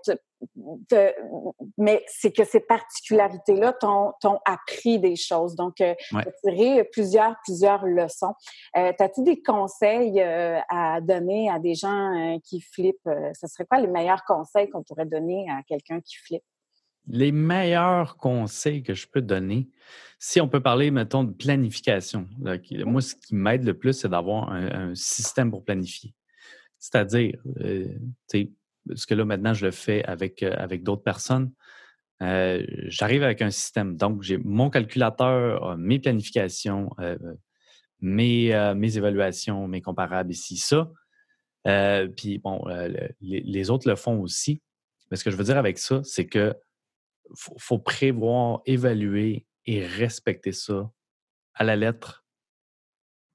mais 1.78 2.04
c'est 2.08 2.32
que 2.32 2.42
ces 2.44 2.58
particularités-là 2.58 3.74
t'ont 3.74 4.40
appris 4.44 4.98
des 4.98 5.14
choses. 5.14 5.54
Donc, 5.54 5.80
euh, 5.80 5.94
tu 6.10 6.16
as 6.16 6.32
tiré 6.42 6.84
plusieurs, 6.84 7.36
plusieurs 7.44 7.86
leçons. 7.86 8.34
As-tu 8.74 9.22
des 9.22 9.40
conseils 9.40 10.20
à 10.20 11.00
donner 11.00 11.48
à 11.48 11.60
des 11.60 11.74
gens 11.74 12.38
qui 12.42 12.60
flippent? 12.60 13.08
ce 13.40 13.46
serait 13.46 13.66
quoi 13.66 13.78
les 13.78 13.86
meilleurs 13.86 14.24
conseils 14.24 14.68
qu'on 14.68 14.82
pourrait 14.82 15.06
donner 15.06 15.46
à 15.48 15.62
quelqu'un 15.62 16.00
qui 16.00 16.16
flippe? 16.16 16.42
Les 17.08 17.32
meilleurs 17.32 18.16
conseils 18.16 18.82
que 18.82 18.94
je 18.94 19.06
peux 19.06 19.22
donner, 19.22 19.68
si 20.24 20.40
on 20.40 20.48
peut 20.48 20.60
parler, 20.60 20.92
mettons, 20.92 21.24
de 21.24 21.32
planification. 21.32 22.28
moi, 22.86 23.00
ce 23.00 23.16
qui 23.16 23.34
m'aide 23.34 23.64
le 23.64 23.74
plus, 23.74 23.92
c'est 23.92 24.08
d'avoir 24.08 24.52
un, 24.52 24.94
système 24.94 25.50
pour 25.50 25.64
planifier. 25.64 26.14
C'est-à-dire, 26.78 27.36
euh, 27.60 27.88
ce 28.32 29.06
que 29.06 29.14
là, 29.14 29.24
maintenant, 29.24 29.52
je 29.52 29.66
le 29.66 29.72
fais 29.72 30.04
avec, 30.04 30.44
euh, 30.44 30.54
avec 30.56 30.84
d'autres 30.84 31.02
personnes. 31.02 31.50
Euh, 32.22 32.64
j'arrive 32.86 33.24
avec 33.24 33.42
un 33.42 33.50
système. 33.50 33.96
Donc, 33.96 34.22
j'ai 34.22 34.38
mon 34.38 34.70
calculateur, 34.70 35.76
mes 35.76 35.98
planifications, 35.98 36.90
mes, 38.00 38.74
mes 38.76 38.96
évaluations, 38.96 39.66
mes 39.66 39.80
comparables 39.80 40.30
ici, 40.30 40.56
ça. 40.56 40.88
puis, 42.16 42.38
bon, 42.38 42.64
les, 43.20 43.70
autres 43.70 43.88
le 43.88 43.96
font 43.96 44.20
aussi. 44.20 44.62
Mais 45.10 45.16
ce 45.16 45.24
que 45.24 45.32
je 45.32 45.36
veux 45.36 45.44
dire 45.44 45.58
avec 45.58 45.78
ça, 45.78 46.00
c'est 46.04 46.26
que 46.26 46.54
faut, 47.34 47.56
faut 47.58 47.78
prévoir, 47.78 48.60
évaluer 48.66 49.46
et 49.66 49.84
respecter 49.84 50.52
ça 50.52 50.90
à 51.54 51.64
la 51.64 51.76
lettre. 51.76 52.24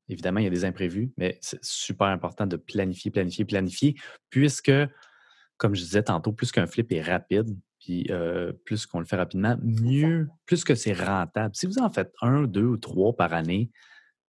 Évidemment, 0.09 0.39
il 0.39 0.45
y 0.45 0.47
a 0.47 0.51
des 0.51 0.65
imprévus, 0.65 1.11
mais 1.17 1.37
c'est 1.41 1.63
super 1.63 2.07
important 2.07 2.47
de 2.47 2.55
planifier, 2.55 3.11
planifier, 3.11 3.45
planifier, 3.45 3.95
puisque, 4.29 4.71
comme 5.57 5.75
je 5.75 5.81
disais 5.81 6.03
tantôt, 6.03 6.31
plus 6.31 6.51
qu'un 6.51 6.67
flip 6.67 6.91
est 6.91 7.01
rapide, 7.01 7.57
puis 7.79 8.07
euh, 8.09 8.53
plus 8.65 8.85
qu'on 8.85 8.99
le 8.99 9.05
fait 9.05 9.17
rapidement, 9.17 9.57
mieux, 9.61 10.29
plus 10.45 10.63
que 10.63 10.75
c'est 10.75 10.93
rentable. 10.93 11.55
Si 11.55 11.65
vous 11.65 11.79
en 11.79 11.89
faites 11.89 12.13
un, 12.21 12.43
deux 12.43 12.65
ou 12.65 12.77
trois 12.77 13.15
par 13.15 13.33
année, 13.33 13.69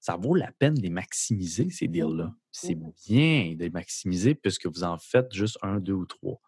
ça 0.00 0.16
vaut 0.16 0.34
la 0.34 0.52
peine 0.58 0.74
de 0.74 0.80
les 0.80 0.90
maximiser, 0.90 1.70
ces 1.70 1.88
deals-là. 1.88 2.32
C'est 2.50 2.76
bien 3.06 3.54
de 3.54 3.60
les 3.60 3.70
maximiser 3.70 4.34
puisque 4.34 4.66
vous 4.66 4.84
en 4.84 4.98
faites 4.98 5.32
juste 5.32 5.58
un, 5.62 5.80
deux 5.80 5.92
ou 5.92 6.06
trois. 6.06 6.40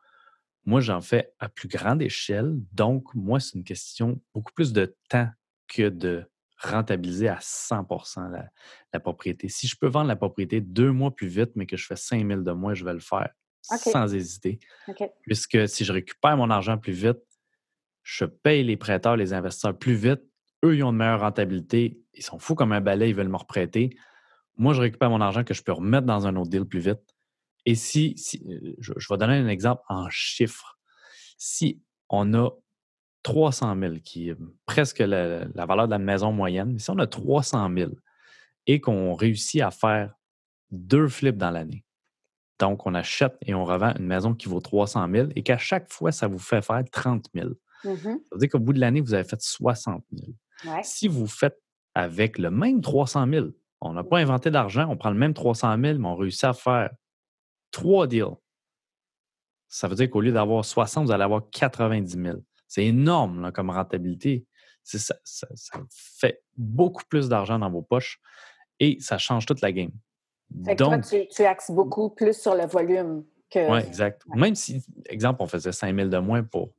Moi, 0.66 0.80
j'en 0.80 1.00
fais 1.00 1.32
à 1.38 1.48
plus 1.48 1.68
grande 1.68 2.02
échelle. 2.02 2.54
Donc, 2.72 3.14
moi, 3.14 3.40
c'est 3.40 3.56
une 3.56 3.64
question 3.64 4.20
beaucoup 4.34 4.52
plus 4.52 4.72
de 4.72 4.94
temps 5.08 5.28
que 5.68 5.88
de 5.88 6.26
rentabiliser 6.58 7.28
à 7.28 7.38
100% 7.38 8.30
la, 8.92 9.00
propriété. 9.00 9.48
Si 9.48 9.66
je 9.66 9.76
peux 9.76 9.88
vendre 9.88 10.08
la 10.08 10.16
propriété 10.16 10.60
deux 10.60 10.92
mois 10.92 11.14
plus 11.14 11.28
vite, 11.28 11.52
mais 11.54 11.66
que 11.66 11.76
je 11.76 11.86
fais 11.86 11.96
5 11.96 12.26
000 12.26 12.42
de 12.42 12.52
moins, 12.52 12.74
je 12.74 12.84
vais 12.84 12.92
le 12.92 13.00
faire 13.00 13.30
sans 13.62 14.14
hésiter. 14.14 14.58
Puisque 15.22 15.68
si 15.68 15.84
je 15.84 15.92
récupère 15.92 16.36
mon 16.36 16.50
argent 16.50 16.76
plus 16.78 16.92
vite, 16.92 17.18
je 18.02 18.24
paye 18.24 18.64
les 18.64 18.76
prêteurs, 18.76 19.16
les 19.16 19.32
investisseurs 19.32 19.78
plus 19.78 19.94
vite. 19.94 20.22
Eux, 20.64 20.76
ils 20.76 20.82
ont 20.82 20.90
une 20.90 20.96
meilleure 20.96 21.20
rentabilité. 21.20 22.00
Ils 22.14 22.22
sont 22.22 22.38
fous 22.38 22.54
comme 22.54 22.72
un 22.72 22.80
balai, 22.80 23.10
ils 23.10 23.14
veulent 23.14 23.28
me 23.28 23.36
reprêter. 23.36 23.96
Moi, 24.56 24.74
je 24.74 24.80
récupère 24.80 25.10
mon 25.10 25.20
argent 25.20 25.44
que 25.44 25.54
je 25.54 25.62
peux 25.62 25.72
remettre 25.72 26.06
dans 26.06 26.26
un 26.26 26.36
autre 26.36 26.50
deal 26.50 26.66
plus 26.66 26.80
vite. 26.80 27.00
Et 27.66 27.74
si, 27.74 28.16
euh, 28.48 28.74
je, 28.78 28.92
vais 28.92 29.16
donner 29.18 29.34
un 29.34 29.48
exemple 29.48 29.82
en 29.88 30.08
chiffres. 30.10 30.78
Si 31.38 31.82
on 32.08 32.34
a 32.34 32.50
300 33.22 33.78
000, 33.78 33.94
qui 34.02 34.30
est 34.30 34.36
presque 34.66 35.00
la, 35.00 35.46
valeur 35.54 35.86
de 35.86 35.92
la 35.92 35.98
maison 35.98 36.32
moyenne, 36.32 36.78
si 36.78 36.90
on 36.90 36.98
a 36.98 37.06
300 37.06 37.70
000 37.76 37.92
et 38.66 38.80
qu'on 38.80 39.14
réussit 39.14 39.60
à 39.60 39.70
faire 39.70 40.14
deux 40.70 41.08
flips 41.08 41.36
dans 41.36 41.50
l'année. 41.50 41.84
Donc, 42.58 42.86
on 42.86 42.94
achète 42.94 43.36
et 43.46 43.54
on 43.54 43.64
revend 43.64 43.94
une 43.98 44.06
maison 44.06 44.34
qui 44.34 44.48
vaut 44.48 44.60
300 44.60 45.08
000 45.10 45.28
et 45.34 45.42
qu'à 45.42 45.58
chaque 45.58 45.90
fois, 45.90 46.12
ça 46.12 46.28
vous 46.28 46.38
fait 46.38 46.62
faire 46.62 46.82
30 46.90 47.26
000. 47.34 47.50
Mhm. 47.84 47.94
Ça 47.94 48.10
veut 48.32 48.38
dire 48.38 48.48
qu'au 48.50 48.58
bout 48.58 48.74
de 48.74 48.80
l'année, 48.80 49.00
vous 49.00 49.14
avez 49.14 49.24
fait 49.24 49.40
60 49.40 50.04
000. 50.12 50.32
Ouais. 50.66 50.82
Si 50.82 51.08
vous 51.08 51.26
faites 51.26 51.58
avec 51.94 52.38
le 52.38 52.50
même 52.50 52.82
300 52.82 53.26
000, 53.30 53.46
on 53.80 53.94
n'a 53.94 54.04
pas 54.04 54.18
inventé 54.18 54.50
d'argent, 54.50 54.86
on 54.90 54.96
prend 54.96 55.10
le 55.10 55.16
même 55.16 55.32
300 55.32 55.76
000, 55.80 55.98
mais 55.98 56.06
on 56.06 56.16
réussit 56.16 56.44
à 56.44 56.52
faire 56.52 56.90
trois 57.70 58.06
deals. 58.06 58.36
Ça 59.68 59.86
veut 59.88 59.94
dire 59.94 60.10
qu'au 60.10 60.20
lieu 60.20 60.32
d'avoir 60.32 60.64
60, 60.64 61.06
vous 61.06 61.12
allez 61.12 61.22
avoir 61.24 61.48
90 61.50 62.10
000. 62.22 62.38
C'est 62.66 62.84
énorme 62.84 63.42
là, 63.42 63.52
comme 63.52 63.70
rentabilité. 63.70 64.46
C'est 64.82 64.98
Ça, 64.98 65.14
ça- 65.24 65.46
ça 65.54 65.80
fait 65.92 66.42
beaucoup 66.56 67.04
plus 67.08 67.28
d'argent 67.28 67.58
dans 67.58 67.70
vos 67.70 67.82
poches 67.82 68.20
et 68.80 68.98
ça 69.00 69.18
change 69.18 69.46
toute 69.46 69.60
la 69.60 69.72
game. 69.72 69.90
Fait 70.64 70.74
que 70.74 70.82
toi, 70.82 70.96
Donc, 70.96 71.06
tu, 71.06 71.28
tu 71.28 71.44
axes 71.44 71.70
beaucoup 71.70 72.10
plus 72.10 72.36
sur 72.36 72.54
le 72.54 72.66
volume 72.66 73.24
que. 73.50 73.70
oui, 73.70 73.78
exact. 73.86 74.22
ouais. 74.26 74.40
Même 74.40 74.54
si, 74.56 74.82
exemple, 75.06 75.42
on 75.42 75.46
faisait 75.46 75.70
5 75.72 75.94
000 75.94 76.08
de 76.08 76.18
moins 76.18 76.42
pour 76.42 76.72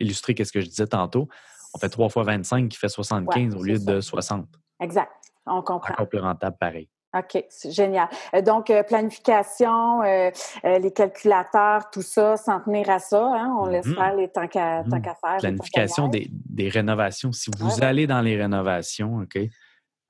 illustrer 0.00 0.34
ce 0.44 0.50
que 0.50 0.60
je 0.60 0.66
disais 0.68 0.86
tantôt, 0.88 1.28
on 1.74 1.78
fait 1.78 1.88
3 1.88 2.08
fois 2.08 2.24
25 2.24 2.68
qui 2.68 2.76
fait 2.78 2.88
75 2.88 3.54
Ouais, 3.54 3.60
au 3.60 3.62
lieu 3.62 3.76
c'est 3.76 3.84
ça. 3.84 3.92
de 3.94 4.00
60. 4.00 4.48
Exact. 4.80 5.12
On 5.46 5.62
comprend. 5.62 5.92
Encore 5.92 6.08
plus 6.08 6.18
rentable 6.18 6.56
pareil. 6.58 6.88
OK, 7.14 7.44
c'est 7.50 7.70
génial. 7.72 8.08
Euh, 8.34 8.40
Donc, 8.42 8.70
euh, 8.70 8.82
planification, 8.82 10.02
euh, 10.02 10.30
euh, 10.64 10.78
les 10.78 10.92
calculateurs, 10.92 11.90
tout 11.90 12.02
ça, 12.02 12.36
s'en 12.36 12.60
tenir 12.60 12.88
à 12.90 12.98
ça. 12.98 13.22
Hein? 13.34 13.54
On 13.60 13.66
laisse 13.66 13.86
Mhm. 13.86 13.94
faire 13.94 14.16
les 14.16 14.28
temps 14.28 14.48
qu'à 14.48 14.82
Mhm. 14.82 14.88
tant 14.90 15.00
qu'à 15.00 15.14
faire. 15.14 15.36
Planification 15.38 16.08
des, 16.08 16.28
des 16.30 16.68
rénovations. 16.68 17.32
Si 17.32 17.50
vous 17.58 17.66
ouais. 17.78 17.84
allez 17.84 18.06
dans 18.06 18.22
les 18.22 18.36
rénovations, 18.40 19.18
OK, 19.18 19.38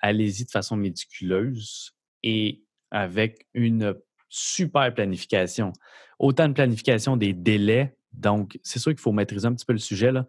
allez-y 0.01 0.45
de 0.45 0.51
façon 0.51 0.77
méticuleuse 0.77 1.93
et 2.23 2.63
avec 2.91 3.47
une 3.55 3.95
super 4.29 4.95
planification. 4.95 5.73
Autant 6.19 6.49
de 6.49 6.53
planification 6.55 7.17
des 7.17 7.33
délais. 7.33 7.97
Donc, 8.13 8.59
c'est 8.63 8.79
sûr 8.79 8.93
qu'il 8.93 9.01
faut 9.01 9.13
maîtriser 9.13 9.47
un 9.49 9.55
petit 9.55 9.65
peu 9.67 9.73
le 9.73 9.79
sujet, 9.79 10.13
là, 10.13 10.27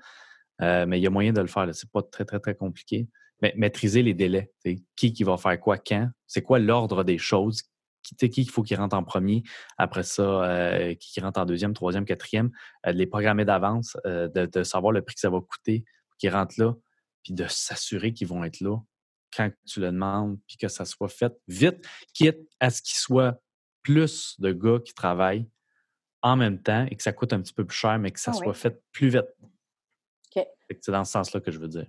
euh, 0.61 0.85
mais 0.87 0.99
il 0.99 1.03
y 1.03 1.07
a 1.07 1.09
moyen 1.09 1.33
de 1.33 1.41
le 1.41 1.47
faire. 1.47 1.67
Ce 1.75 1.85
n'est 1.85 1.89
pas 1.91 2.01
très, 2.01 2.25
très, 2.25 2.39
très 2.39 2.55
compliqué. 2.55 3.07
Mais 3.41 3.53
maîtriser 3.57 4.03
les 4.03 4.13
délais. 4.13 4.51
Qui 4.95 5.13
qui 5.13 5.23
va 5.23 5.37
faire 5.37 5.59
quoi 5.59 5.77
quand? 5.77 6.09
C'est 6.27 6.41
quoi 6.41 6.59
l'ordre 6.59 7.03
des 7.03 7.17
choses? 7.17 7.63
Qui, 8.03 8.29
qui 8.29 8.41
il 8.41 8.49
faut 8.49 8.63
qu'il 8.63 8.77
rentre 8.77 8.95
en 8.95 9.03
premier? 9.03 9.43
Après 9.77 10.03
ça, 10.03 10.21
euh, 10.23 10.93
qui 10.95 11.19
rentre 11.21 11.39
en 11.39 11.45
deuxième, 11.45 11.73
troisième, 11.73 12.05
quatrième? 12.05 12.51
Euh, 12.85 12.93
de 12.93 12.97
les 12.97 13.07
programmer 13.07 13.45
d'avance, 13.45 13.97
euh, 14.05 14.27
de, 14.29 14.45
de 14.45 14.63
savoir 14.63 14.91
le 14.91 15.01
prix 15.01 15.15
que 15.15 15.21
ça 15.21 15.29
va 15.29 15.39
coûter 15.39 15.83
pour 16.09 16.17
qu'ils 16.17 16.29
rentrent 16.29 16.55
là, 16.59 16.73
puis 17.23 17.33
de 17.33 17.45
s'assurer 17.47 18.13
qu'ils 18.13 18.27
vont 18.27 18.43
être 18.43 18.59
là 18.59 18.77
quand 19.35 19.49
tu 19.65 19.79
le 19.79 19.87
demandes, 19.87 20.37
puis 20.47 20.57
que 20.57 20.67
ça 20.67 20.85
soit 20.85 21.09
fait 21.09 21.33
vite, 21.47 21.83
quitte 22.13 22.39
à 22.59 22.69
ce 22.69 22.81
qu'il 22.81 22.97
soit 22.97 23.41
plus 23.81 24.39
de 24.39 24.51
gars 24.51 24.79
qui 24.83 24.93
travaillent 24.93 25.49
en 26.21 26.35
même 26.37 26.61
temps 26.61 26.85
et 26.89 26.95
que 26.95 27.03
ça 27.03 27.11
coûte 27.13 27.33
un 27.33 27.41
petit 27.41 27.53
peu 27.53 27.65
plus 27.65 27.75
cher, 27.75 27.97
mais 27.99 28.11
que 28.11 28.19
ça 28.19 28.31
Ah 28.33 28.37
soit 28.37 28.51
oui. 28.53 28.55
fait 28.57 28.81
plus 28.91 29.09
vite. 29.09 29.25
C'est 30.81 30.91
dans 30.91 31.03
ce 31.03 31.11
sens-là 31.11 31.39
que 31.41 31.51
je 31.51 31.59
veux 31.59 31.67
dire. 31.67 31.87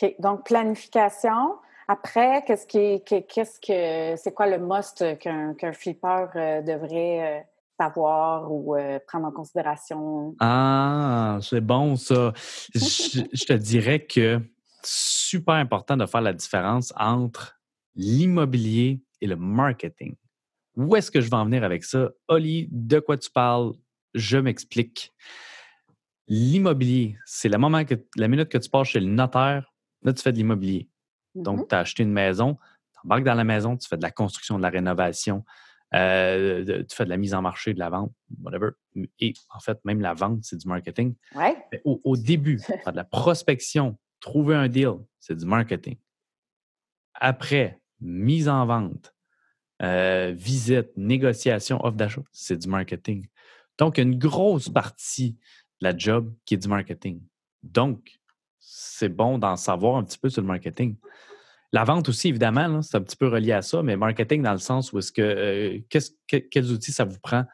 OK. 0.00 0.14
Donc, 0.18 0.44
planification. 0.44 1.56
Après, 1.88 2.42
qu'est-ce 2.46 2.66
qui 2.66 3.02
que- 3.04 4.16
c'est 4.16 4.34
quoi 4.34 4.46
le 4.46 4.58
must 4.58 5.18
qu'un 5.18 5.54
qu'un 5.54 5.72
flipper 5.72 6.26
euh, 6.34 6.62
devrait 6.62 7.38
euh, 7.38 7.40
savoir 7.78 8.52
ou 8.52 8.74
euh, 8.74 8.98
prendre 9.06 9.26
en 9.26 9.30
considération? 9.30 10.34
Ah, 10.40 11.38
c'est 11.42 11.60
bon 11.60 11.96
ça. 11.96 12.32
Je, 12.74 13.44
te 13.44 13.52
dirais 13.52 14.04
que 14.04 14.40
super 14.82 15.54
important 15.54 15.96
de 15.96 16.06
faire 16.06 16.22
la 16.22 16.32
différence 16.32 16.92
entre 16.96 17.56
l'immobilier 17.94 19.00
et 19.20 19.26
le 19.26 19.36
marketing. 19.36 20.16
Où 20.76 20.96
est-ce 20.96 21.10
que 21.10 21.20
je 21.20 21.30
vais 21.30 21.36
en 21.36 21.44
venir 21.44 21.64
avec 21.64 21.84
ça? 21.84 22.10
Oli, 22.28 22.68
de 22.70 22.98
quoi 22.98 23.16
tu 23.16 23.30
parles? 23.30 23.72
Je 24.14 24.38
m'explique. 24.38 25.14
L'immobilier, 26.28 27.16
c'est 27.24 27.48
que 27.48 27.94
la 28.16 28.28
minute 28.28 28.48
que 28.48 28.58
tu 28.58 28.68
passes 28.68 28.88
chez 28.88 29.00
le 29.00 29.06
notaire, 29.06 29.72
là, 30.06 30.12
tu 30.12 30.22
fais 30.22 30.32
de 30.32 30.38
l'immobilier. 30.38 30.88
Donc, 31.34 31.68
tu 31.68 31.74
as 31.74 31.80
acheté 31.80 32.02
une 32.02 32.12
maison, 32.12 32.56
tu 32.94 33.00
embarques 33.04 33.24
dans 33.24 33.34
la 33.34 33.44
maison, 33.44 33.76
tu 33.76 33.86
fais 33.86 33.98
de 33.98 34.02
la 34.02 34.10
construction, 34.10 34.56
de 34.56 34.62
la 34.62 34.70
rénovation, 34.70 35.44
euh, 35.94 36.82
tu 36.84 36.96
fais 36.96 37.04
de 37.04 37.10
la 37.10 37.18
mise 37.18 37.34
en 37.34 37.42
marché, 37.42 37.74
de 37.74 37.78
la 37.78 37.90
vente, 37.90 38.12
whatever. 38.42 38.70
Et 39.20 39.34
en 39.54 39.60
fait, 39.60 39.78
même 39.84 40.00
la 40.00 40.14
vente, 40.14 40.44
c'est 40.44 40.56
du 40.56 40.66
marketing. 40.66 41.14
Ouais. 41.34 41.56
Au, 41.84 42.00
au 42.04 42.16
début, 42.16 42.58
faire 42.84 42.92
de 42.92 42.96
la 42.96 43.04
prospection, 43.04 43.98
trouver 44.20 44.54
un 44.54 44.68
deal, 44.68 44.94
c'est 45.20 45.36
du 45.36 45.44
marketing. 45.44 45.96
Après, 47.14 47.80
mise 48.00 48.48
en 48.48 48.64
vente, 48.64 49.14
euh, 49.82 50.32
visite, 50.34 50.88
négociation, 50.96 51.84
offre 51.84 51.96
d'achat, 51.96 52.22
c'est 52.32 52.56
du 52.56 52.68
marketing. 52.68 53.26
Donc, 53.78 53.98
il 53.98 54.00
y 54.00 54.04
a 54.04 54.10
une 54.10 54.18
grosse 54.18 54.70
partie 54.70 55.32
de 55.80 55.88
la 55.88 55.96
job 55.96 56.34
qui 56.46 56.54
est 56.54 56.58
du 56.58 56.68
marketing. 56.68 57.20
Donc, 57.62 58.18
c'est 58.68 59.08
bon 59.08 59.38
d'en 59.38 59.56
savoir 59.56 59.96
un 59.96 60.02
petit 60.02 60.18
peu 60.18 60.28
sur 60.28 60.42
le 60.42 60.48
marketing. 60.48 60.96
La 61.72 61.84
vente 61.84 62.08
aussi, 62.08 62.28
évidemment, 62.28 62.82
c'est 62.82 62.96
un 62.96 63.02
petit 63.02 63.16
peu 63.16 63.28
relié 63.28 63.52
à 63.52 63.62
ça, 63.62 63.82
mais 63.82 63.96
marketing 63.96 64.42
dans 64.42 64.52
le 64.52 64.58
sens 64.58 64.92
où 64.92 64.98
est-ce 64.98 65.12
que, 65.12 65.22
euh, 65.22 65.78
que- 65.90 66.36
quels 66.36 66.72
outils 66.72 66.92
ça 66.92 67.04
vous 67.04 67.18
prend 67.20 67.44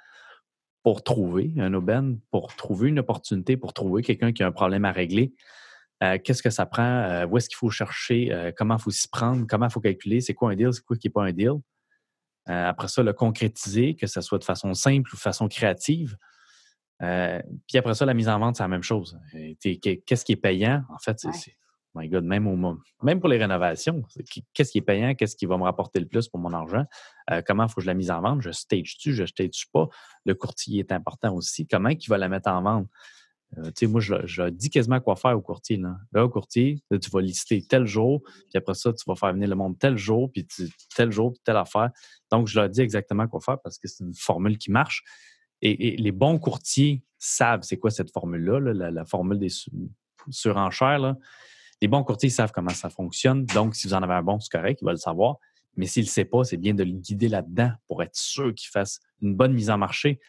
pour 0.82 1.02
trouver 1.04 1.52
un 1.58 1.74
aubaine, 1.74 2.18
pour 2.30 2.54
trouver 2.56 2.88
une 2.88 2.98
opportunité, 2.98 3.56
pour 3.56 3.74
trouver 3.74 4.02
quelqu'un 4.02 4.32
qui 4.32 4.42
a 4.42 4.46
un 4.46 4.52
problème 4.52 4.84
à 4.86 4.92
régler? 4.92 5.34
Euh, 6.02 6.18
qu'est-ce 6.22 6.42
que 6.42 6.50
ça 6.50 6.64
prend? 6.66 6.82
Euh, 6.82 7.26
où 7.26 7.36
est-ce 7.36 7.48
qu'il 7.48 7.56
faut 7.56 7.70
chercher? 7.70 8.52
Comment 8.56 8.76
il 8.76 8.82
faut 8.82 8.90
s'y 8.90 9.08
prendre? 9.08 9.46
Comment 9.46 9.66
il 9.66 9.72
faut 9.72 9.80
calculer? 9.80 10.20
C'est 10.20 10.34
quoi 10.34 10.50
un 10.52 10.56
deal? 10.56 10.72
C'est 10.72 10.84
quoi 10.84 10.96
qui 10.96 11.08
n'est 11.08 11.12
pas 11.12 11.24
un 11.24 11.32
deal? 11.32 11.52
Après 12.46 12.88
ça, 12.88 13.02
le 13.02 13.12
concrétiser, 13.12 13.94
que 13.94 14.06
ce 14.06 14.20
soit 14.20 14.38
de 14.38 14.44
façon 14.44 14.74
simple 14.74 15.10
ou 15.12 15.16
de 15.16 15.20
façon 15.20 15.46
créative. 15.46 16.16
Euh, 17.02 17.40
puis 17.68 17.78
après 17.78 17.94
ça, 17.94 18.04
la 18.06 18.14
mise 18.14 18.28
en 18.28 18.38
vente, 18.38 18.56
c'est 18.56 18.62
la 18.62 18.68
même 18.68 18.82
chose. 18.82 19.18
Euh, 19.34 19.54
Qu'est-ce 19.60 20.24
qui 20.24 20.32
est 20.32 20.36
payant? 20.36 20.82
En 20.88 20.98
fait, 20.98 21.18
c'est. 21.18 21.28
Ouais. 21.28 21.32
c'est- 21.34 21.56
My 21.94 22.08
God, 22.08 22.24
même, 22.24 22.46
au, 22.46 22.56
même 23.02 23.20
pour 23.20 23.28
les 23.28 23.36
rénovations, 23.36 24.02
qu'est-ce 24.54 24.72
qui 24.72 24.78
est 24.78 24.80
payant? 24.80 25.14
Qu'est-ce 25.14 25.36
qui 25.36 25.44
va 25.44 25.58
me 25.58 25.64
rapporter 25.64 26.00
le 26.00 26.06
plus 26.06 26.26
pour 26.26 26.40
mon 26.40 26.50
argent? 26.54 26.86
Euh, 27.30 27.42
comment 27.46 27.64
il 27.64 27.68
faut 27.68 27.74
que 27.74 27.80
je 27.82 27.86
la 27.86 27.92
mise 27.92 28.10
en 28.10 28.22
vente? 28.22 28.40
Je 28.40 28.50
stage-tu? 28.50 29.12
Je 29.12 29.26
stage 29.26 29.66
pas? 29.74 29.90
Le 30.24 30.34
courtier 30.34 30.78
est 30.80 30.90
important 30.90 31.34
aussi. 31.34 31.66
Comment 31.66 31.90
il 31.90 32.08
va 32.08 32.16
la 32.16 32.30
mettre 32.30 32.48
en 32.48 32.62
vente? 32.62 32.88
Euh, 33.58 33.64
tu 33.66 33.72
sais, 33.80 33.86
moi, 33.88 34.00
je, 34.00 34.14
je 34.24 34.48
dis 34.48 34.70
quasiment 34.70 35.00
quoi 35.00 35.16
faire 35.16 35.36
au 35.36 35.42
courtier. 35.42 35.76
Là, 35.76 35.98
Là, 36.12 36.24
au 36.24 36.30
courtier, 36.30 36.82
là, 36.90 36.98
tu 36.98 37.10
vas 37.10 37.20
lister 37.20 37.62
tel 37.68 37.84
jour, 37.84 38.22
puis 38.24 38.56
après 38.56 38.72
ça, 38.72 38.90
tu 38.94 39.04
vas 39.06 39.14
faire 39.14 39.34
venir 39.34 39.50
le 39.50 39.56
monde 39.56 39.78
tel 39.78 39.98
jour, 39.98 40.32
puis 40.32 40.46
tu- 40.46 40.70
tel 40.96 41.12
jour, 41.12 41.34
puis 41.34 41.42
telle 41.44 41.58
affaire. 41.58 41.90
Donc, 42.30 42.48
je 42.48 42.58
leur 42.58 42.70
dis 42.70 42.80
exactement 42.80 43.28
quoi 43.28 43.40
faire 43.42 43.60
parce 43.60 43.76
que 43.78 43.86
c'est 43.86 44.02
une 44.02 44.14
formule 44.14 44.56
qui 44.56 44.70
marche. 44.70 45.02
Et, 45.62 45.94
et 45.94 45.96
les 45.96 46.12
bons 46.12 46.38
courtiers 46.38 47.02
savent 47.18 47.62
c'est 47.62 47.76
quoi 47.78 47.90
cette 47.90 48.10
formule-là, 48.10 48.58
là, 48.60 48.72
la, 48.74 48.90
la 48.90 49.04
formule 49.04 49.38
des 49.38 49.48
su- 49.48 49.70
surenchères. 50.28 50.98
Là. 50.98 51.16
Les 51.80 51.88
bons 51.88 52.02
courtiers 52.04 52.28
savent 52.30 52.52
comment 52.52 52.70
ça 52.70 52.90
fonctionne. 52.90 53.44
Donc, 53.46 53.74
si 53.74 53.86
vous 53.86 53.94
en 53.94 54.02
avez 54.02 54.14
un 54.14 54.22
bon, 54.22 54.38
c'est 54.40 54.50
correct, 54.50 54.80
ils 54.82 54.84
veulent 54.84 54.94
le 54.94 54.98
savoir. 54.98 55.36
Mais 55.76 55.86
s'il 55.86 56.02
ne 56.02 56.06
le 56.06 56.10
sait 56.10 56.24
pas, 56.24 56.44
c'est 56.44 56.56
bien 56.58 56.74
de 56.74 56.82
le 56.84 56.90
guider 56.92 57.28
là-dedans 57.28 57.70
pour 57.88 58.02
être 58.02 58.14
sûr 58.16 58.52
qu'il 58.54 58.68
fasse 58.68 59.00
une 59.22 59.34
bonne 59.34 59.52
mise 59.54 59.70
en 59.70 59.78
marché. 59.78 60.20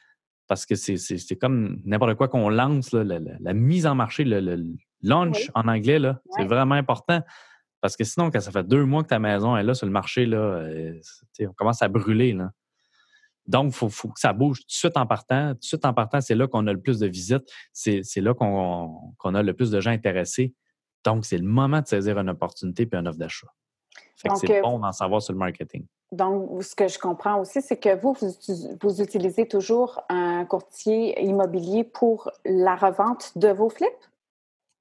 Parce 0.48 0.65
que 0.65 0.76
c'est- 0.76 1.36
comme 1.39 1.82
n'importe 1.86 2.15
quoi 2.15 2.28
qu'on 2.28 2.50
lance, 2.50 2.91
là, 2.91 3.04
la, 3.04 3.19
la- 3.19 3.38
la 3.39 3.54
mise 3.54 3.86
en 3.88 3.96
marché, 3.96 4.24
le, 4.24 4.39
le 4.39 4.63
launch 5.02 5.38
Oui. 5.38 5.50
en 5.56 5.67
anglais, 5.67 6.00
c'est 6.38 6.46
vraiment 6.46 6.76
important. 6.76 7.22
Parce 7.82 7.98
que 7.98 8.04
sinon, 8.06 8.32
quand 8.32 8.39
ça 8.39 8.52
fait 8.52 8.63
deux 8.65 8.86
mois 8.86 9.04
que 9.04 9.10
ta 9.10 9.19
maison 9.19 9.58
est 9.58 9.63
là 9.63 9.74
sur 9.74 9.86
le 9.86 9.91
marché, 9.91 10.26
là, 10.26 10.38
euh, 10.38 10.93
on 11.41 11.54
commence 11.54 11.82
à 11.82 11.88
brûler. 11.89 12.34
Là. 12.34 12.52
Donc, 13.47 13.67
il 13.67 13.73
faut, 13.73 13.89
faut 13.89 14.08
que 14.10 14.19
ça 14.19 14.34
bouge 14.34 14.60
tout 14.60 14.67
de 14.67 14.71
suite 14.71 14.97
en 14.97 15.06
partant. 15.06 15.49
Tout 15.53 15.60
de 15.60 15.63
suite 15.65 15.86
en 15.86 15.93
partant, 15.93 16.21
c'est 16.21 16.36
là 16.36 16.47
qu'on 16.47 16.65
a 16.67 16.73
le 16.73 16.82
plus 16.82 16.99
de 16.99 17.08
visites. 17.08 17.49
C'est 17.73 18.01
là 18.17 18.34
qu'on 18.34 19.36
a 19.36 19.43
le 19.43 19.53
plus 19.53 19.71
de 19.71 19.79
gens 19.79 19.91
intéressés. 19.91 20.53
Donc, 21.03 21.25
c'est 21.25 21.38
le 21.38 21.47
moment 21.47 21.82
de 21.82 21.88
saisir 21.88 22.17
une 22.17 22.29
opportunité 22.29 22.86
puis 22.86 22.97
une 22.97 23.08
offre 23.08 23.19
d'achat. 23.19 23.47
Fait 24.15 24.29
que 24.29 24.34
Donc, 24.34 24.43
c'est 24.45 24.58
euh, 24.58 24.62
bon 24.62 24.79
d'en 24.79 24.91
savoir 24.91 25.21
sur 25.21 25.34
le 25.34 25.39
marketing. 25.39 25.86
Donc, 26.12 26.63
ce 26.63 26.75
que 26.75 26.88
je 26.88 26.99
comprends 26.99 27.39
aussi, 27.39 27.62
c'est 27.62 27.77
que 27.77 27.99
vous, 27.99 28.15
vous, 28.82 29.01
utilisez 29.01 29.47
toujours 29.47 30.01
un 30.10 30.45
courtier 30.45 31.19
immobilier 31.23 31.84
pour 31.84 32.29
la 32.45 32.75
revente 32.75 33.36
de 33.36 33.49
vos 33.49 33.69
flips? 33.69 33.89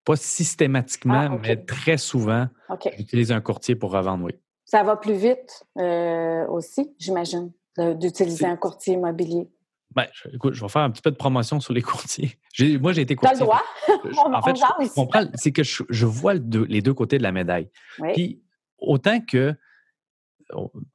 Pas 0.05 0.17
systématiquement, 0.17 1.29
Ah, 1.31 1.39
mais 1.41 1.57
très 1.57 1.97
souvent, 1.97 2.49
j'utilise 2.97 3.33
un 3.33 3.41
courtier 3.41 3.77
pour 3.77 3.93
revendre, 3.93 4.25
oui. 4.25 4.35
Ça 4.65 4.83
va 4.83 4.97
plus 4.97 5.15
vite 5.15 5.65
euh, 5.79 6.47
aussi, 6.49 6.95
j'imagine, 6.99 7.51
d'utiliser 7.79 8.47
un 8.47 8.57
courtier 8.57 8.95
immobilier. 8.95 9.51
Ben, 9.95 10.07
je, 10.13 10.29
écoute, 10.35 10.55
je 10.55 10.63
vais 10.63 10.69
faire 10.69 10.83
un 10.83 10.91
petit 10.91 11.03
peu 11.03 11.11
de 11.11 11.17
promotion 11.17 11.61
sur 11.61 11.73
les 11.75 11.83
courtiers. 11.83 12.39
Moi, 12.81 12.93
j'ai 12.93 13.03
été 13.03 13.15
courtier. 13.15 13.39
le 13.41 13.45
droit? 13.45 13.63
Je- 13.89 13.93
On- 14.27 14.33
en 14.35 14.43
fait, 14.43 14.53
on 14.53 14.55
je, 14.55 14.61
jase. 14.61 14.89
je 14.89 14.95
comprends. 14.95 15.25
C'est 15.35 15.53
que 15.53 15.63
je, 15.63 16.07
vois 16.07 16.35
le 16.35 16.41
deux- 16.41 16.65
les 16.65 16.81
deux 16.81 16.95
côtés 16.95 17.19
de 17.19 17.23
la 17.23 17.33
médaille. 17.33 17.71
Oui. 17.99 18.13
Puis, 18.15 18.43
autant 18.79 19.21
que 19.21 19.55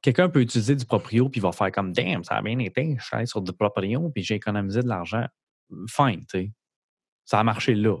quelqu'un 0.02 0.28
peut 0.28 0.40
utiliser 0.40 0.76
du 0.76 0.84
proprio 0.84 1.28
puis 1.28 1.40
va 1.40 1.50
faire 1.52 1.72
comme 1.72 1.92
Damn, 1.92 2.22
ça 2.22 2.36
a 2.36 2.42
bien 2.42 2.58
été, 2.60 2.96
je 2.98 3.04
suis 3.04 3.16
allé 3.16 3.26
sur 3.26 3.40
du 3.42 3.52
proprio 3.52 4.08
puis 4.10 4.22
j'ai 4.22 4.36
économisé 4.36 4.82
de 4.82 4.88
l'argent. 4.88 5.26
Fine, 5.88 6.20
tu 6.26 6.38
sais. 6.38 6.52
Ça 7.24 7.40
a 7.40 7.44
marché 7.44 7.74
là. 7.74 7.96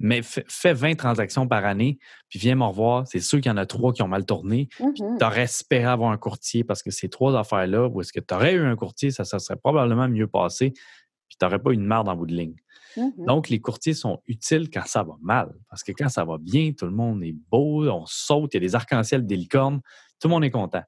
Mais 0.00 0.22
fais 0.22 0.72
20 0.72 0.94
transactions 0.94 1.46
par 1.46 1.66
année, 1.66 1.98
puis 2.30 2.38
viens 2.38 2.54
me 2.54 2.64
revoir. 2.64 3.06
C'est 3.06 3.20
sûr 3.20 3.40
qu'il 3.40 3.50
y 3.50 3.52
en 3.52 3.58
a 3.58 3.66
trois 3.66 3.92
qui 3.92 4.02
ont 4.02 4.08
mal 4.08 4.24
tourné. 4.24 4.68
Mhm. 4.80 5.18
Tu 5.18 5.24
aurais 5.24 5.42
espéré 5.42 5.84
avoir 5.84 6.10
un 6.10 6.16
courtier 6.16 6.64
parce 6.64 6.82
que 6.82 6.90
ces 6.90 7.10
trois 7.10 7.38
affaires-là, 7.38 7.86
où 7.86 8.00
est-ce 8.00 8.12
que 8.12 8.20
tu 8.20 8.34
aurais 8.34 8.54
eu 8.54 8.64
un 8.64 8.76
courtier, 8.76 9.10
ça, 9.10 9.24
ça 9.24 9.38
serait 9.38 9.58
probablement 9.58 10.08
mieux 10.08 10.26
passé, 10.26 10.70
puis 10.70 11.36
tu 11.38 11.44
n'aurais 11.44 11.58
pas 11.58 11.72
une 11.72 11.84
merde 11.84 12.08
en 12.08 12.16
bout 12.16 12.26
de 12.26 12.34
ligne. 12.34 12.56
Mhm. 12.96 13.26
Donc, 13.26 13.50
les 13.50 13.60
courtiers 13.60 13.92
sont 13.92 14.22
utiles 14.26 14.70
quand 14.70 14.86
ça 14.86 15.02
va 15.02 15.16
mal. 15.20 15.52
Parce 15.68 15.84
que 15.84 15.92
quand 15.92 16.08
ça 16.08 16.24
va 16.24 16.38
bien, 16.38 16.72
tout 16.72 16.86
le 16.86 16.92
monde 16.92 17.22
est 17.22 17.36
beau, 17.50 17.86
on 17.88 18.06
saute, 18.06 18.54
il 18.54 18.56
y 18.56 18.58
a 18.58 18.60
des 18.60 18.74
arcs-en-ciel, 18.74 19.26
des 19.26 19.36
licornes, 19.36 19.80
tout 20.18 20.28
le 20.28 20.30
monde 20.30 20.44
est 20.44 20.50
content. 20.50 20.82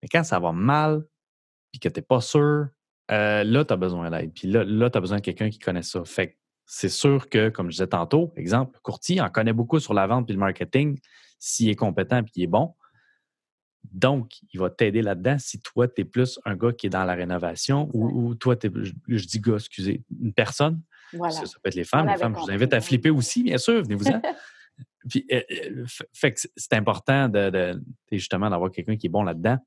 Mais 0.00 0.08
quand 0.08 0.22
ça 0.22 0.38
va 0.38 0.52
mal, 0.52 1.04
puis 1.72 1.80
que 1.80 1.88
tu 1.88 1.98
n'es 1.98 2.02
pas 2.02 2.20
sûr, 2.20 2.68
euh, 3.10 3.44
là, 3.44 3.64
tu 3.64 3.72
as 3.72 3.76
besoin 3.76 4.10
d'aide. 4.10 4.32
Puis 4.32 4.48
là, 4.48 4.62
là 4.62 4.88
tu 4.88 4.98
as 4.98 5.00
besoin 5.00 5.18
de 5.18 5.22
quelqu'un 5.22 5.50
qui 5.50 5.58
connaît 5.58 5.82
ça. 5.82 6.04
Fait 6.04 6.28
que 6.28 6.36
c'est 6.74 6.88
sûr 6.88 7.28
que, 7.28 7.50
comme 7.50 7.66
je 7.66 7.72
disais 7.72 7.86
tantôt, 7.86 8.32
exemple, 8.34 8.78
courtier 8.82 9.20
en 9.20 9.28
connaît 9.28 9.52
beaucoup 9.52 9.78
sur 9.78 9.92
la 9.92 10.06
vente 10.06 10.24
puis 10.24 10.32
le 10.32 10.40
marketing 10.40 10.98
s'il 11.38 11.68
est 11.68 11.74
compétent 11.74 12.20
et 12.20 12.24
qu'il 12.24 12.42
est 12.44 12.46
bon. 12.46 12.74
Donc, 13.92 14.38
il 14.54 14.58
va 14.58 14.70
t'aider 14.70 15.02
là-dedans 15.02 15.36
si 15.38 15.60
toi, 15.60 15.86
tu 15.86 16.00
es 16.00 16.04
plus 16.06 16.40
un 16.46 16.56
gars 16.56 16.72
qui 16.72 16.86
est 16.86 16.90
dans 16.90 17.04
la 17.04 17.12
rénovation 17.12 17.90
ou, 17.92 18.28
ou 18.30 18.34
toi, 18.36 18.54
es, 18.54 18.70
je, 18.74 18.92
je, 19.06 19.26
dis 19.26 19.38
gars, 19.38 19.56
excusez, 19.56 20.02
une 20.18 20.32
personne. 20.32 20.80
Voilà. 21.12 21.34
Ça, 21.34 21.44
ça, 21.44 21.58
peut 21.62 21.68
être 21.68 21.74
les 21.74 21.84
femmes. 21.84 22.06
Les 22.06 22.16
femmes, 22.16 22.34
je 22.36 22.40
vous 22.40 22.50
invite 22.50 22.72
à 22.72 22.80
flipper 22.80 23.10
aussi, 23.10 23.42
bien 23.42 23.58
sûr, 23.58 23.82
venez-vous-en. 23.82 24.22
Puis, 25.10 25.26
euh, 25.30 25.84
fait 26.14 26.32
que 26.32 26.40
c'est 26.56 26.72
important 26.72 27.28
de, 27.28 27.50
de 27.50 27.82
justement 28.10 28.48
d'avoir 28.48 28.70
quelqu'un 28.70 28.96
qui 28.96 29.08
est 29.08 29.10
bon 29.10 29.24
là-dedans. 29.24 29.58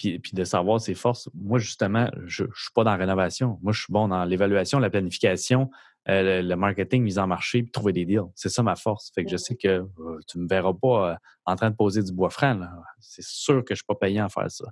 Puis, 0.00 0.18
puis, 0.18 0.32
de 0.32 0.44
savoir 0.44 0.80
ses 0.80 0.94
forces. 0.94 1.28
Moi, 1.34 1.58
justement, 1.58 2.08
je 2.24 2.44
ne 2.44 2.48
suis 2.54 2.72
pas 2.74 2.84
dans 2.84 2.92
la 2.92 2.96
rénovation. 2.96 3.58
Moi, 3.62 3.74
je 3.74 3.82
suis 3.82 3.92
bon 3.92 4.08
dans 4.08 4.24
l'évaluation, 4.24 4.78
la 4.78 4.88
planification, 4.88 5.70
euh, 6.08 6.40
le, 6.40 6.48
le, 6.48 6.56
marketing, 6.56 7.02
mise 7.02 7.18
en 7.18 7.26
marché, 7.26 7.62
puis 7.62 7.70
trouver 7.70 7.92
des 7.92 8.06
deals. 8.06 8.30
C'est 8.34 8.48
ça 8.48 8.62
ma 8.62 8.76
force. 8.76 9.12
Fait 9.14 9.24
que 9.24 9.30
je 9.30 9.36
sais 9.36 9.56
que 9.56 9.68
euh, 9.68 9.86
tu 10.26 10.38
ne 10.38 10.44
me 10.44 10.48
verras 10.48 10.72
pas 10.72 11.10
euh, 11.10 11.14
en 11.44 11.54
train 11.54 11.68
de 11.68 11.76
poser 11.76 12.02
du 12.02 12.12
bois 12.12 12.30
franc. 12.30 12.58
C'est 12.98 13.24
sûr 13.24 13.62
que 13.62 13.68
je 13.68 13.72
ne 13.74 13.76
suis 13.76 13.84
pas 13.86 13.94
payé 13.94 14.20
à 14.20 14.30
faire 14.30 14.50
ça. 14.50 14.64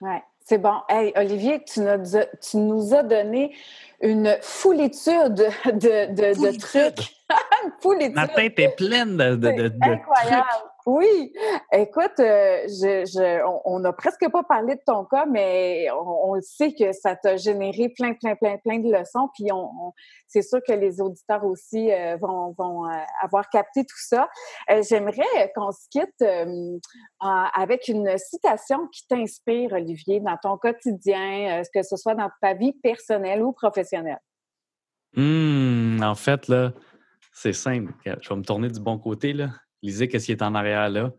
Oui, 0.00 0.16
c'est 0.40 0.58
bon. 0.58 0.80
Hey, 0.88 1.12
Olivier, 1.14 1.62
tu 1.62 1.78
nous, 1.80 2.16
as, 2.16 2.26
tu 2.42 2.56
nous 2.56 2.92
as 2.92 3.04
donné 3.04 3.54
une 4.00 4.36
foulitude 4.42 5.34
de, 5.66 6.12
de, 6.12 6.34
de 6.34 6.58
trucs. 6.58 7.14
une 7.64 7.72
foulitude. 7.80 8.16
Ma 8.16 8.26
tête 8.26 8.58
est 8.58 8.74
pleine 8.74 9.16
de, 9.16 9.36
de, 9.36 9.50
de 9.52 9.82
incroyable. 9.82 10.46
trucs. 10.50 10.69
Oui, 10.86 11.32
écoute, 11.72 12.18
euh, 12.20 13.40
on 13.64 13.80
n'a 13.80 13.92
presque 13.92 14.26
pas 14.30 14.42
parlé 14.42 14.76
de 14.76 14.80
ton 14.86 15.04
cas, 15.04 15.26
mais 15.26 15.90
on, 15.90 16.32
on 16.32 16.40
sait 16.40 16.72
que 16.72 16.92
ça 16.92 17.16
t'a 17.16 17.36
généré 17.36 17.90
plein, 17.90 18.14
plein, 18.14 18.34
plein, 18.34 18.56
plein 18.56 18.78
de 18.78 18.90
leçons. 18.90 19.28
Puis 19.34 19.48
c'est 20.26 20.42
sûr 20.42 20.60
que 20.66 20.72
les 20.72 21.00
auditeurs 21.00 21.44
aussi 21.44 21.92
euh, 21.92 22.16
vont, 22.16 22.54
euh, 22.86 22.98
avoir 23.22 23.48
capté 23.50 23.84
tout 23.84 23.98
ça. 23.98 24.28
J'aimerais 24.88 25.52
qu'on 25.54 25.70
se 25.70 25.86
quitte 25.90 26.24
avec 27.20 27.88
une 27.88 28.16
citation 28.16 28.86
qui 28.88 29.06
t'inspire, 29.06 29.72
Olivier, 29.72 30.20
dans 30.20 30.36
ton 30.42 30.56
quotidien, 30.56 31.62
que 31.74 31.82
ce 31.82 31.96
soit 31.96 32.14
dans 32.14 32.30
ta 32.40 32.54
vie 32.54 32.72
personnelle 32.72 33.42
ou 33.42 33.52
professionnelle. 33.52 34.20
Mmh, 35.14 36.02
en 36.02 36.14
fait, 36.14 36.50
c'est 37.32 37.52
simple. 37.52 37.92
Je 38.04 38.28
vais 38.28 38.36
me 38.36 38.42
tourner 38.42 38.68
du 38.68 38.80
bon 38.80 38.98
côté, 38.98 39.32
là. 39.32 39.50
Lisez 39.82 40.08
qu'est-ce 40.08 40.26
qui 40.26 40.32
est 40.32 40.42
en 40.42 40.54
arrière 40.54 40.88
là. 40.88 41.12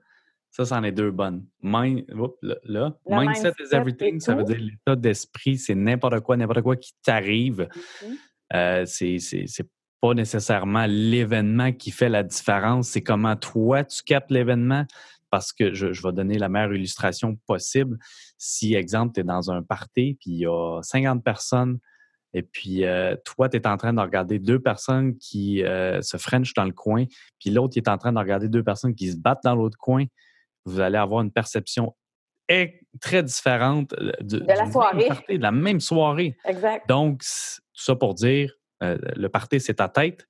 Ça, 0.52 0.66
c'en 0.66 0.84
est 0.84 0.92
deux 0.92 1.12
bonnes. 1.12 1.46
Mind, 1.64 2.04
whoop, 2.14 2.38
là, 2.42 2.56
là. 2.66 2.98
Mindset, 3.08 3.54
mindset, 3.54 3.64
is 3.64 3.76
everything. 3.76 4.20
Ça 4.20 4.36
veut 4.36 4.44
dire 4.44 4.60
l'état 4.60 4.98
d'esprit, 4.98 5.58
c'est 5.58 5.76
n'importe 5.76 6.20
quoi, 6.20 6.36
n'importe 6.36 6.62
quoi 6.62 6.76
qui 6.76 6.94
t'arrive. 7.02 7.62
Mm 7.62 8.08
-hmm. 8.08 8.18
euh, 8.56 8.86
c'est 8.86 9.70
pas 10.02 10.14
nécessairement 10.14 10.86
l'événement 10.88 11.72
qui 11.72 11.92
fait 11.92 12.10
la 12.10 12.24
différence, 12.24 12.90
c'est 12.90 13.04
comment 13.04 13.36
toi 13.38 13.84
tu 13.86 14.04
captes 14.04 14.32
l'événement. 14.32 14.86
Parce 15.30 15.54
que 15.54 15.74
je, 15.74 15.94
je, 15.94 16.02
vais 16.06 16.12
donner 16.12 16.38
la 16.38 16.50
meilleure 16.50 16.74
illustration 16.74 17.38
possible. 17.48 17.98
Si, 18.38 18.76
exemple, 18.76 19.14
tu 19.14 19.22
es 19.22 19.24
dans 19.24 19.50
un 19.50 19.64
party, 19.64 20.18
puis 20.20 20.32
il 20.32 20.40
y 20.40 20.46
a 20.46 20.82
50 20.82 21.24
personnes 21.24 21.80
et 22.34 22.44
puis, 22.44 22.86
euh, 22.86 23.16
toi, 23.26 23.50
tu 23.50 23.58
es 23.58 23.68
en 23.68 23.78
train 23.78 23.94
de 23.94 24.00
regarder 24.00 24.40
deux 24.40 24.60
personnes 24.60 25.18
qui 25.18 25.64
euh, 25.64 26.02
se 26.02 26.18
frenchent 26.18 26.54
dans 26.54 26.66
le 26.66 26.72
coin, 26.72 27.06
puis 27.40 27.50
l'autre, 27.50 27.78
est 27.78 27.88
en 27.88 27.98
train 27.98 28.14
de 28.14 28.20
regarder 28.20 28.48
deux 28.48 28.64
personnes 28.64 28.96
qui 28.96 29.12
se 29.12 29.18
battent 29.18 29.44
dans 29.44 29.56
l'autre 29.56 29.78
coin. 29.78 30.06
Vous 30.66 30.80
allez 30.80 30.98
avoir 30.98 31.22
une 31.22 31.32
perception 31.32 31.96
très 33.00 33.24
différente 33.24 33.94
de, 34.20 34.40
de 34.40 34.46
la 34.46 34.70
soirée. 34.70 35.08
Party, 35.08 35.38
de 35.38 35.42
la 35.42 35.52
même 35.52 35.80
soirée. 35.80 36.36
Exact. 36.46 36.88
Donc, 36.88 37.22
tout 37.22 37.84
ça 37.84 37.96
pour 37.96 38.14
dire, 38.14 38.54
euh, 38.84 38.98
le 39.16 39.30
party, 39.30 39.60
c'est 39.60 39.76
ta 39.76 39.88
tête. 39.88 40.28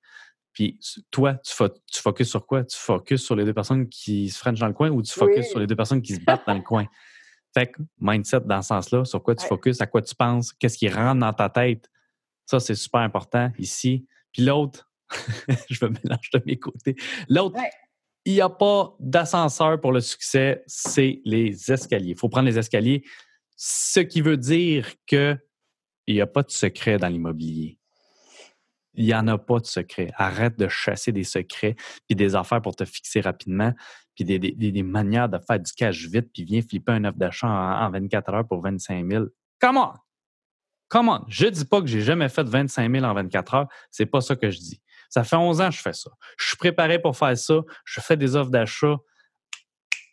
Puis 0.53 0.79
toi, 1.11 1.35
tu, 1.35 1.53
fo 1.53 1.69
tu 1.69 2.01
focuses 2.01 2.29
sur 2.29 2.45
quoi? 2.45 2.63
Tu 2.63 2.77
focuses 2.77 3.23
sur 3.23 3.35
les 3.35 3.45
deux 3.45 3.53
personnes 3.53 3.87
qui 3.87 4.29
se 4.29 4.37
frenchent 4.37 4.59
dans 4.59 4.67
le 4.67 4.73
coin 4.73 4.89
ou 4.89 5.01
tu 5.01 5.13
focuses 5.13 5.37
oui. 5.37 5.49
sur 5.49 5.59
les 5.59 5.67
deux 5.67 5.77
personnes 5.77 6.01
qui 6.01 6.15
se 6.15 6.19
battent 6.19 6.45
dans 6.45 6.53
le 6.53 6.61
coin? 6.61 6.85
Fait 7.53 7.67
que 7.67 7.81
mindset 7.99 8.41
dans 8.41 8.61
ce 8.61 8.69
sens-là, 8.69 9.05
sur 9.05 9.21
quoi 9.21 9.35
tu 9.35 9.43
ouais. 9.43 9.49
focuses, 9.49 9.81
à 9.81 9.87
quoi 9.87 10.01
tu 10.01 10.15
penses, 10.15 10.53
qu'est-ce 10.53 10.77
qui 10.77 10.89
rentre 10.89 11.19
dans 11.19 11.33
ta 11.33 11.49
tête. 11.49 11.89
Ça, 12.45 12.59
c'est 12.59 12.75
super 12.75 13.01
important 13.01 13.51
ici. 13.57 14.07
Puis 14.31 14.43
l'autre, 14.43 14.89
je 15.69 15.85
me 15.85 15.91
mélange 15.91 16.29
de 16.33 16.41
mes 16.45 16.57
côtés. 16.57 16.95
L'autre, 17.27 17.57
ouais. 17.57 17.69
il 18.25 18.33
n'y 18.33 18.41
a 18.41 18.49
pas 18.49 18.95
d'ascenseur 18.99 19.79
pour 19.81 19.91
le 19.91 20.01
succès, 20.01 20.63
c'est 20.67 21.21
les 21.25 21.71
escaliers. 21.71 22.11
Il 22.11 22.17
faut 22.17 22.29
prendre 22.29 22.47
les 22.47 22.57
escaliers, 22.57 23.03
ce 23.57 23.99
qui 23.99 24.21
veut 24.21 24.37
dire 24.37 24.87
qu'il 25.05 25.39
n'y 26.07 26.21
a 26.21 26.27
pas 26.27 26.43
de 26.43 26.51
secret 26.51 26.97
dans 26.97 27.09
l'immobilier. 27.09 27.77
Il 28.93 29.05
n'y 29.05 29.13
en 29.13 29.27
a 29.27 29.37
pas 29.37 29.59
de 29.59 29.65
secret. 29.65 30.11
Arrête 30.15 30.57
de 30.57 30.67
chasser 30.67 31.11
des 31.11 31.23
secrets 31.23 31.75
puis 32.07 32.15
des 32.15 32.35
affaires 32.35 32.61
pour 32.61 32.75
te 32.75 32.85
fixer 32.85 33.21
rapidement 33.21 33.73
puis 34.15 34.25
des, 34.25 34.39
des, 34.39 34.71
des, 34.71 34.83
manières 34.83 35.29
de 35.29 35.39
faire 35.39 35.59
du 35.59 35.71
cash 35.71 36.07
vite, 36.07 36.29
puis 36.33 36.43
viens 36.43 36.61
flipper 36.61 36.93
un 36.93 37.05
offre 37.05 37.17
d'achat 37.17 37.47
en, 37.47 37.85
en, 37.85 37.91
24 37.91 38.33
heures 38.33 38.47
pour 38.47 38.61
25 38.61 39.09
000. 39.09 39.25
Come 39.59 39.77
on! 39.77 39.93
Come 40.89 41.09
on! 41.09 41.23
Je 41.27 41.47
dis 41.47 41.65
pas 41.65 41.81
que 41.81 41.87
j'ai 41.87 42.01
jamais 42.01 42.29
fait 42.29 42.43
25 42.43 42.91
000 42.91 43.05
en 43.05 43.13
24 43.13 43.53
heures. 43.53 43.67
C'est 43.89 44.05
pas 44.05 44.21
ça 44.21 44.35
que 44.35 44.49
je 44.49 44.59
dis. 44.59 44.81
Ça 45.09 45.23
fait 45.23 45.35
11 45.35 45.61
ans 45.61 45.69
que 45.69 45.75
je 45.75 45.81
fais 45.81 45.93
ça. 45.93 46.11
Je 46.37 46.47
suis 46.47 46.57
préparé 46.57 46.99
pour 46.99 47.17
faire 47.17 47.37
ça. 47.37 47.61
Je 47.85 47.99
fais 48.01 48.17
des 48.17 48.35
offres 48.35 48.51
d'achat 48.51 48.97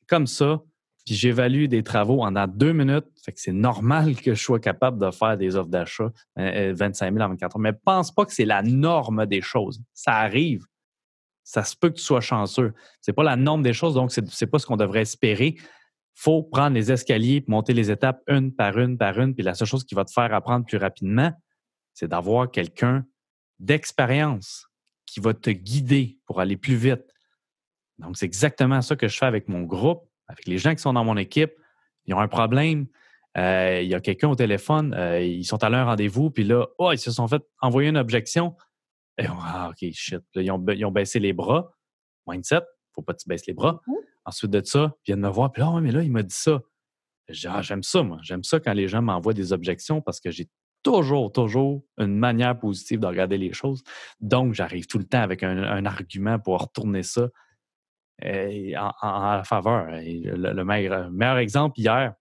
comme 0.09 0.27
ça, 0.27 0.61
puis 1.05 1.15
j'évalue 1.15 1.67
des 1.67 1.83
travaux 1.83 2.23
en 2.23 2.33
deux 2.47 2.73
minutes. 2.73 3.07
Fait 3.25 3.33
que 3.33 3.41
c'est 3.41 3.53
normal 3.53 4.17
que 4.17 4.35
je 4.35 4.43
sois 4.43 4.59
capable 4.59 4.99
de 4.99 5.11
faire 5.11 5.37
des 5.37 5.55
offres 5.57 5.69
d'achat 5.69 6.11
euh, 6.39 6.73
25 6.77 7.13
000 7.13 7.25
en 7.25 7.29
24 7.29 7.57
heures. 7.57 7.61
Mais 7.61 7.73
pense 7.73 8.13
pas 8.13 8.25
que 8.25 8.33
c'est 8.33 8.45
la 8.45 8.63
norme 8.63 9.27
des 9.27 9.41
choses. 9.41 9.81
Ça 9.95 10.15
arrive 10.15 10.65
ça 11.49 11.65
se 11.65 11.75
peut 11.75 11.89
que 11.89 11.95
tu 11.95 12.03
sois 12.03 12.21
chanceux. 12.21 12.75
C'est 13.01 13.15
pas 13.15 13.23
la 13.23 13.35
norme 13.35 13.63
des 13.63 13.73
choses, 13.73 13.95
donc 13.95 14.13
c'est 14.13 14.47
pas 14.47 14.59
ce 14.59 14.67
qu'on 14.67 14.77
devrait 14.77 15.01
espérer. 15.01 15.57
faut 16.15 16.43
prendre 16.43 16.75
les 16.75 16.93
escaliers, 16.93 17.43
monter 17.49 17.73
les 17.73 17.91
étapes 17.91 18.21
une 18.29 18.55
par 18.55 18.79
une 18.79 18.99
par 18.99 19.19
une, 19.19 19.35
puis 19.35 19.43
la 19.43 19.55
seule 19.55 19.67
chose 19.67 19.83
qui 19.83 19.95
va 19.95 20.05
te 20.05 20.13
faire 20.13 20.35
apprendre 20.35 20.67
plus 20.67 20.77
rapidement, 20.77 21.33
c'est 21.95 22.07
d'avoir 22.07 22.51
quelqu'un 22.51 23.07
d'expérience 23.61 24.69
qui 25.07 25.21
va 25.21 25.33
te 25.33 25.49
guider 25.49 26.19
pour 26.27 26.39
aller 26.43 26.59
plus 26.59 26.77
vite. 26.77 27.15
Donc, 27.99 28.19
c'est 28.19 28.27
exactement 28.27 28.83
ça 28.83 28.95
que 28.95 29.09
je 29.09 29.17
fais 29.17 29.25
avec 29.25 29.49
mon 29.49 29.63
groupe, 29.63 30.07
avec 30.27 30.47
les 30.47 30.59
gens 30.59 30.75
qui 30.75 30.83
sont 30.83 30.93
dans 30.93 31.05
mon 31.05 31.17
équipe. 31.17 31.53
Ils 32.05 32.13
ont 32.13 32.21
un 32.21 32.29
problème. 32.29 32.89
Euh, 33.39 33.81
il 33.83 33.89
y 33.89 33.95
a 33.95 34.01
quelqu'un 34.01 34.29
au 34.29 34.35
téléphone, 34.35 34.93
euh, 34.93 35.23
ils 35.23 35.45
sont 35.45 35.65
allés 35.65 35.77
à 35.77 35.81
un 35.81 35.85
rendez-vous, 35.85 36.31
puis 36.31 36.45
là, 36.45 36.67
oh, 36.77 36.93
ils 36.93 36.99
se 36.99 37.11
sont 37.11 37.27
fait 37.27 37.43
envoyer 37.63 37.89
une 37.89 37.97
objection. 37.97 38.55
Et 39.19 39.29
on, 39.29 39.37
ah, 39.41 39.71
OK, 39.71 39.91
shit. 39.93 40.21
Là, 40.35 40.43
ils, 40.43 40.51
ont, 40.51 40.65
ils, 40.69 40.85
ont, 40.85 40.93
baissé 40.93 41.19
les 41.19 41.33
bras. 41.33 41.73
Mindset, 42.27 42.63
faut 42.95 43.03
pas 43.03 43.15
que 43.15 43.19
tu 43.19 43.29
baisses 43.29 43.47
les 43.47 43.55
bras. 43.55 43.81
Mmh. 43.87 43.93
Ensuite 44.25 44.51
de 44.51 44.63
ça, 44.65 44.95
ils 45.01 45.13
viennent 45.13 45.21
me 45.21 45.29
voir. 45.29 45.51
Puis 45.51 45.61
là, 45.61 45.71
oh, 45.71 45.81
mais 45.81 45.91
là, 45.91 46.03
il 46.03 46.13
m'a 46.13 46.23
dit 46.23 46.35
ça. 46.35 46.61
Ah, 47.47 47.63
j'aime 47.63 47.83
ça, 47.83 48.03
moi. 48.03 48.19
J'aime 48.23 48.45
ça 48.45 48.61
quand 48.61 48.73
les 48.73 48.89
gens 48.89 49.03
m'envoient 49.03 49.35
des 49.35 49.53
objections 49.53 50.01
parce 50.01 50.21
que 50.21 50.31
j'ai 50.31 50.49
toujours, 50.83 51.33
toujours 51.33 51.83
une 51.99 52.17
manière 52.17 52.59
positive 52.59 53.01
de 53.01 53.07
regarder 53.07 53.39
les 53.39 53.53
choses. 53.53 53.83
Donc, 54.21 54.55
j'arrive 54.55 54.87
tout 54.87 54.99
le 54.99 55.05
temps 55.05 55.21
avec 55.21 55.43
un, 55.43 55.63
un, 55.63 55.85
argument 55.85 56.39
pour 56.39 56.61
retourner 56.61 57.03
ça 57.03 57.29
et 58.23 58.77
en, 58.77 58.93
en, 59.03 59.39
en, 59.39 59.45
faveur. 59.45 59.95
Et 59.95 60.21
le, 60.21 60.53
le 60.53 60.65
meilleur, 60.65 61.11
meilleur, 61.11 61.39
exemple, 61.39 61.79
hier, 61.79 62.15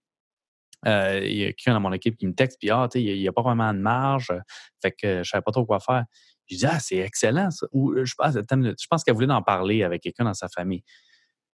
euh, 0.86 1.20
il 1.24 1.36
y 1.36 1.42
a 1.44 1.46
quelqu'un 1.46 1.74
dans 1.74 1.80
mon 1.80 1.92
équipe 1.92 2.16
qui 2.16 2.26
me 2.26 2.34
texte, 2.34 2.58
puis 2.60 2.70
ah, 2.70 2.88
il 2.94 3.18
n'y 3.18 3.28
a 3.28 3.32
pas 3.32 3.42
vraiment 3.42 3.72
de 3.72 3.78
marge, 3.78 4.32
fait 4.80 4.92
que 4.92 5.08
je 5.08 5.18
ne 5.18 5.24
savais 5.24 5.42
pas 5.42 5.50
trop 5.50 5.66
quoi 5.66 5.80
faire. 5.80 6.04
Je 6.50 6.56
dis, 6.56 6.66
ah, 6.66 6.78
c'est 6.80 6.96
excellent, 6.96 7.50
ça. 7.50 7.66
Ou 7.72 7.94
je 8.04 8.14
pense, 8.16 8.34
je 8.34 8.86
pense 8.90 9.04
qu'elle 9.04 9.14
voulait 9.14 9.30
en 9.32 9.42
parler 9.42 9.82
avec 9.82 10.02
quelqu'un 10.02 10.24
dans 10.24 10.34
sa 10.34 10.48
famille. 10.48 10.82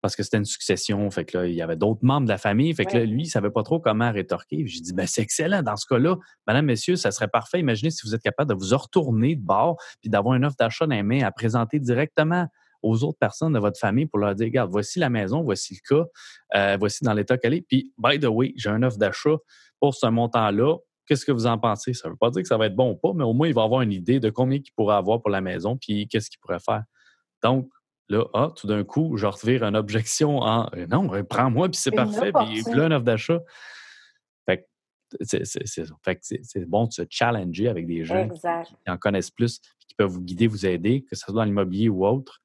Parce 0.02 0.16
que 0.16 0.24
c'était 0.24 0.38
une 0.38 0.46
succession. 0.46 1.10
Fait 1.12 1.26
que 1.26 1.38
là, 1.38 1.48
il 1.48 1.54
y 1.54 1.62
avait 1.62 1.76
d'autres 1.76 2.04
membres 2.04 2.26
de 2.26 2.32
la 2.32 2.40
famille. 2.40 2.74
Fait 2.74 2.86
que 2.86 2.98
là, 2.98 3.06
lui, 3.06 3.24
il 3.24 3.28
savait 3.28 3.52
pas 3.52 3.62
trop 3.62 3.80
comment 3.80 4.12
rétorquer. 4.12 4.66
J'ai 4.66 4.82
dit, 4.82 4.94
ben, 4.94 5.06
c'est 5.06 5.22
excellent. 5.22 5.62
Dans 5.62 5.76
ce 5.76 5.86
cas-là, 5.86 6.16
madame, 6.48 6.66
messieurs, 6.66 6.96
ça 6.96 7.12
serait 7.12 7.28
parfait. 7.28 7.60
Imaginez 7.60 7.92
si 7.92 8.08
vous 8.08 8.16
êtes 8.16 8.24
capable 8.24 8.50
de 8.50 8.56
vous 8.56 8.76
retourner 8.76 9.36
de 9.36 9.44
bord 9.44 9.78
puis 10.02 10.10
d'avoir 10.10 10.36
une 10.36 10.44
offre 10.44 10.56
d'achat 10.58 10.88
dans 10.88 10.96
les 10.96 11.04
mains 11.04 11.22
à 11.22 11.32
présenter 11.32 11.80
directement 11.80 12.48
aux 12.82 13.04
autres 13.04 13.20
personnes 13.20 13.54
de 13.54 13.60
votre 13.60 13.80
famille 13.80 14.08
pour 14.08 14.20
leur 14.20 14.34
dire, 14.36 14.48
regarde, 14.48 14.72
voici 14.72 15.00
la 15.00 15.10
maison, 15.10 15.44
voici 15.44 15.76
le 15.76 15.98
cas, 15.98 16.06
euh, 16.56 16.78
voici 16.80 17.04
dans 17.04 17.14
l'état 17.14 17.38
qu'elle 17.38 17.54
est. 17.54 17.62
Puis, 17.62 17.92
by 17.98 18.20
the 18.20 18.26
way, 18.26 18.54
j'ai 18.56 18.70
une 18.70 18.84
offre 18.84 18.98
d'achat 18.98 19.36
pour 19.80 19.94
ce 19.94 20.08
montant-là. 20.08 20.78
Qu'est-ce 21.12 21.26
que 21.26 21.34
vous 21.34 21.46
en 21.46 21.58
pensez? 21.58 21.94
Ça 21.94 22.08
ne 22.08 22.14
veut 22.14 22.18
pas 22.18 22.30
dire 22.30 22.42
que 22.42 22.48
ça 22.48 22.56
va 22.56 22.68
être 22.68 22.76
bon 22.78 22.92
ou 22.92 22.96
pas, 22.96 23.12
mais 23.14 23.26
au 23.26 23.34
moins, 23.34 23.50
il 23.50 23.54
va 23.54 23.64
avoir 23.64 23.82
une 23.82 23.92
idée 23.92 24.22
de 24.22 24.30
combien 24.30 24.60
il 24.60 24.72
pourrait 24.78 24.96
avoir 24.96 25.22
pour 25.22 25.30
la 25.30 25.42
maison, 25.42 25.76
puis 25.76 26.08
qu'est-ce 26.08 26.30
qu'il 26.30 26.40
pourrait 26.40 26.62
faire. 26.62 26.86
Donc, 27.44 27.70
là, 28.08 28.24
ah, 28.34 28.54
tout 28.56 28.66
d'un 28.66 28.86
coup, 28.86 29.18
je 29.18 29.26
revire 29.26 29.66
une 29.66 29.76
objection 29.76 30.38
en 30.38 30.70
euh, 30.74 30.88
non, 30.88 31.10
prends-moi, 31.26 31.68
puis 31.68 31.82
c'est 31.82 31.92
parfait, 31.92 32.32
puis 32.32 32.46
il 32.50 32.60
y 32.60 32.80
a 32.80 32.86
une 32.86 32.94
offre 32.94 33.04
d'achat. 33.04 33.42
Fait 34.46 34.66
c'est 36.22 36.66
bon 36.66 36.86
de 36.86 36.94
se 36.94 37.02
challenger 37.10 37.68
avec 37.68 37.88
des 37.88 38.06
gens 38.06 38.30
qui, 38.30 38.90
en 38.90 38.98
connaissent 38.98 39.32
plus, 39.32 39.60
qui 39.86 39.96
peuvent 39.96 40.12
vous 40.12 40.22
guider, 40.22 40.48
vous 40.48 40.66
aider, 40.66 41.02
que 41.02 41.18
ce 41.18 41.26
soit 41.26 41.34
dans 41.34 41.44
l'immobilier 41.44 41.90
ou 41.90 42.06
autre. 42.06 42.42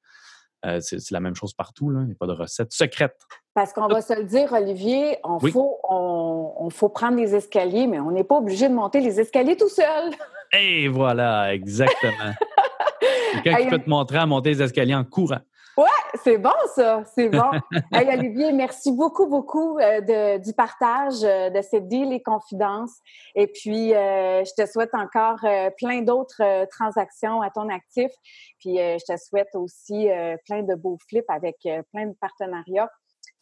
Euh, 0.65 0.79
c'est 0.81 1.11
la 1.11 1.19
même 1.19 1.35
chose 1.35 1.53
partout. 1.53 1.91
Il 1.91 2.05
n'y 2.05 2.11
a 2.11 2.15
pas 2.15 2.27
de 2.27 2.33
recette 2.33 2.71
secrète. 2.71 3.15
Parce 3.53 3.73
qu'on 3.73 3.87
va 3.87 4.01
se 4.01 4.13
le 4.13 4.23
dire, 4.23 4.51
Olivier, 4.53 5.17
on, 5.23 5.39
faut, 5.39 5.79
on, 5.89 6.69
faut 6.69 6.89
prendre 6.89 7.17
les 7.17 7.35
escaliers, 7.35 7.87
mais 7.87 7.99
on 7.99 8.11
n'est 8.11 8.23
pas 8.23 8.37
obligé 8.37 8.69
de 8.69 8.73
monter 8.73 8.99
les 8.99 9.19
escaliers 9.19 9.57
tout 9.57 9.69
seul. 9.69 10.11
Et 10.53 10.87
voilà, 10.87 11.53
exactement. 11.53 12.33
Quelqu'un 13.43 13.63
qui 13.63 13.69
peut 13.69 13.79
te 13.79 13.89
montrer 13.89 14.17
à 14.17 14.25
monter 14.25 14.49
les 14.51 14.61
escaliers 14.61 14.95
en 14.95 15.03
courant. 15.03 15.39
Ouais, 15.77 15.85
c'est 16.23 16.39
bon 16.39 16.49
ça, 16.73 17.03
c'est 17.13 17.29
bon. 17.29 17.51
hey, 17.93 18.07
Olivier, 18.17 18.51
merci 18.51 18.91
beaucoup, 18.91 19.27
beaucoup 19.27 19.77
euh, 19.77 20.01
de, 20.01 20.43
du 20.43 20.51
partage 20.53 21.23
euh, 21.23 21.51
de 21.51 21.61
cette 21.61 21.87
deal 21.87 22.11
et 22.11 22.21
confidence. 22.23 22.93
Et 23.35 23.45
puis, 23.45 23.93
euh, 23.93 24.43
je 24.43 24.63
te 24.63 24.67
souhaite 24.67 24.95
encore 24.95 25.37
plein 25.77 26.01
d'autres 26.01 26.65
transactions 26.71 27.43
à 27.43 27.51
ton 27.51 27.69
actif. 27.69 28.11
Puis, 28.59 28.77
je 28.77 29.13
te 29.13 29.17
souhaite 29.19 29.49
aussi 29.53 30.07
plein 30.47 30.63
de 30.63 30.73
beaux 30.73 30.97
flips 31.07 31.29
avec 31.29 31.57
plein 31.61 32.07
de 32.07 32.15
partenariats. 32.19 32.89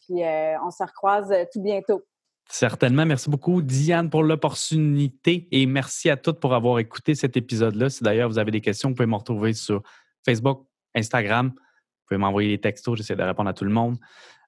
Puis, 0.02 0.22
on 0.62 0.72
se 0.72 0.84
recroise 0.84 1.34
tout 1.54 1.62
bientôt. 1.62 2.04
Certainement. 2.50 3.06
Merci 3.06 3.30
beaucoup, 3.30 3.62
Diane, 3.62 4.10
pour 4.10 4.24
l'opportunité 4.24 5.48
et 5.52 5.66
merci 5.66 6.10
à 6.10 6.18
toutes 6.18 6.42
pour 6.42 6.54
avoir 6.54 6.80
écouté 6.80 7.16
cet 7.16 7.38
épisode-là. 7.38 7.90
Si 7.90 8.04
d'ailleurs 8.04 8.30
vous 8.30 8.40
avez 8.40 8.52
des 8.52 8.62
questions, 8.62 8.90
vous 8.90 8.96
pouvez 8.96 9.08
me 9.08 9.16
retrouver 9.16 9.54
sur 9.54 9.82
Facebook, 10.26 10.68
Instagram. 10.94 11.54
Vous 12.06 12.10
pouvez 12.10 12.20
m'envoyer 12.20 12.50
des 12.50 12.62
textos, 12.62 12.98
j'essaie 12.98 13.16
de 13.16 13.24
répondre 13.24 13.50
à 13.50 13.54
tout 13.54 13.66
le 13.66 13.72
monde. 13.72 13.98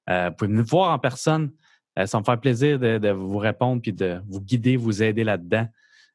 Euh, 0.08 0.28
vous 0.28 0.36
pouvez 0.36 0.50
me 0.52 0.62
voir 0.62 0.92
en 0.92 0.98
personne. 1.00 1.50
Euh, 1.98 2.06
ça 2.06 2.20
me 2.20 2.24
fait 2.24 2.36
plaisir 2.36 2.78
de, 2.78 3.10
vous 3.10 3.38
répondre 3.38 3.82
puis 3.82 3.92
de 3.92 4.22
vous 4.28 4.40
guider, 4.40 4.76
vous 4.76 5.02
aider 5.02 5.24
là-dedans. 5.24 5.66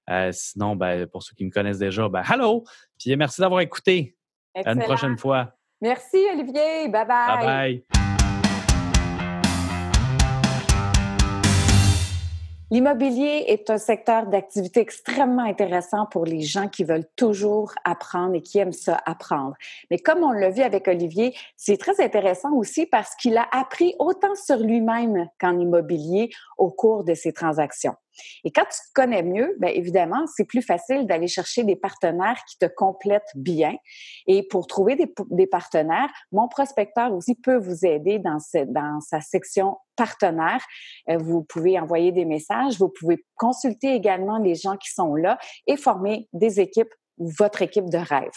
Euh, 0.09 0.31
sinon, 0.31 0.77
ben, 0.77 1.05
pour 1.07 1.21
ceux 1.21 1.35
qui 1.35 1.43
me 1.43 1.51
connaissent 1.51 1.79
déjà, 1.79 2.07
ben, 2.07 2.23
hello! 2.29 2.63
Puis 2.97 3.13
merci 3.17 3.41
d'avoir 3.41 3.59
écouté. 3.59 4.15
À 4.55 4.71
une 4.71 4.83
prochaine 4.83 5.17
fois. 5.17 5.53
Merci, 5.81 6.17
Olivier. 6.31 6.87
Bye 6.87 7.05
bye. 7.05 7.45
Bye 7.45 7.83
bye. 7.91 8.12
L'immobilier 12.73 13.45
est 13.49 13.69
un 13.69 13.77
secteur 13.77 14.25
d'activité 14.25 14.79
extrêmement 14.79 15.43
intéressant 15.43 16.07
pour 16.07 16.25
les 16.25 16.41
gens 16.41 16.67
qui 16.67 16.83
veulent 16.83 17.05
toujours 17.15 17.71
apprendre 17.85 18.33
et 18.33 18.41
qui 18.41 18.57
aiment 18.57 18.71
ça 18.71 18.99
apprendre. 19.05 19.53
Mais 19.91 19.99
comme 19.99 20.23
on 20.23 20.31
l'a 20.31 20.49
vu 20.49 20.63
avec 20.63 20.87
Olivier, 20.87 21.35
c'est 21.55 21.77
très 21.77 22.03
intéressant 22.03 22.51
aussi 22.53 22.87
parce 22.87 23.13
qu'il 23.13 23.37
a 23.37 23.47
appris 23.51 23.93
autant 23.99 24.33
sur 24.33 24.57
lui-même 24.57 25.29
qu'en 25.39 25.59
immobilier 25.59 26.31
au 26.57 26.71
cours 26.71 27.03
de 27.03 27.13
ses 27.13 27.31
transactions. 27.31 27.93
Et 28.43 28.51
quand 28.51 28.63
tu 28.63 28.77
te 28.77 28.93
connais 28.93 29.23
mieux, 29.23 29.55
bien 29.59 29.71
évidemment, 29.71 30.25
c'est 30.35 30.45
plus 30.45 30.61
facile 30.61 31.05
d'aller 31.07 31.27
chercher 31.27 31.63
des 31.63 31.75
partenaires 31.75 32.39
qui 32.49 32.57
te 32.57 32.65
complètent 32.65 33.31
bien. 33.35 33.75
Et 34.27 34.43
pour 34.43 34.67
trouver 34.67 34.95
des, 34.95 35.47
partenaires, 35.47 36.09
mon 36.31 36.47
prospecteur 36.47 37.13
aussi 37.13 37.35
peut 37.35 37.57
vous 37.57 37.85
aider 37.85 38.19
dans, 38.19 38.37
dans 38.67 38.99
sa 39.01 39.21
section 39.21 39.77
partenaires. 39.95 40.63
Euh, 41.09 41.17
vous 41.17 41.43
pouvez 41.43 41.79
envoyer 41.79 42.11
des 42.11 42.25
messages, 42.25 42.77
vous 42.79 42.89
pouvez 42.89 43.23
consulter 43.35 43.93
également 43.93 44.37
les 44.37 44.55
gens 44.55 44.77
qui 44.77 44.91
sont 44.91 45.15
là 45.15 45.37
et 45.67 45.77
former 45.77 46.27
des 46.33 46.59
équipes 46.59 46.93
ou 47.17 47.29
votre 47.37 47.61
équipe 47.61 47.89
de 47.89 47.97
rêve. 47.97 48.31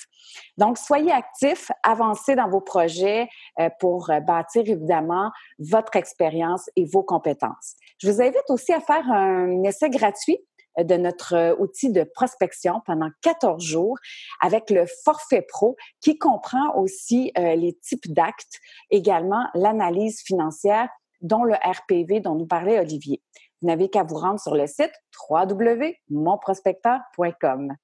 Donc, 0.57 0.79
soyez 0.79 1.13
actifs, 1.13 1.71
avancez 1.83 2.37
dans 2.37 2.49
vos 2.49 2.61
projets 2.61 3.29
euh, 3.61 3.69
pour 3.81 4.11
euh, 4.11 4.21
bâtir 4.21 4.63
évidemment 4.63 5.31
votre 5.59 5.97
expérience 5.97 6.71
et 6.77 6.85
vos 6.85 7.03
compétences. 7.03 7.75
Je 7.99 8.09
vous 8.11 8.21
invite 8.21 8.49
aussi 8.49 8.73
à 8.73 8.81
faire 8.81 9.11
un 9.11 9.63
essai 9.63 9.91
gratuit 9.91 10.39
euh, 10.79 10.85
de 10.85 10.97
notre 10.97 11.57
outil 11.59 11.91
de 11.91 12.05
prospection 12.05 12.83
pendant 12.85 13.09
14 13.23 13.63
jours 13.63 13.97
avec 14.41 14.71
le 14.71 14.85
forfait 15.05 15.43
pro 15.43 15.77
qui 16.01 16.19
comprend 16.19 16.77
aussi 16.77 17.33
les 17.37 17.77
types 17.83 18.13
d'actes, 18.13 18.61
également 18.91 19.47
l'analyse 19.55 20.23
financière 20.23 20.89
dont 21.23 21.45
le 21.45 21.55
RPV 21.55 22.21
dont 22.21 22.35
nous 22.35 22.47
parlait 22.47 22.79
Olivier. 22.79 23.23
Vous 23.63 23.69
n'avez 23.69 23.89
qu'à 23.89 24.03
vous 24.03 24.17
rendre 24.17 24.39
sur 24.39 24.55
le 24.55 24.67
site 24.67 24.93
www.monprospecteur.com. 25.31 27.75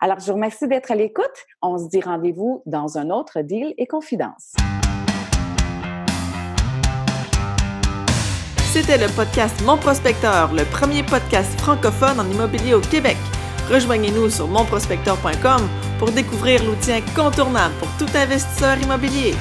Alors, 0.00 0.20
je 0.20 0.26
vous 0.26 0.34
remercie 0.34 0.68
d'être 0.68 0.90
à 0.90 0.94
l'écoute. 0.94 1.24
On 1.62 1.78
se 1.78 1.88
dit 1.88 2.00
rendez-vous 2.00 2.62
dans 2.66 2.98
un 2.98 3.10
autre 3.10 3.40
deal 3.40 3.74
et 3.78 3.86
confidence. 3.86 4.54
C'était 8.72 8.98
le 8.98 9.08
podcast 9.16 9.62
Mon 9.64 9.78
Prospecteur, 9.78 10.52
le 10.52 10.64
premier 10.64 11.02
podcast 11.02 11.58
francophone 11.60 12.20
en 12.20 12.30
immobilier 12.30 12.74
au 12.74 12.80
Québec. 12.80 13.16
Rejoignez-nous 13.70 14.28
sur 14.28 14.48
monprospecteur.com 14.48 15.66
pour 15.98 16.12
découvrir 16.12 16.62
l'outil 16.62 16.92
incontournable 16.92 17.74
pour 17.78 17.88
tout 17.96 18.14
investisseur 18.14 18.76
immobilier. 18.78 19.32